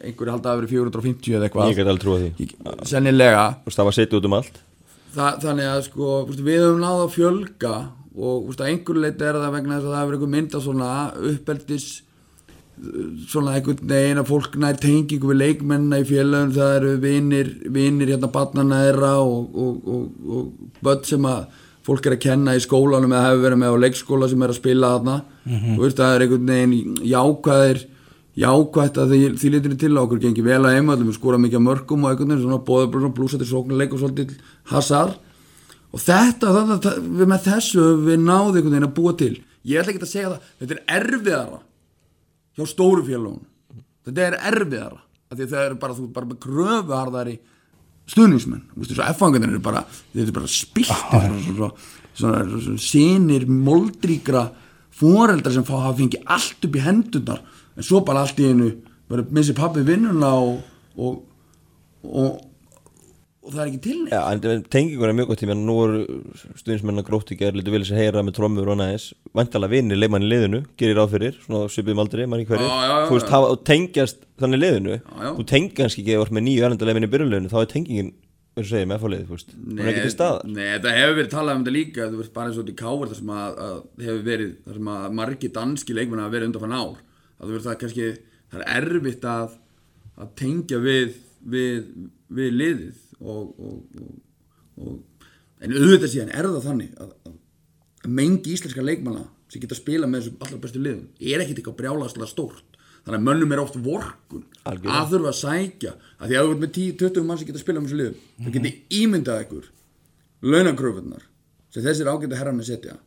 einhverju 0.03 0.33
halda 0.35 0.53
að 0.53 0.61
vera 0.61 0.71
450 0.73 1.35
eða 1.37 1.47
ég 1.47 1.47
eitthvað 1.49 1.75
get 1.79 1.91
alveg 1.91 2.03
trúið 2.03 2.25
því. 2.25 2.47
Ég- 2.47 2.87
sennilega. 2.91 3.45
Það 3.71 3.89
var 3.89 3.97
setið 3.97 4.19
út 4.19 4.27
um 4.29 4.37
allt. 4.37 4.59
Þa, 5.17 5.29
þannig 5.41 5.69
að 5.71 5.79
sko, 5.87 6.09
veist, 6.27 6.43
við 6.45 6.59
höfum 6.65 6.83
náða 6.83 7.05
að 7.07 7.15
fjölga 7.15 7.75
og 8.17 8.49
veist, 8.49 8.61
að 8.61 8.71
einhverju 8.73 9.05
leiti 9.05 9.25
er 9.25 9.39
það 9.39 9.55
vegna 9.55 9.77
þess 9.77 9.87
að 9.87 9.95
það 9.95 10.03
hefur 10.03 10.17
einhver 10.17 10.33
mynda 10.35 10.61
svona 10.65 10.91
uppeldis 11.31 11.87
svona 13.27 13.55
einhvern 13.57 13.89
veginn 13.89 14.21
að 14.21 14.29
fólk 14.29 14.57
nær 14.61 14.77
tengingu 14.81 15.31
við 15.31 15.39
leikmennina 15.41 16.01
í 16.03 16.05
félagum 16.07 16.53
það 16.53 16.73
eru 16.75 16.91
vinir, 17.01 17.49
vinir 17.73 18.11
hérna 18.13 18.29
barnana 18.33 18.83
þeirra 18.85 19.13
og, 19.23 19.55
og, 19.57 19.87
og, 19.95 20.27
og 20.37 20.83
börn 20.85 21.07
sem 21.07 21.25
að 21.25 21.47
fólk 21.87 22.07
er 22.07 22.17
að 22.17 22.23
kenna 22.25 22.55
í 22.57 22.63
skólanum 22.63 23.13
eða 23.15 23.29
hefur 23.29 23.43
verið 23.45 23.61
með 23.61 23.75
á 23.77 23.83
leikskóla 23.85 24.29
sem 24.29 24.41
er 24.43 24.53
að 24.53 24.59
spila 24.59 24.89
þarna. 24.97 25.19
Og 25.47 25.83
veist, 25.85 25.99
það 25.99 26.15
er 26.15 26.25
einhvern 26.25 26.51
veginn 26.51 26.97
jákvæðir 27.07 27.85
jákvætt 28.37 28.99
að 29.01 29.13
því, 29.13 29.21
því 29.41 29.51
litur 29.53 29.77
til 29.81 29.93
okkur 29.97 30.19
gengi 30.21 30.43
vel 30.45 30.59
að 30.59 30.75
heimallum, 30.75 31.07
við 31.09 31.17
skora 31.17 31.39
mikið 31.41 31.63
mörgum 31.63 32.03
og 32.03 32.11
einhvern 32.11 32.33
veginn 32.33 32.43
svona 32.43 32.59
bóða 32.67 33.13
blúsatir 33.15 33.49
sóknuleik 33.49 33.95
og 33.95 34.03
svolítið 34.03 34.35
hasar. 34.73 35.15
Og 35.95 36.03
þetta, 36.03 36.51
þetta, 36.51 36.75
þetta 36.75 36.93
við 37.07 37.31
með 37.31 37.47
þessu 37.47 37.87
við 38.03 38.21
náði 38.27 38.59
einhvern 38.59 38.75
veginn 38.75 38.89
að 38.89 38.97
búa 38.99 39.15
til. 39.17 39.31
Ég 39.67 39.81
ætla 39.81 39.95
ekki 39.95 40.03
að 40.03 40.11
segja 40.11 40.33
það, 40.35 40.51
þetta 40.59 40.77
er 40.77 40.83
erfiðara 40.99 41.61
hjá 42.57 42.65
stóru 42.69 43.05
félagum 43.05 43.43
þetta 44.07 44.25
er 44.25 44.39
erfiðara 44.53 45.03
það 45.27 45.59
er 45.61 45.77
bara, 45.79 45.95
þú 45.95 46.07
ert 46.07 46.15
bara 46.15 46.29
með 46.29 46.41
kröfuharðari 46.45 47.37
stuðningsmenn, 48.07 48.63
þú 48.71 48.81
veist, 48.81 48.91
þessu 48.93 49.05
F-fangarnir 49.11 49.51
eru 49.51 49.63
bara, 49.63 49.83
þetta 50.13 50.31
er 50.31 50.35
bara 50.37 50.51
spiltir 50.51 51.71
svona, 52.17 52.77
sinir 52.81 53.45
moldríkra 53.51 54.45
foreldrar 54.97 55.53
sem 55.53 55.65
fá 55.67 55.75
að 55.81 55.99
fengi 56.01 56.21
allt 56.23 56.67
upp 56.67 56.77
í 56.77 56.83
hendunar 56.85 57.41
en 57.75 57.85
svo 57.85 58.01
bara 58.07 58.23
allt 58.23 58.39
í 58.41 58.47
einu 58.49 58.71
bara 59.11 59.25
missi 59.35 59.55
pappi 59.57 59.83
vinnuna 59.87 60.31
og, 60.39 60.61
og, 60.97 61.19
og, 62.07 62.39
og 63.47 63.53
það 63.55 63.61
er 63.63 63.69
ekki 63.71 63.79
til 63.85 63.95
neitt. 64.03 64.45
En 64.47 64.65
tengingur 64.73 65.09
er 65.09 65.15
mjög 65.15 65.29
gott 65.31 65.41
tíma 65.41 65.55
Nú 65.57 65.75
eru 65.85 66.01
stuðnismenn 66.59 67.01
að 67.01 67.07
gróti 67.07 67.37
gerð 67.39 67.59
Lítið 67.61 67.75
vilja 67.77 67.89
sér 67.89 68.01
heyra 68.01 68.23
með 68.25 68.35
trommur 68.37 68.71
og 68.73 68.77
næðis 68.81 69.07
Væntalega 69.37 69.73
vinir 69.73 69.99
leikmann 70.01 70.27
í 70.27 70.29
liðinu, 70.31 70.61
gerir 70.79 70.99
ráð 70.99 71.15
fyrir 71.15 71.39
Svona 71.45 71.71
svipiðum 71.71 72.03
aldrei, 72.03 72.23
maður 72.27 72.43
í 72.43 72.47
hverju. 72.51 72.67
Já, 72.67 72.77
já, 72.83 72.93
já, 72.93 73.07
Þú 73.07 73.17
veist, 73.17 73.35
og 73.37 73.59
tengjast 73.67 74.23
þannig 74.41 74.63
liðinu. 74.63 74.97
Þú 75.39 75.47
tengjast 75.53 76.01
ekki 76.01 76.15
eða 76.17 76.31
með 76.37 76.47
nýju 76.47 76.65
erlendalegin 76.67 77.07
í 77.07 77.11
byrjuleginu 77.15 77.53
Þá 77.53 77.59
er 77.61 77.69
tengingin, 77.73 78.13
eins 78.57 78.65
og 78.65 78.71
segir, 78.73 78.89
með 78.91 79.03
fóliðið 79.05 79.27
Þú 79.27 79.37
veist, 79.37 79.55
hún 79.57 79.81
er 79.81 79.91
ekki 79.93 80.05
til 80.07 80.15
staðar. 80.15 80.49
Nei, 80.51 80.65
það 80.83 80.97
hefur 80.97 81.17
verið 81.21 81.31
talað 81.33 81.59
um 81.59 81.63
þetta 81.63 81.75
líka 81.77 82.09
þú 82.11 82.21
veist, 82.21 82.33
bara 82.35 82.51
eins 82.51 82.57
og 82.57 82.65
þetta 82.65 82.75
í 82.75 82.81
káver 82.81 83.11
þar 83.11 83.21
sem 83.21 83.31
að, 83.37 83.61
að 83.67 84.07
hefur 84.07 84.25
verið, 84.27 84.51
þar 84.65 84.79
sem 84.79 84.91
að 84.95 85.17
margi 85.21 85.51
danski 85.57 85.97
leikmenn 85.97 86.23
hafa 86.23 86.33
verið 86.33 86.49
undan 86.49 86.65
fann 86.65 86.77
ár. 86.77 86.97
Að 87.37 87.45
þú 87.45 87.53
veist 87.53 87.67
það 87.67 87.75
er 87.75 87.81
kannski, 87.83 88.07
það 88.51 88.63
er 88.65 88.87
erfitt 88.97 89.27
að 89.29 89.55
að 90.17 90.31
tengja 90.39 90.79
við, 90.81 91.17
við, 91.45 91.91
við 92.33 92.55
liðið 92.57 93.03
og, 93.21 93.53
og, 93.57 94.01
og, 94.81 95.27
en 95.63 95.75
auðvitað 95.75 96.13
síðan 96.13 96.33
er 96.33 96.49
það 96.49 96.67
þannig 96.69 96.97
að, 97.01 97.13
að, 97.27 97.37
mengi 98.07 98.53
íslenska 98.55 98.85
leikmanna 98.85 99.25
sem 99.51 99.63
geta 99.63 99.75
að 99.75 99.81
spila 99.81 100.09
með 100.09 100.25
þessum 100.25 100.43
allra 100.45 100.59
bestu 100.63 100.81
liðum 100.83 101.07
er 101.19 101.43
ekkit 101.43 101.61
eitthvað 101.61 101.79
brjálaðslega 101.81 102.29
stórt. 102.29 102.77
Þannig 103.07 103.21
að 103.21 103.25
mönnum 103.29 103.53
er 103.55 103.61
oft 103.63 103.77
vorkun 103.79 104.43
Algjörlega. 104.67 104.99
að 104.99 105.11
þurfa 105.13 105.29
að 105.31 105.37
sækja. 105.39 105.91
Að 106.19 106.27
því 106.27 106.37
að 106.37 106.49
ert 106.51 106.61
með 106.63 106.71
10-20 106.75 107.27
mann 107.27 107.39
sem 107.39 107.47
geta 107.47 107.59
að 107.59 107.63
spila 107.63 107.81
með 107.81 107.87
þessu 107.87 107.99
liðum 108.01 108.23
þú 108.43 108.53
geti 108.57 108.71
ímyndað 108.99 109.43
ykkur 109.45 109.69
launakröfunar 110.41 111.23
sem 111.73 111.85
þessir 111.85 112.09
ágæta 112.11 112.39
herran 112.39 112.61
að 112.61 112.69
setja 112.71 112.97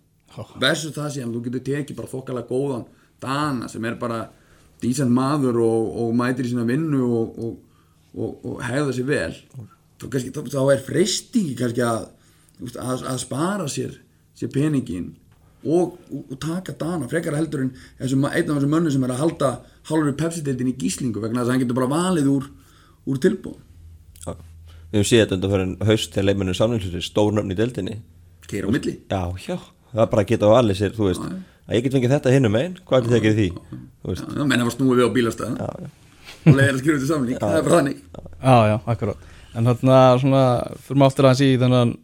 versus 0.62 0.94
það 0.94 1.12
síðan 1.14 1.35
þú 1.35 1.42
getur 1.46 1.64
tekið 1.66 1.99
bara 1.99 2.11
þokkalega 2.11 2.49
góðan 2.51 2.87
dana 3.23 3.68
sem 3.70 3.85
er 3.85 3.99
bara 4.01 4.20
dísent 4.81 5.12
maður 5.12 5.61
og, 5.64 5.90
og 6.03 6.14
mætir 6.16 6.49
í 6.49 6.53
sína 6.53 6.64
vinnu 6.68 7.03
og, 7.05 7.38
og, 7.44 7.85
og, 8.14 8.46
og 8.46 8.62
hegða 8.64 8.96
sér 8.96 9.09
vel 9.11 9.35
þá, 10.00 10.06
kannski, 10.12 10.32
þá, 10.34 10.40
þá 10.54 10.60
er 10.74 10.84
freystingi 10.86 11.56
kannski 11.58 11.84
að, 11.86 12.06
þú 12.58 12.68
veist, 12.68 12.78
að, 12.82 13.06
að 13.12 13.18
spara 13.22 13.68
sér, 13.70 13.96
sér 14.38 14.52
peningin 14.54 15.10
og, 15.64 15.98
og 16.10 16.36
taka 16.40 16.72
dana 16.80 17.08
frekar 17.10 17.36
heldur 17.36 17.66
en 17.66 17.72
þessum, 18.00 18.24
einn 18.30 18.46
af 18.48 18.56
þessum 18.56 18.72
mönnum 18.74 18.94
sem 18.94 19.04
er 19.04 19.12
að 19.14 19.24
halda 19.26 19.50
hálfur 19.90 20.14
pepsi-deildin 20.22 20.72
í 20.72 20.78
gíslingu 20.80 21.20
vegna 21.20 21.42
þess 21.42 21.50
að 21.50 21.54
hann 21.56 21.64
getur 21.64 21.78
bara 21.80 21.92
valið 21.92 22.30
úr, 22.32 22.48
úr 23.10 23.20
tilbúð 23.20 23.58
Já. 24.24 24.34
Við 24.90 24.98
höfum 24.98 25.08
séð 25.08 25.20
þetta 25.30 25.50
fyrir 25.52 25.70
haust 25.88 26.14
þegar 26.16 26.26
leikmennir 26.28 26.56
samlingslutir 26.58 27.04
stórnöfn 27.06 27.54
í 27.54 27.56
deildinni. 27.56 27.94
Keira 28.50 28.66
á 28.66 28.70
milli. 28.74 28.96
Já, 29.06 29.20
já, 29.46 29.56
það 29.92 30.02
er 30.04 30.10
bara 30.12 30.24
að 30.24 30.30
geta 30.32 30.50
á 30.50 30.52
allir 30.58 30.78
sér, 30.80 30.94
þú 30.96 31.06
veist. 31.06 31.28
Að 31.70 31.76
ég 31.78 31.84
get 31.86 31.94
fengið 31.94 32.14
þetta 32.16 32.32
hinnum 32.34 32.58
einn, 32.58 32.74
hvað 32.88 32.98
er 32.98 33.12
þetta 33.14 33.32
því? 33.36 33.46
Þú 34.02 34.10
veist, 34.10 34.32
Já, 34.34 34.42
menn 34.50 34.64
hafa 34.64 34.74
snúið 34.74 34.98
við 34.98 35.06
á 35.06 35.10
bílastæðan. 35.14 35.60
Já, 35.60 35.68
já, 35.84 35.90
og 36.40 36.58
leiðir 36.58 36.72
að 36.74 36.80
skrifa 36.82 36.98
til 36.98 37.10
samling, 37.12 37.38
það 37.38 37.56
er 37.60 37.68
bara 37.68 37.78
þannig. 37.78 38.02
Já, 38.18 38.56
já, 38.72 38.76
akkurát 38.94 39.30
En 39.56 39.66
þarna 39.66 39.98
svona, 40.20 40.44
fyrir 40.84 41.00
maður 41.00 41.10
aftur 41.10 41.28
aðeins 41.28 41.44
í 41.46 41.60
þennan 41.60 41.94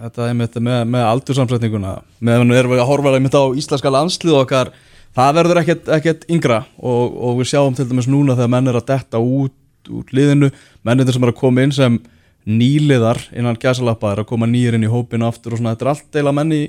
þetta 0.00 0.28
er 0.28 0.36
með, 0.38 0.60
með, 0.88 1.02
aldursamsetninguna 1.06 1.96
meðan 2.24 2.54
við 2.54 2.62
erum 2.62 2.72
við 2.74 2.82
að 2.82 2.88
horfa 2.88 3.12
einmitt 3.18 3.36
á 3.36 3.44
íslenska 3.60 3.92
landslið 3.92 4.38
okkar 4.40 4.72
það 5.16 5.36
verður 5.40 5.60
ekkert, 5.62 5.90
ekkert 5.98 6.24
yngra. 6.30 6.62
Og, 6.78 7.16
og 7.16 7.40
við 7.40 7.50
sjáum 7.52 7.76
til 7.76 7.86
dæmis 7.90 8.08
núna 8.10 8.36
þegar 8.38 8.54
menn 8.56 8.72
er 8.72 8.80
að 8.80 8.88
detta 8.92 9.20
út 9.20 9.56
úr 9.90 10.14
liðinu 10.14 10.50
mennir 10.86 11.12
sem 11.12 11.24
er 11.24 11.32
að 11.32 11.40
koma 11.40 11.64
inn 11.64 11.74
sem 11.74 12.00
nýliðar 12.48 13.20
innan 13.36 13.58
gæsalappa 13.60 14.14
er 14.14 14.22
að 14.22 14.30
koma 14.32 14.48
nýjir 14.48 14.76
inn 14.76 14.86
í 14.86 14.90
hópinu 14.90 15.28
aftur 15.28 15.54
og 15.54 15.60
svona, 15.60 15.74
þetta 15.74 15.86
er 15.86 15.92
allt 15.92 16.10
deila 16.14 16.34
menni 16.36 16.60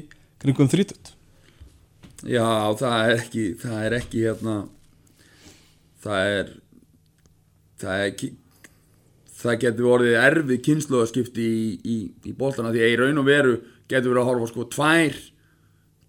kringum 0.41 0.69
þrítut 0.71 1.13
Já, 2.21 2.45
það 2.77 2.97
er 2.99 3.13
ekki 3.15 3.45
það 3.61 3.85
er 3.85 3.95
ekki 3.97 4.25
hérna 4.25 4.57
það 6.03 6.33
er 6.35 6.51
það 7.81 7.95
er 7.95 8.11
ekki 8.11 8.31
það 9.41 9.59
getur 9.65 9.89
orðið 9.95 10.17
erfið 10.21 10.63
kynnslóðaskipti 10.67 11.45
í, 11.45 11.67
í, 11.81 11.97
í 12.29 12.33
boltana 12.37 12.71
því 12.73 12.83
að 12.85 12.93
í 12.93 12.97
raun 13.01 13.21
og 13.21 13.27
veru 13.27 13.53
getur 13.91 14.13
verið 14.13 14.21
að 14.23 14.29
horfa 14.31 14.49
sko 14.51 14.67
tvær 14.75 15.19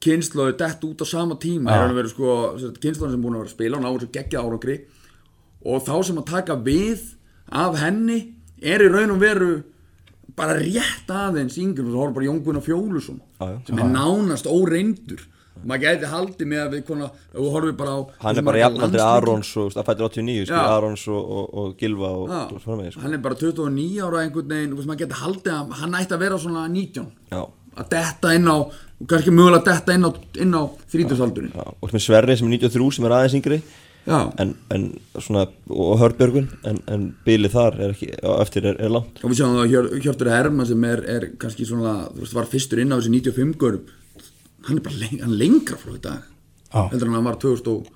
kynnslóðu 0.02 0.56
dett 0.58 0.86
út 0.88 1.02
á 1.02 1.06
sama 1.06 1.38
tíma. 1.40 1.72
Í 1.72 1.80
raun 1.82 1.94
og 1.94 2.00
veru 2.00 2.12
sko 2.12 2.36
kynnslóðan 2.82 3.16
sem 3.16 3.24
búin 3.24 3.36
að 3.36 3.44
vera 3.44 3.50
að 3.50 3.56
spila 3.56 3.78
og 3.78 3.84
ná 3.84 3.90
þessu 3.90 4.12
geggja 4.16 4.42
árangri. 4.42 4.78
Og 5.62 5.84
þá 5.86 5.94
sem 6.08 6.22
að 6.22 6.30
taka 6.32 6.58
við 6.58 7.04
af 7.52 7.78
henni 7.82 8.18
er 8.62 8.82
í 8.82 8.90
raun 8.90 9.14
og 9.14 9.22
veru 9.22 9.52
bara 10.38 10.56
rétt 10.58 11.10
aðeins 11.12 11.58
yngur 11.60 11.88
þú 11.90 11.98
horfum 11.98 12.16
bara 12.16 12.28
Jón 12.28 12.40
Gunnar 12.44 12.64
Fjólusson 12.64 13.20
sem 13.66 13.78
er 13.78 13.88
nánast 13.90 14.46
óreindur 14.48 15.26
maður 15.68 15.84
gæti 15.86 16.10
haldið 16.12 16.50
með 16.52 16.62
að 16.62 16.76
við 16.76 16.84
konar, 16.88 17.12
þú 17.32 17.48
horfum 17.54 17.78
bara 17.80 17.94
á 17.96 18.00
hann 18.24 18.40
er 18.40 18.46
bara 18.48 18.62
jafnaldri 18.62 19.02
Arons 19.04 19.52
og 19.62 19.76
fættir 19.76 20.06
89, 20.08 20.46
skil. 20.48 20.58
Arons 20.60 21.06
og, 21.12 21.20
og, 21.38 21.52
og 21.62 21.74
Gilva 21.80 22.12
og, 22.18 22.32
og 22.32 22.70
með, 22.80 22.90
sko. 22.94 23.04
hann 23.04 23.16
er 23.16 23.22
bara 23.24 23.38
29 23.40 23.86
ára 24.06 24.24
einhvern 24.24 24.54
veginn, 24.54 24.76
veist, 24.78 24.90
maður 24.90 25.04
geti 25.04 25.20
haldið 25.22 25.54
að 25.58 25.76
hann 25.82 26.00
ætti 26.00 26.18
að 26.18 26.24
vera 26.26 26.40
svona 26.42 26.66
19 26.72 27.06
Já, 27.32 27.42
að 27.82 27.94
detta 27.94 28.34
inn 28.38 28.50
á, 28.50 28.56
kannski 29.12 29.36
mögulega 29.36 29.64
detta 29.70 29.96
inn 29.96 30.04
á, 30.08 30.10
á 30.12 30.64
þrítusaldurinn 30.92 31.56
já, 31.56 31.64
og 31.72 31.96
með 31.96 32.06
Sverri 32.08 32.38
sem 32.38 32.50
er 32.50 32.58
93 32.58 32.98
sem 32.98 33.08
er 33.08 33.18
aðeins 33.18 33.40
yngri. 33.40 33.62
En, 34.02 34.56
en 34.74 34.86
svona, 35.22 35.44
og 35.70 36.00
Hörbjörgun 36.00 36.48
en, 36.66 36.80
en 36.90 37.04
bilið 37.26 37.52
þar 37.54 37.76
er 37.78 37.92
ekki, 37.94 38.08
eftir 38.34 38.66
er, 38.66 38.80
er 38.82 38.90
langt. 38.90 39.20
Og 39.22 39.30
við 39.30 39.38
sjáum 39.38 39.54
það 39.54 39.62
að 39.62 39.74
Hjör, 39.74 39.90
Hjörtur 40.02 40.30
Hermann 40.32 40.68
sem 40.68 40.86
er, 40.88 41.02
er 41.06 41.26
kannski 41.38 41.66
svona, 41.68 41.92
þú 42.10 42.24
veist, 42.24 42.34
var 42.34 42.48
fyrstur 42.50 42.82
inn 42.82 42.90
á 42.90 42.98
þessi 42.98 43.12
95 43.14 43.54
görum 43.62 43.92
hann 44.66 44.78
er 44.78 44.82
bara 44.86 44.94
leng, 45.02 45.20
hann 45.20 45.36
lengra 45.38 45.76
frá 45.76 45.92
í 45.96 46.00
dag 46.00 46.22
Já. 46.72 46.88
heldur 46.92 47.10
hann 47.14 47.24
var 47.24 47.36
2000, 47.36 47.66
og- 47.68 47.90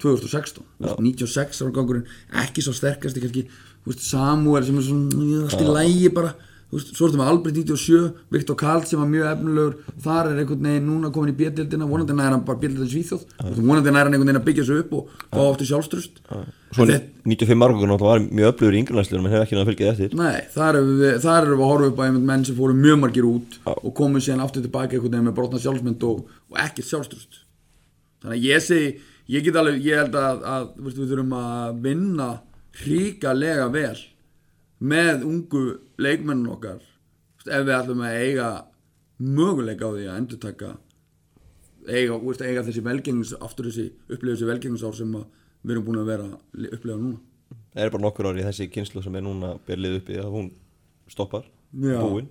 2016 0.00 0.62
Þú 0.80 0.86
veist, 0.86 1.00
96 1.26 1.62
ára 1.64 1.72
gangurinn 1.74 2.06
ekki 2.44 2.62
svo 2.62 2.72
sterkasti 2.76 3.20
kannski. 3.20 3.42
Þú 3.82 3.90
veist, 3.90 4.04
Samuel 4.06 4.64
sem 4.64 4.78
er 4.78 4.82
svona 4.82 5.24
ég 5.24 5.42
allt 5.48 5.60
í 5.64 5.66
lægi 5.74 6.14
bara 6.14 6.34
veist, 6.70 6.92
svo 6.94 7.08
ertum 7.08 7.22
við 7.22 7.32
Albrecht 7.32 7.58
97 7.60 8.12
Viktor 8.36 8.58
Karl 8.60 8.86
sem 8.86 9.00
var 9.02 9.10
mjög 9.10 9.28
efnulegur 9.32 9.98
þar 10.04 10.30
er 10.30 10.40
einhvern 10.42 10.70
veginn 10.70 10.88
núna 10.90 11.12
komin 11.14 11.34
í 11.34 11.38
bjöldildina 11.40 11.88
vonandi 11.90 12.16
næra 12.16 12.36
hann 12.36 12.46
bara 12.46 12.62
bjöldildin 12.62 12.92
Svíþjóð. 12.94 13.26
Vonandi 13.58 13.90
næra 13.92 14.06
hann 14.08 14.16
einhvern 14.16 14.30
veginn 14.30 14.42
að 14.42 14.48
byggja 14.48 14.66
sig 14.68 14.82
upp 14.84 14.96
og 14.98 15.12
fá 15.30 15.42
áttu 15.48 15.68
sjálfstrust 15.70 16.22
Svo 16.70 16.86
95 16.86 17.64
árgangur 17.66 17.88
náttúrulega 17.90 18.10
var 18.12 18.20
mjög 18.30 18.52
öflugur 18.52 18.74
í 18.76 18.80
yngurlandsliðunum 18.84 19.26
en 19.26 19.32
hefur 19.34 19.44
ekki 19.44 19.56
náða 19.56 19.64
að 19.64 19.70
fylgja 19.70 19.88
eftir. 19.90 20.12
Nei, 20.14 20.36
þar 20.54 20.76
erum 20.78 21.00
við, 21.00 21.14
þar 21.24 21.38
erum 21.40 21.58
við 21.58 21.64
að 21.64 21.70
horfa 21.72 21.88
upp 21.90 21.98
á 21.98 22.04
einmitt 22.04 22.26
menn 22.28 22.44
sem 22.46 22.58
fóru 22.60 22.76
mjög 22.78 23.00
margir 23.02 23.26
út 23.26 23.56
og 23.72 23.94
komu 23.98 24.22
síðan 24.22 24.44
aftur 24.44 24.62
tilbaka 24.62 24.94
einhvern 24.94 25.16
veginn 25.16 25.26
með 25.26 25.34
brotna 25.40 25.62
sjálfsmynd 25.64 26.06
og, 26.06 26.20
og 26.46 26.60
ekkert 26.62 26.86
sjálfstrust 26.86 27.40
þannig 28.22 28.36
að 28.36 28.46
ég 28.46 28.62
segi, 28.68 28.92
ég 29.34 29.48
get 29.48 29.58
alveg 29.58 29.82
ég 29.82 29.98
held 29.98 30.20
að, 30.20 30.46
að 30.54 30.70
veist, 30.84 31.00
við 31.00 31.10
þurfum 31.10 31.34
að 31.40 31.82
vinna 31.88 32.30
hrikalega 32.84 33.66
vel 33.74 33.98
með 34.80 35.24
ungu 35.28 35.64
leikmennun 36.00 36.54
okkar 36.54 36.80
ef 37.40 37.64
við 37.66 37.74
ætlum 37.76 38.04
að 38.04 38.20
eiga 38.24 38.48
möguleika 39.20 39.88
á 39.88 39.90
því 39.92 40.06
að 40.08 40.18
endurtaka 40.20 40.70
eiga, 41.88 42.16
þú 42.16 42.30
veist, 42.30 42.44
eiga 42.44 42.64
þessi 42.66 42.84
velgengnis 42.84 43.32
aftur 43.40 43.68
þessi 43.68 43.86
upplifa 44.08 44.36
þessi 44.36 44.48
velgengnisár 44.48 44.96
sem 44.96 45.14
við 45.14 45.74
erum 45.74 45.86
búin 45.86 46.00
að 46.00 46.10
vera 46.10 46.26
að 46.28 46.66
upplifa 46.76 46.98
núna. 46.98 47.20
Það 47.70 47.84
er 47.84 47.92
bara 47.94 48.04
nokkur 48.04 48.28
ári 48.30 48.42
í 48.42 48.46
þessi 48.46 48.68
kynslu 48.72 49.02
sem 49.04 49.16
er 49.16 49.24
núna 49.24 49.54
berlið 49.66 49.98
uppi 50.00 50.18
að 50.20 50.30
hún 50.34 50.52
stoppar, 51.10 51.48
Já. 51.72 51.98
búin? 52.00 52.30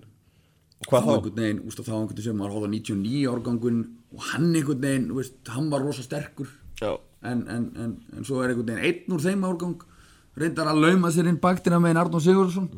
Hvað 0.86 1.06
þá? 1.06 1.10
einhvern 1.14 1.40
veginn, 1.42 1.62
úst, 1.68 1.82
þá 1.84 1.92
einhvern 1.92 2.14
veginn 2.14 2.26
sem 2.26 2.38
maður 2.40 2.56
hóða 2.56 2.70
99 2.72 3.30
árgangun 3.34 3.80
og 4.14 4.26
hann 4.30 4.48
einhvern 4.54 4.84
veginn, 4.86 5.08
veist, 5.16 5.36
hann 5.52 5.70
var 5.72 5.84
rosa 5.84 6.04
sterkur. 6.06 6.48
En, 6.80 7.42
en, 7.52 7.66
en, 7.76 7.96
en 8.16 8.24
svo 8.24 8.40
er 8.40 8.54
einhvern 8.54 8.70
veginn 8.70 8.86
einn 8.88 9.16
úr 9.16 9.24
þeim 9.24 9.44
árgang 9.44 9.82
reyndar 10.40 10.70
að 10.72 10.80
lauma 10.84 11.10
sér 11.14 11.28
inn 11.30 11.38
baktina 11.42 11.78
með 11.82 12.00
Arnór 12.02 12.22
Sigurðsson 12.24 12.68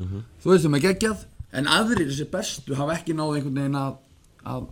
þú 0.43 0.53
veist 0.53 0.67
sem 0.67 0.75
er 0.79 0.85
geggjað 0.87 1.25
en 1.53 1.69
aðrir 1.69 2.09
þessi 2.11 2.27
bestu 2.33 2.77
hafa 2.79 2.97
ekki 2.99 3.15
náð 3.17 3.37
einhvern 3.39 3.59
veginn 3.61 3.79
að, 3.81 3.95
að, 4.45 4.67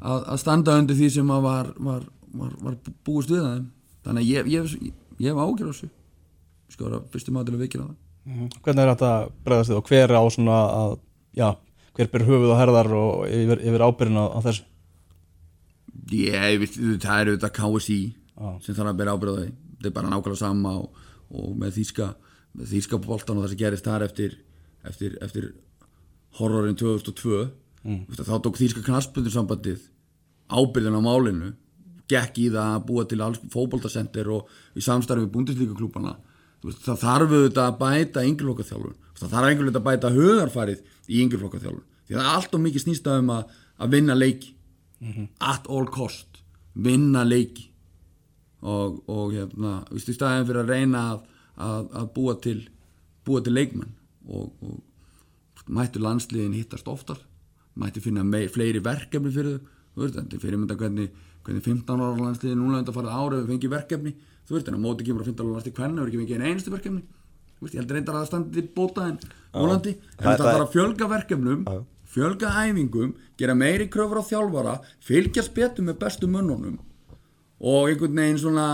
að, 0.00 0.26
að 0.34 0.40
standa 0.42 0.78
undir 0.80 0.98
því 0.98 1.10
sem 1.18 1.30
að 1.34 1.46
var, 1.46 1.70
var, 1.88 2.02
var, 2.42 2.52
var 2.64 2.76
búist 3.06 3.30
við 3.32 3.42
að 3.44 3.54
þeim 3.54 3.70
þannig 4.08 4.22
að 4.22 4.30
ég, 4.32 4.52
ég, 4.56 4.76
ég, 4.88 4.98
ég 5.18 5.32
hef 5.32 5.40
ágjör 5.44 5.68
á 5.68 5.72
þessu 5.72 5.88
ég 5.88 6.76
skal 6.76 6.86
vera 6.88 7.02
fyrstu 7.12 7.34
maður 7.34 7.50
til 7.52 7.58
að 7.58 7.64
vikina 7.66 7.88
það 7.88 7.96
Mhm. 8.28 8.48
Hvernig 8.60 8.82
er 8.82 8.90
þetta 8.92 9.10
bregðast 9.40 9.70
þið 9.70 9.76
og 9.78 9.86
hver 9.88 10.12
á 10.12 10.22
svona 10.28 10.56
að, 10.68 10.90
já, 11.38 11.46
hver 11.96 12.08
ber 12.12 12.24
höfuð 12.26 12.50
og 12.52 12.58
herðar 12.60 12.90
og 12.98 13.22
yfir, 13.32 13.62
yfir 13.70 13.84
ábyrðin 13.86 14.18
á, 14.20 14.24
á 14.36 14.38
þessu? 14.44 14.66
Ég, 16.12 16.58
veist, 16.60 16.76
það 16.76 17.22
er 17.22 17.30
auðvitað 17.32 17.54
KSI 17.56 17.98
Já. 18.04 18.50
sem 18.64 18.76
þarf 18.76 18.92
að 18.92 18.98
bera 19.00 19.14
ábyrða 19.16 19.38
því 19.40 19.48
þetta 19.78 19.88
er 19.90 19.94
bara 19.96 20.10
nákvæmlega 20.12 20.40
sama 20.42 20.74
og, 20.82 21.00
og 21.34 21.54
með 21.58 21.78
þýska 21.78 22.08
með 22.58 22.74
þýska 22.74 23.00
boltan 23.04 23.38
og 23.38 23.44
það 23.46 23.52
sem 23.52 23.62
gerist 23.62 23.88
þar 23.88 24.06
eftir 24.06 24.36
eftir, 24.88 25.16
eftir 25.22 25.50
horrorin 26.38 26.78
2002 26.78 27.42
mm. 27.84 28.04
þá 28.16 28.36
tók 28.44 28.60
þýska 28.60 28.84
knaspundursambandið 28.86 29.88
ábyrðin 30.48 30.98
á 30.98 31.02
málinu 31.04 31.52
gekk 32.08 32.40
í 32.40 32.48
það 32.54 32.72
að 32.78 32.86
búa 32.88 33.04
til 33.08 33.20
alls 33.20 33.42
fótboltasendir 33.52 34.30
og 34.32 34.48
í 34.78 34.84
samstarfi 34.84 35.26
við 35.26 35.34
búndislíkaklúpana 35.34 36.16
það 36.64 37.02
þarf 37.04 37.34
auðvitað 37.36 37.64
að 37.66 37.78
bæta 37.82 38.24
yngjurflokkaþjálfun 38.26 38.96
það 39.18 39.34
þarf 39.34 39.48
veginn 39.50 39.76
að 39.76 39.86
bæta 39.90 40.14
hugarfarið 40.14 40.80
í 41.08 41.20
yngjurflokkaþjálfun 41.24 41.86
því 42.08 42.16
það 42.16 42.22
er 42.24 42.30
allt 42.32 42.56
og 42.56 42.62
mikið 42.64 42.84
snýst 42.84 43.10
um 43.12 43.32
að, 43.34 43.56
að 43.76 43.96
vinna 43.96 44.16
leiki. 44.16 44.54
At 45.44 45.68
all 45.68 45.86
cost. 45.92 46.40
Vinna 46.74 47.24
leiki 47.26 47.67
og, 48.62 48.98
og 49.08 49.32
hérna, 49.36 49.78
viðstu, 49.92 50.14
í 50.14 50.18
staðin 50.18 50.46
fyrir 50.48 50.62
að 50.64 50.72
reyna 50.74 51.02
að, 51.12 51.20
að, 51.68 51.88
að 52.02 52.08
búa 52.16 52.34
til 52.42 52.58
búa 53.28 53.42
til 53.44 53.54
leikmenn. 53.54 53.92
Og, 54.28 54.52
og 54.64 55.64
mættu 55.68 56.00
landsliðin 56.00 56.54
hittast 56.56 56.88
oftar 56.88 57.18
mættu 57.78 58.00
finna 58.02 58.24
mei, 58.24 58.48
fleiri 58.50 58.80
verkefni 58.82 59.30
fyrir 59.32 59.58
þau 59.94 60.08
þetta 60.08 60.36
er 60.36 60.40
fyrir 60.42 60.58
mynda 60.60 60.76
hvernig, 60.78 61.10
hvernig 61.46 61.64
15 61.64 62.00
ára 62.02 62.16
landsliðin 62.18 62.58
núna 62.62 62.80
þetta 62.80 62.94
farið 62.96 63.14
ára 63.18 63.38
við 63.42 63.52
fengið 63.52 63.72
verkefni 63.74 64.12
þú 64.48 64.56
veist, 64.56 64.68
en 64.70 64.78
á 64.78 64.80
móti 64.82 65.06
kemur 65.06 65.22
á 65.22 65.28
15 65.28 65.44
ára 65.44 65.54
landsliðin 65.58 65.78
hvernig 65.78 66.00
við 66.00 66.08
ekki 66.08 66.20
fengið 66.22 66.36
einn 66.38 66.48
einstu 66.48 66.72
verkefni. 66.74 67.02
Þú 67.58 67.66
veist, 67.66 67.74
ég 67.74 67.80
heldur 67.82 67.98
reyndar 67.98 68.16
að 68.16 68.22
það 68.22 68.28
standi 68.30 68.56
til 68.58 68.68
bóta 68.78 69.06
en 69.10 69.16
volandi, 69.52 69.94
en 70.18 70.24
Það- 70.24 70.42
þarf 70.44 70.64
að 70.64 70.72
fjölga 70.74 71.08
verkefnum 71.12 71.64
Já. 71.68 71.78
fjölga 72.14 72.52
æfingum, 72.64 73.14
gera 73.36 73.54
meiri 73.58 73.88
kröfur 73.92 74.20
á 74.22 74.24
þjálfara 74.30 74.74
fylgjast 75.04 75.54
betur 75.54 75.84
með 75.84 75.98
bestu 76.04 76.26
mönnunum 76.30 76.78
og 77.58 77.88
einhvern 77.88 78.20
veginn 78.22 78.42
svona 78.42 78.66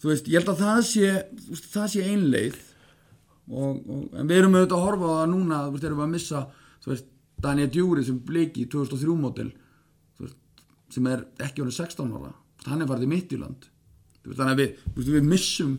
þú 0.00 0.12
veist, 0.12 0.30
ég 0.30 0.40
held 0.40 0.52
að 0.52 0.62
það 0.62 0.80
sé 0.90 1.10
veist, 1.50 1.68
það 1.72 1.92
sé 1.92 2.06
einleið 2.06 2.56
og, 3.46 3.78
og, 3.78 4.00
en 4.18 4.26
við 4.30 4.40
erum 4.40 4.56
auðvitað 4.56 4.78
að 4.78 4.86
horfa 4.86 5.12
á 5.12 5.14
það 5.20 5.30
núna 5.34 5.60
þú 5.66 5.76
veist, 5.76 5.86
erum 5.86 6.00
við 6.00 6.06
að 6.06 6.14
missa 6.16 6.42
þú 6.82 6.92
veist, 6.92 7.08
Daniel 7.46 7.70
Djúri 7.72 8.04
sem 8.06 8.18
bleiki 8.26 8.66
2003 8.72 9.16
mótil 9.20 9.52
sem 10.92 11.08
er 11.10 11.24
ekki 11.42 11.64
árið 11.64 11.80
16 11.80 12.14
ára. 12.14 12.32
Hann 12.66 12.82
er 12.82 12.88
farið 12.90 13.06
í 13.06 13.10
veist, 14.26 14.38
þannig 14.38 14.52
að 14.52 14.60
við, 14.60 14.84
veist, 14.96 15.10
við 15.14 15.26
missum 15.30 15.74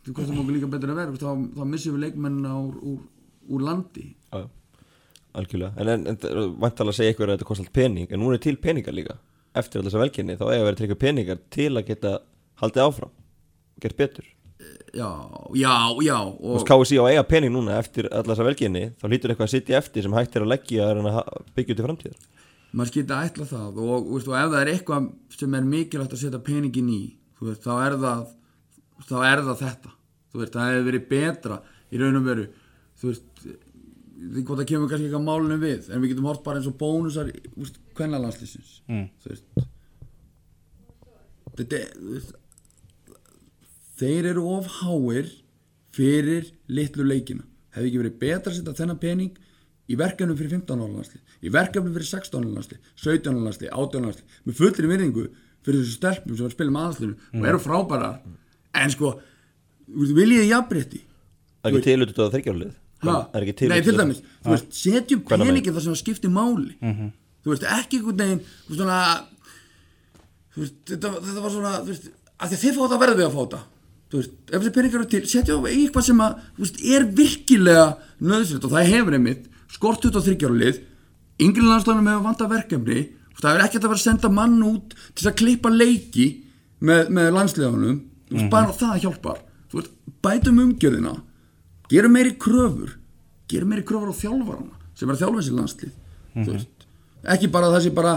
þú 0.00 0.06
veist, 0.06 0.14
hvað 0.16 0.30
það 0.30 0.42
okkur 0.42 0.54
líka 0.56 0.70
betur 0.72 0.92
að 0.92 1.00
vera 1.00 1.20
þá, 1.20 1.30
þá 1.56 1.64
missum 1.68 1.96
við 1.96 2.04
leikmennina 2.06 2.54
úr, 2.56 2.76
úr, 2.92 3.00
úr 3.50 3.64
landi. 3.66 4.06
Algjörlega. 5.30 5.74
En, 5.78 5.90
en, 5.92 6.06
en 6.10 6.54
vantalega 6.58 6.94
að 6.94 6.96
segja 6.98 7.14
ykkur 7.14 7.28
að 7.28 7.36
þetta 7.36 7.46
kosti 7.46 7.62
allt 7.62 7.74
pening 7.76 8.10
En 8.10 8.18
nú 8.18 8.32
er 8.34 8.40
til 8.42 8.56
peningar 8.58 8.96
líka 8.96 9.14
Eftir 9.60 9.80
alltaf 9.80 9.92
þessa 9.92 10.02
velkynni 10.04 10.36
þá 10.40 10.44
eiga 10.48 10.60
að 10.60 10.68
vera 10.68 10.78
til 10.78 10.88
ykkur 10.88 11.00
peningar 11.04 11.40
Til 11.54 11.70
að 11.72 11.86
geta 11.90 12.12
haldið 12.62 12.86
áfram 12.86 13.16
Gert 13.80 13.96
betur. 13.96 14.26
Já, 14.92 15.08
já, 15.56 15.74
já 16.04 16.16
og, 16.20 16.64
KSI 16.68 16.98
á 17.00 17.02
að 17.06 17.12
eiga 17.14 17.22
pening 17.30 17.54
núna 17.54 17.78
eftir 17.80 18.10
alltaf 18.10 18.34
þessa 18.34 18.48
velkynni 18.50 18.82
Þá 19.00 19.06
hlýtur 19.06 19.32
eitthvað 19.32 19.46
að 19.46 19.54
sitja 19.54 19.78
eftir 19.78 20.04
sem 20.04 20.16
hægt 20.18 20.36
er 20.36 20.44
að 20.44 20.52
leggja 20.52 20.90
að 20.90 21.08
að 21.08 21.46
byggja 21.56 21.76
út 21.76 21.80
í 21.80 21.86
framtíðar. 21.86 22.26
Maður 22.70 22.90
skilta 22.92 23.16
að 23.16 23.30
ætla 23.30 23.46
það 23.50 23.78
og, 23.82 23.94
og, 23.94 24.18
og 24.18 24.36
ef 24.36 24.50
það 24.52 24.58
er 24.60 24.72
eitthvað 24.74 25.08
sem 25.34 25.56
er 25.56 25.70
mikilvægt 25.70 26.12
að 26.14 26.20
setja 26.20 26.42
peningin 26.46 26.92
í 26.92 27.00
veist, 27.40 27.64
þá 27.64 27.72
er 27.86 27.96
það 28.04 28.20
þá 29.08 29.16
er 29.30 29.42
það 29.48 29.64
þetta. 29.64 29.94
Veist, 30.36 30.52
það 30.54 30.70
hefur 30.70 30.86
verið 30.90 31.08
betra 31.10 31.58
í 31.90 32.02
raun 32.02 32.20
og 32.20 32.28
veru 32.28 32.46
þú 33.00 33.10
veist 33.10 33.48
því 34.20 34.44
hvort 34.44 34.60
það 34.60 34.68
kemur 34.68 34.90
kannski 34.90 35.08
eitthvað 35.08 35.26
málunum 35.26 35.62
við 35.62 35.88
en 35.88 36.02
við 36.02 36.12
getum 36.12 36.28
hort 36.28 36.42
bara 36.44 36.60
eins 36.60 36.68
og 36.68 36.76
bónusar 36.80 37.30
kvennalandslýsins 38.00 38.80
Mm. 38.88 39.06
þú 39.22 39.34
veist 39.34 39.68
þetta 41.60 41.80
er 41.84 42.22
þeir 44.00 44.30
eru 44.32 44.46
of 44.56 44.66
háir 44.80 45.28
fyrir 45.94 46.46
litlu 46.70 47.04
leikina. 47.04 47.44
Hefði 47.74 47.90
ekki 47.90 48.00
verið 48.00 48.18
betra 48.22 48.52
að 48.52 48.56
setja 48.58 48.74
þennan 48.78 49.00
pening 49.02 49.34
í 49.90 49.96
verkefnum 49.98 50.38
fyrir 50.38 50.54
15 50.56 50.80
ára 50.80 50.94
landsli 50.94 51.20
í 51.42 51.52
verkefnum 51.52 51.94
fyrir 51.96 52.08
16 52.08 52.40
ára 52.40 52.54
landsli 52.56 52.78
17 53.02 53.30
ára 53.34 53.44
landsli, 53.46 53.70
18 53.70 54.00
ára 54.00 54.10
landsli 54.10 54.24
með 54.46 54.58
fullri 54.60 54.90
virðingu 54.90 55.24
fyrir 55.66 55.82
þessu 55.82 55.96
stelpum 55.98 56.36
sem 56.38 56.46
er 56.46 56.50
að 56.50 56.56
spila 56.56 56.74
með 56.74 56.84
aðanslinu 56.86 57.40
og 57.40 57.48
eru 57.50 57.62
frábærar 57.66 58.20
en 58.80 58.94
sko, 58.94 59.12
veist, 59.90 60.14
viljiði 60.16 60.46
jafnrétti? 60.52 61.02
Það 61.60 61.70
er 61.70 61.76
ekki 61.80 61.88
til 61.90 62.06
út 62.06 62.22
af 62.24 62.32
þryggjárlið 62.36 62.78
Ha? 63.00 63.12
Það 63.32 63.36
er 63.38 63.44
ekki 63.46 63.52
til 63.56 63.68
Nei, 63.72 63.80
til 63.80 63.96
dæmis, 63.96 64.18
setjum 64.76 65.22
peningin 65.24 65.72
þar 65.72 65.84
sem 65.86 65.94
það 65.94 66.00
skiptir 66.02 66.32
máli 66.34 66.74
þú 67.40 67.52
veist, 67.52 67.66
ekki 67.78 68.00
einhvern 68.00 68.22
veginn 68.22 68.42
þú 68.46 68.70
veist, 68.70 68.80
svona 68.80 69.00
þú 70.54 70.64
veist, 70.64 70.78
þetta, 70.92 71.12
þetta 71.28 71.44
var 71.44 71.54
svona, 71.56 71.74
þú 71.84 71.92
veist 71.94 72.10
að 72.40 72.50
því 72.50 72.56
að 72.56 72.64
þið 72.64 72.74
fá 72.74 72.82
þetta 72.82 73.00
verðum 73.04 73.20
við 73.20 73.28
að 73.28 73.36
fá 73.36 73.40
þetta 73.44 73.62
þú 74.10 74.20
veist, 74.20 74.34
ef 74.50 74.58
þessi 74.58 74.74
peningar 74.76 75.00
eru 75.00 75.10
til, 75.14 75.22
setjum 75.30 75.64
á 75.64 75.70
eitthvað 75.70 76.06
sem 76.08 76.24
að 76.24 76.36
þú 76.56 76.66
veist, 76.66 76.82
er 76.96 77.08
virkilega 77.20 77.86
nöðsynlegt 78.20 78.66
og 78.66 78.74
það 78.74 78.92
hefur 78.94 79.16
einmitt, 79.16 79.48
skort 79.70 80.02
23 80.02 80.48
ára 80.48 80.60
lið. 80.64 80.80
Yngri 81.40 81.64
landslunum 81.64 82.08
hefur 82.10 82.26
vanta 82.26 82.48
verkefni 82.50 83.04
það 83.40 83.56
er 83.56 83.64
ekkert 83.64 83.84
að 83.84 83.92
vera 83.92 84.00
að 84.00 84.06
senda 84.06 84.30
mann 84.32 84.58
út 84.64 84.96
til 85.16 85.28
að 85.28 85.36
klippa 85.40 85.72
leiki 85.72 86.26
með, 86.84 87.10
með 87.12 87.30
landsliðanum, 87.36 88.00
þú 88.28 88.36
veist, 88.36 88.50
bara 88.52 88.76
það 88.76 88.98
hjálpar. 89.04 89.40
Þú 89.70 89.80
veist, 89.80 89.94
bætum 90.24 90.60
umgjörðina 90.64 91.14
gerum 91.90 92.14
meiri 92.14 92.34
kröfur 92.40 92.96
gerum 93.50 93.72
meiri 93.72 93.86
kröfur 93.86 94.12
á 94.12 94.20
þjálfarana 94.20 94.76
sem 94.98 95.08
er 95.08 95.16
að 95.16 95.22
þjálfa 95.22 95.40
þessi 95.40 95.56
landslið. 95.56 95.94
Þú 96.34 96.48
veist, 96.50 96.79
ekki 97.34 97.50
bara 97.52 97.72
það 97.74 97.84
sé 97.86 97.94
bara 97.96 98.14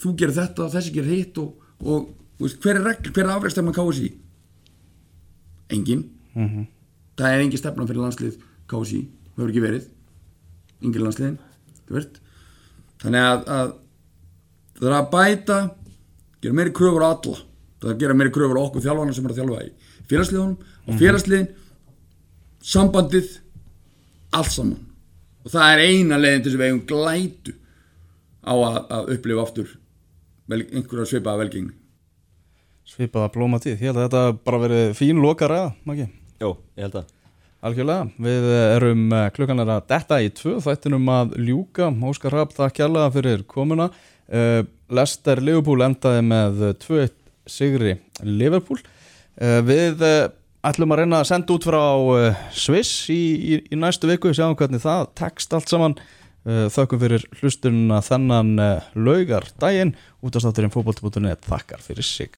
þú 0.00 0.14
gerir 0.20 0.36
þetta, 0.36 0.70
þessi 0.72 0.94
gerir 0.94 1.12
hitt 1.16 1.38
og, 1.40 1.54
og 1.84 2.08
veist, 2.40 2.60
hver 2.62 2.80
er 2.80 2.84
regl, 2.90 3.10
hver 3.12 3.24
er 3.24 3.34
afrækstefna 3.36 3.74
KSI 3.76 4.10
engin 5.76 6.04
það 7.16 7.32
er 7.32 7.42
engin 7.42 7.60
stefna 7.60 7.86
fyrir 7.88 8.04
landslið 8.04 8.38
KSI, 8.66 9.00
hefur 9.36 9.50
ekki 9.50 9.62
verið. 9.64 9.88
Engin 10.84 11.04
landsliðin 11.06 11.36
þú 11.86 11.96
veist. 11.96 12.20
Þannig 13.02 13.26
að, 13.26 13.44
að 13.56 13.74
það 14.78 14.88
er 14.88 14.96
að 14.96 15.10
bæta 15.12 15.58
gera 16.42 16.58
meiri 16.58 16.74
kröfur 16.76 17.06
á 17.06 17.08
alla. 17.08 17.42
Það 17.80 17.88
er 17.88 17.94
að 17.94 18.02
gera 18.04 18.18
meiri 18.18 18.34
kröfur 18.34 18.60
á 18.60 18.66
okkur 18.66 18.84
þjálfarana 18.84 19.16
sem 19.16 19.28
er 19.28 19.34
að 19.34 19.40
þjálfa 19.40 19.62
í 19.62 19.70
félagsliðunum 20.10 20.56
og 20.86 21.00
félagsliðin 21.00 21.48
sambandið 22.66 23.30
allt 24.36 24.52
saman. 24.52 24.82
Og 25.46 25.54
það 25.54 25.72
er 25.72 25.84
eina 25.86 26.20
leiðin 26.20 26.44
til 26.44 26.52
þess 26.52 26.58
að 26.58 26.64
við 26.64 26.70
eigum 26.72 26.84
glætu 26.90 27.56
á 28.46 28.54
að, 28.54 28.78
að 28.98 29.10
upplifa 29.16 29.44
aftur 29.44 29.74
vel, 30.46 30.62
einhverja 30.70 31.10
svipaða 31.10 31.42
velgengni. 31.44 31.74
Svipaða 32.86 33.32
blóma 33.34 33.58
tíð, 33.62 33.80
ég 33.80 33.90
held 33.90 33.98
að 33.98 34.06
þetta 34.06 34.24
bara 34.46 34.62
verið 34.62 34.96
fín 34.98 35.20
loka 35.22 35.48
ræða, 35.50 35.70
Maggi. 35.88 36.06
Jó, 36.38 36.52
ég 36.78 36.86
held 36.86 37.00
að. 37.02 37.12
Algjörlega, 37.66 38.04
við 38.22 38.44
erum 38.54 39.06
eh, 39.16 39.28
klukkan 39.34 39.62
er 39.62 39.70
að 39.74 39.86
detta 39.90 40.18
í 40.22 40.28
tvö. 40.30 40.58
Þættinum 40.62 41.08
að 41.10 41.32
ljúka. 41.42 41.88
Óskar 42.06 42.36
Rapp, 42.36 42.52
takk 42.54 42.76
kjærlega 42.78 43.14
fyrir 43.16 43.42
komuna. 43.48 43.88
Uh, 44.26 44.66
Lester 44.90 45.38
Liverpool 45.38 45.84
endaði 45.86 46.22
með 46.26 46.62
2-1 46.82 47.12
sigri 47.50 47.92
Liverpool. 48.26 48.78
Uh, 49.38 49.60
Við 49.66 50.02
ætlum 50.66 50.94
að 50.94 51.02
reyna 51.02 51.20
að 51.22 51.28
senda 51.30 51.54
út 51.54 51.66
frá 51.66 51.82
Sviss 52.54 53.06
í, 53.14 53.20
í, 53.38 53.58
í 53.70 53.78
næstu 53.78 54.10
viku. 54.10 54.34
Sjáum 54.34 54.54
hvernig 54.58 54.82
það 54.82 55.10
tekst 55.18 55.54
allt 55.54 55.70
saman 55.70 55.98
uh, 56.46 56.66
Þökkum 56.72 57.02
fyrir 57.02 57.26
hlustununa 57.40 58.00
þennan 58.06 58.52
uh, 58.62 58.88
laugar 58.94 59.48
daginn 59.60 59.94
út 60.24 60.36
af 60.36 60.44
státturinn 60.44 60.72
fótbolti.net 60.74 61.46
Þakkar 61.46 61.82
fyrir 61.84 62.06
sig 62.06 62.32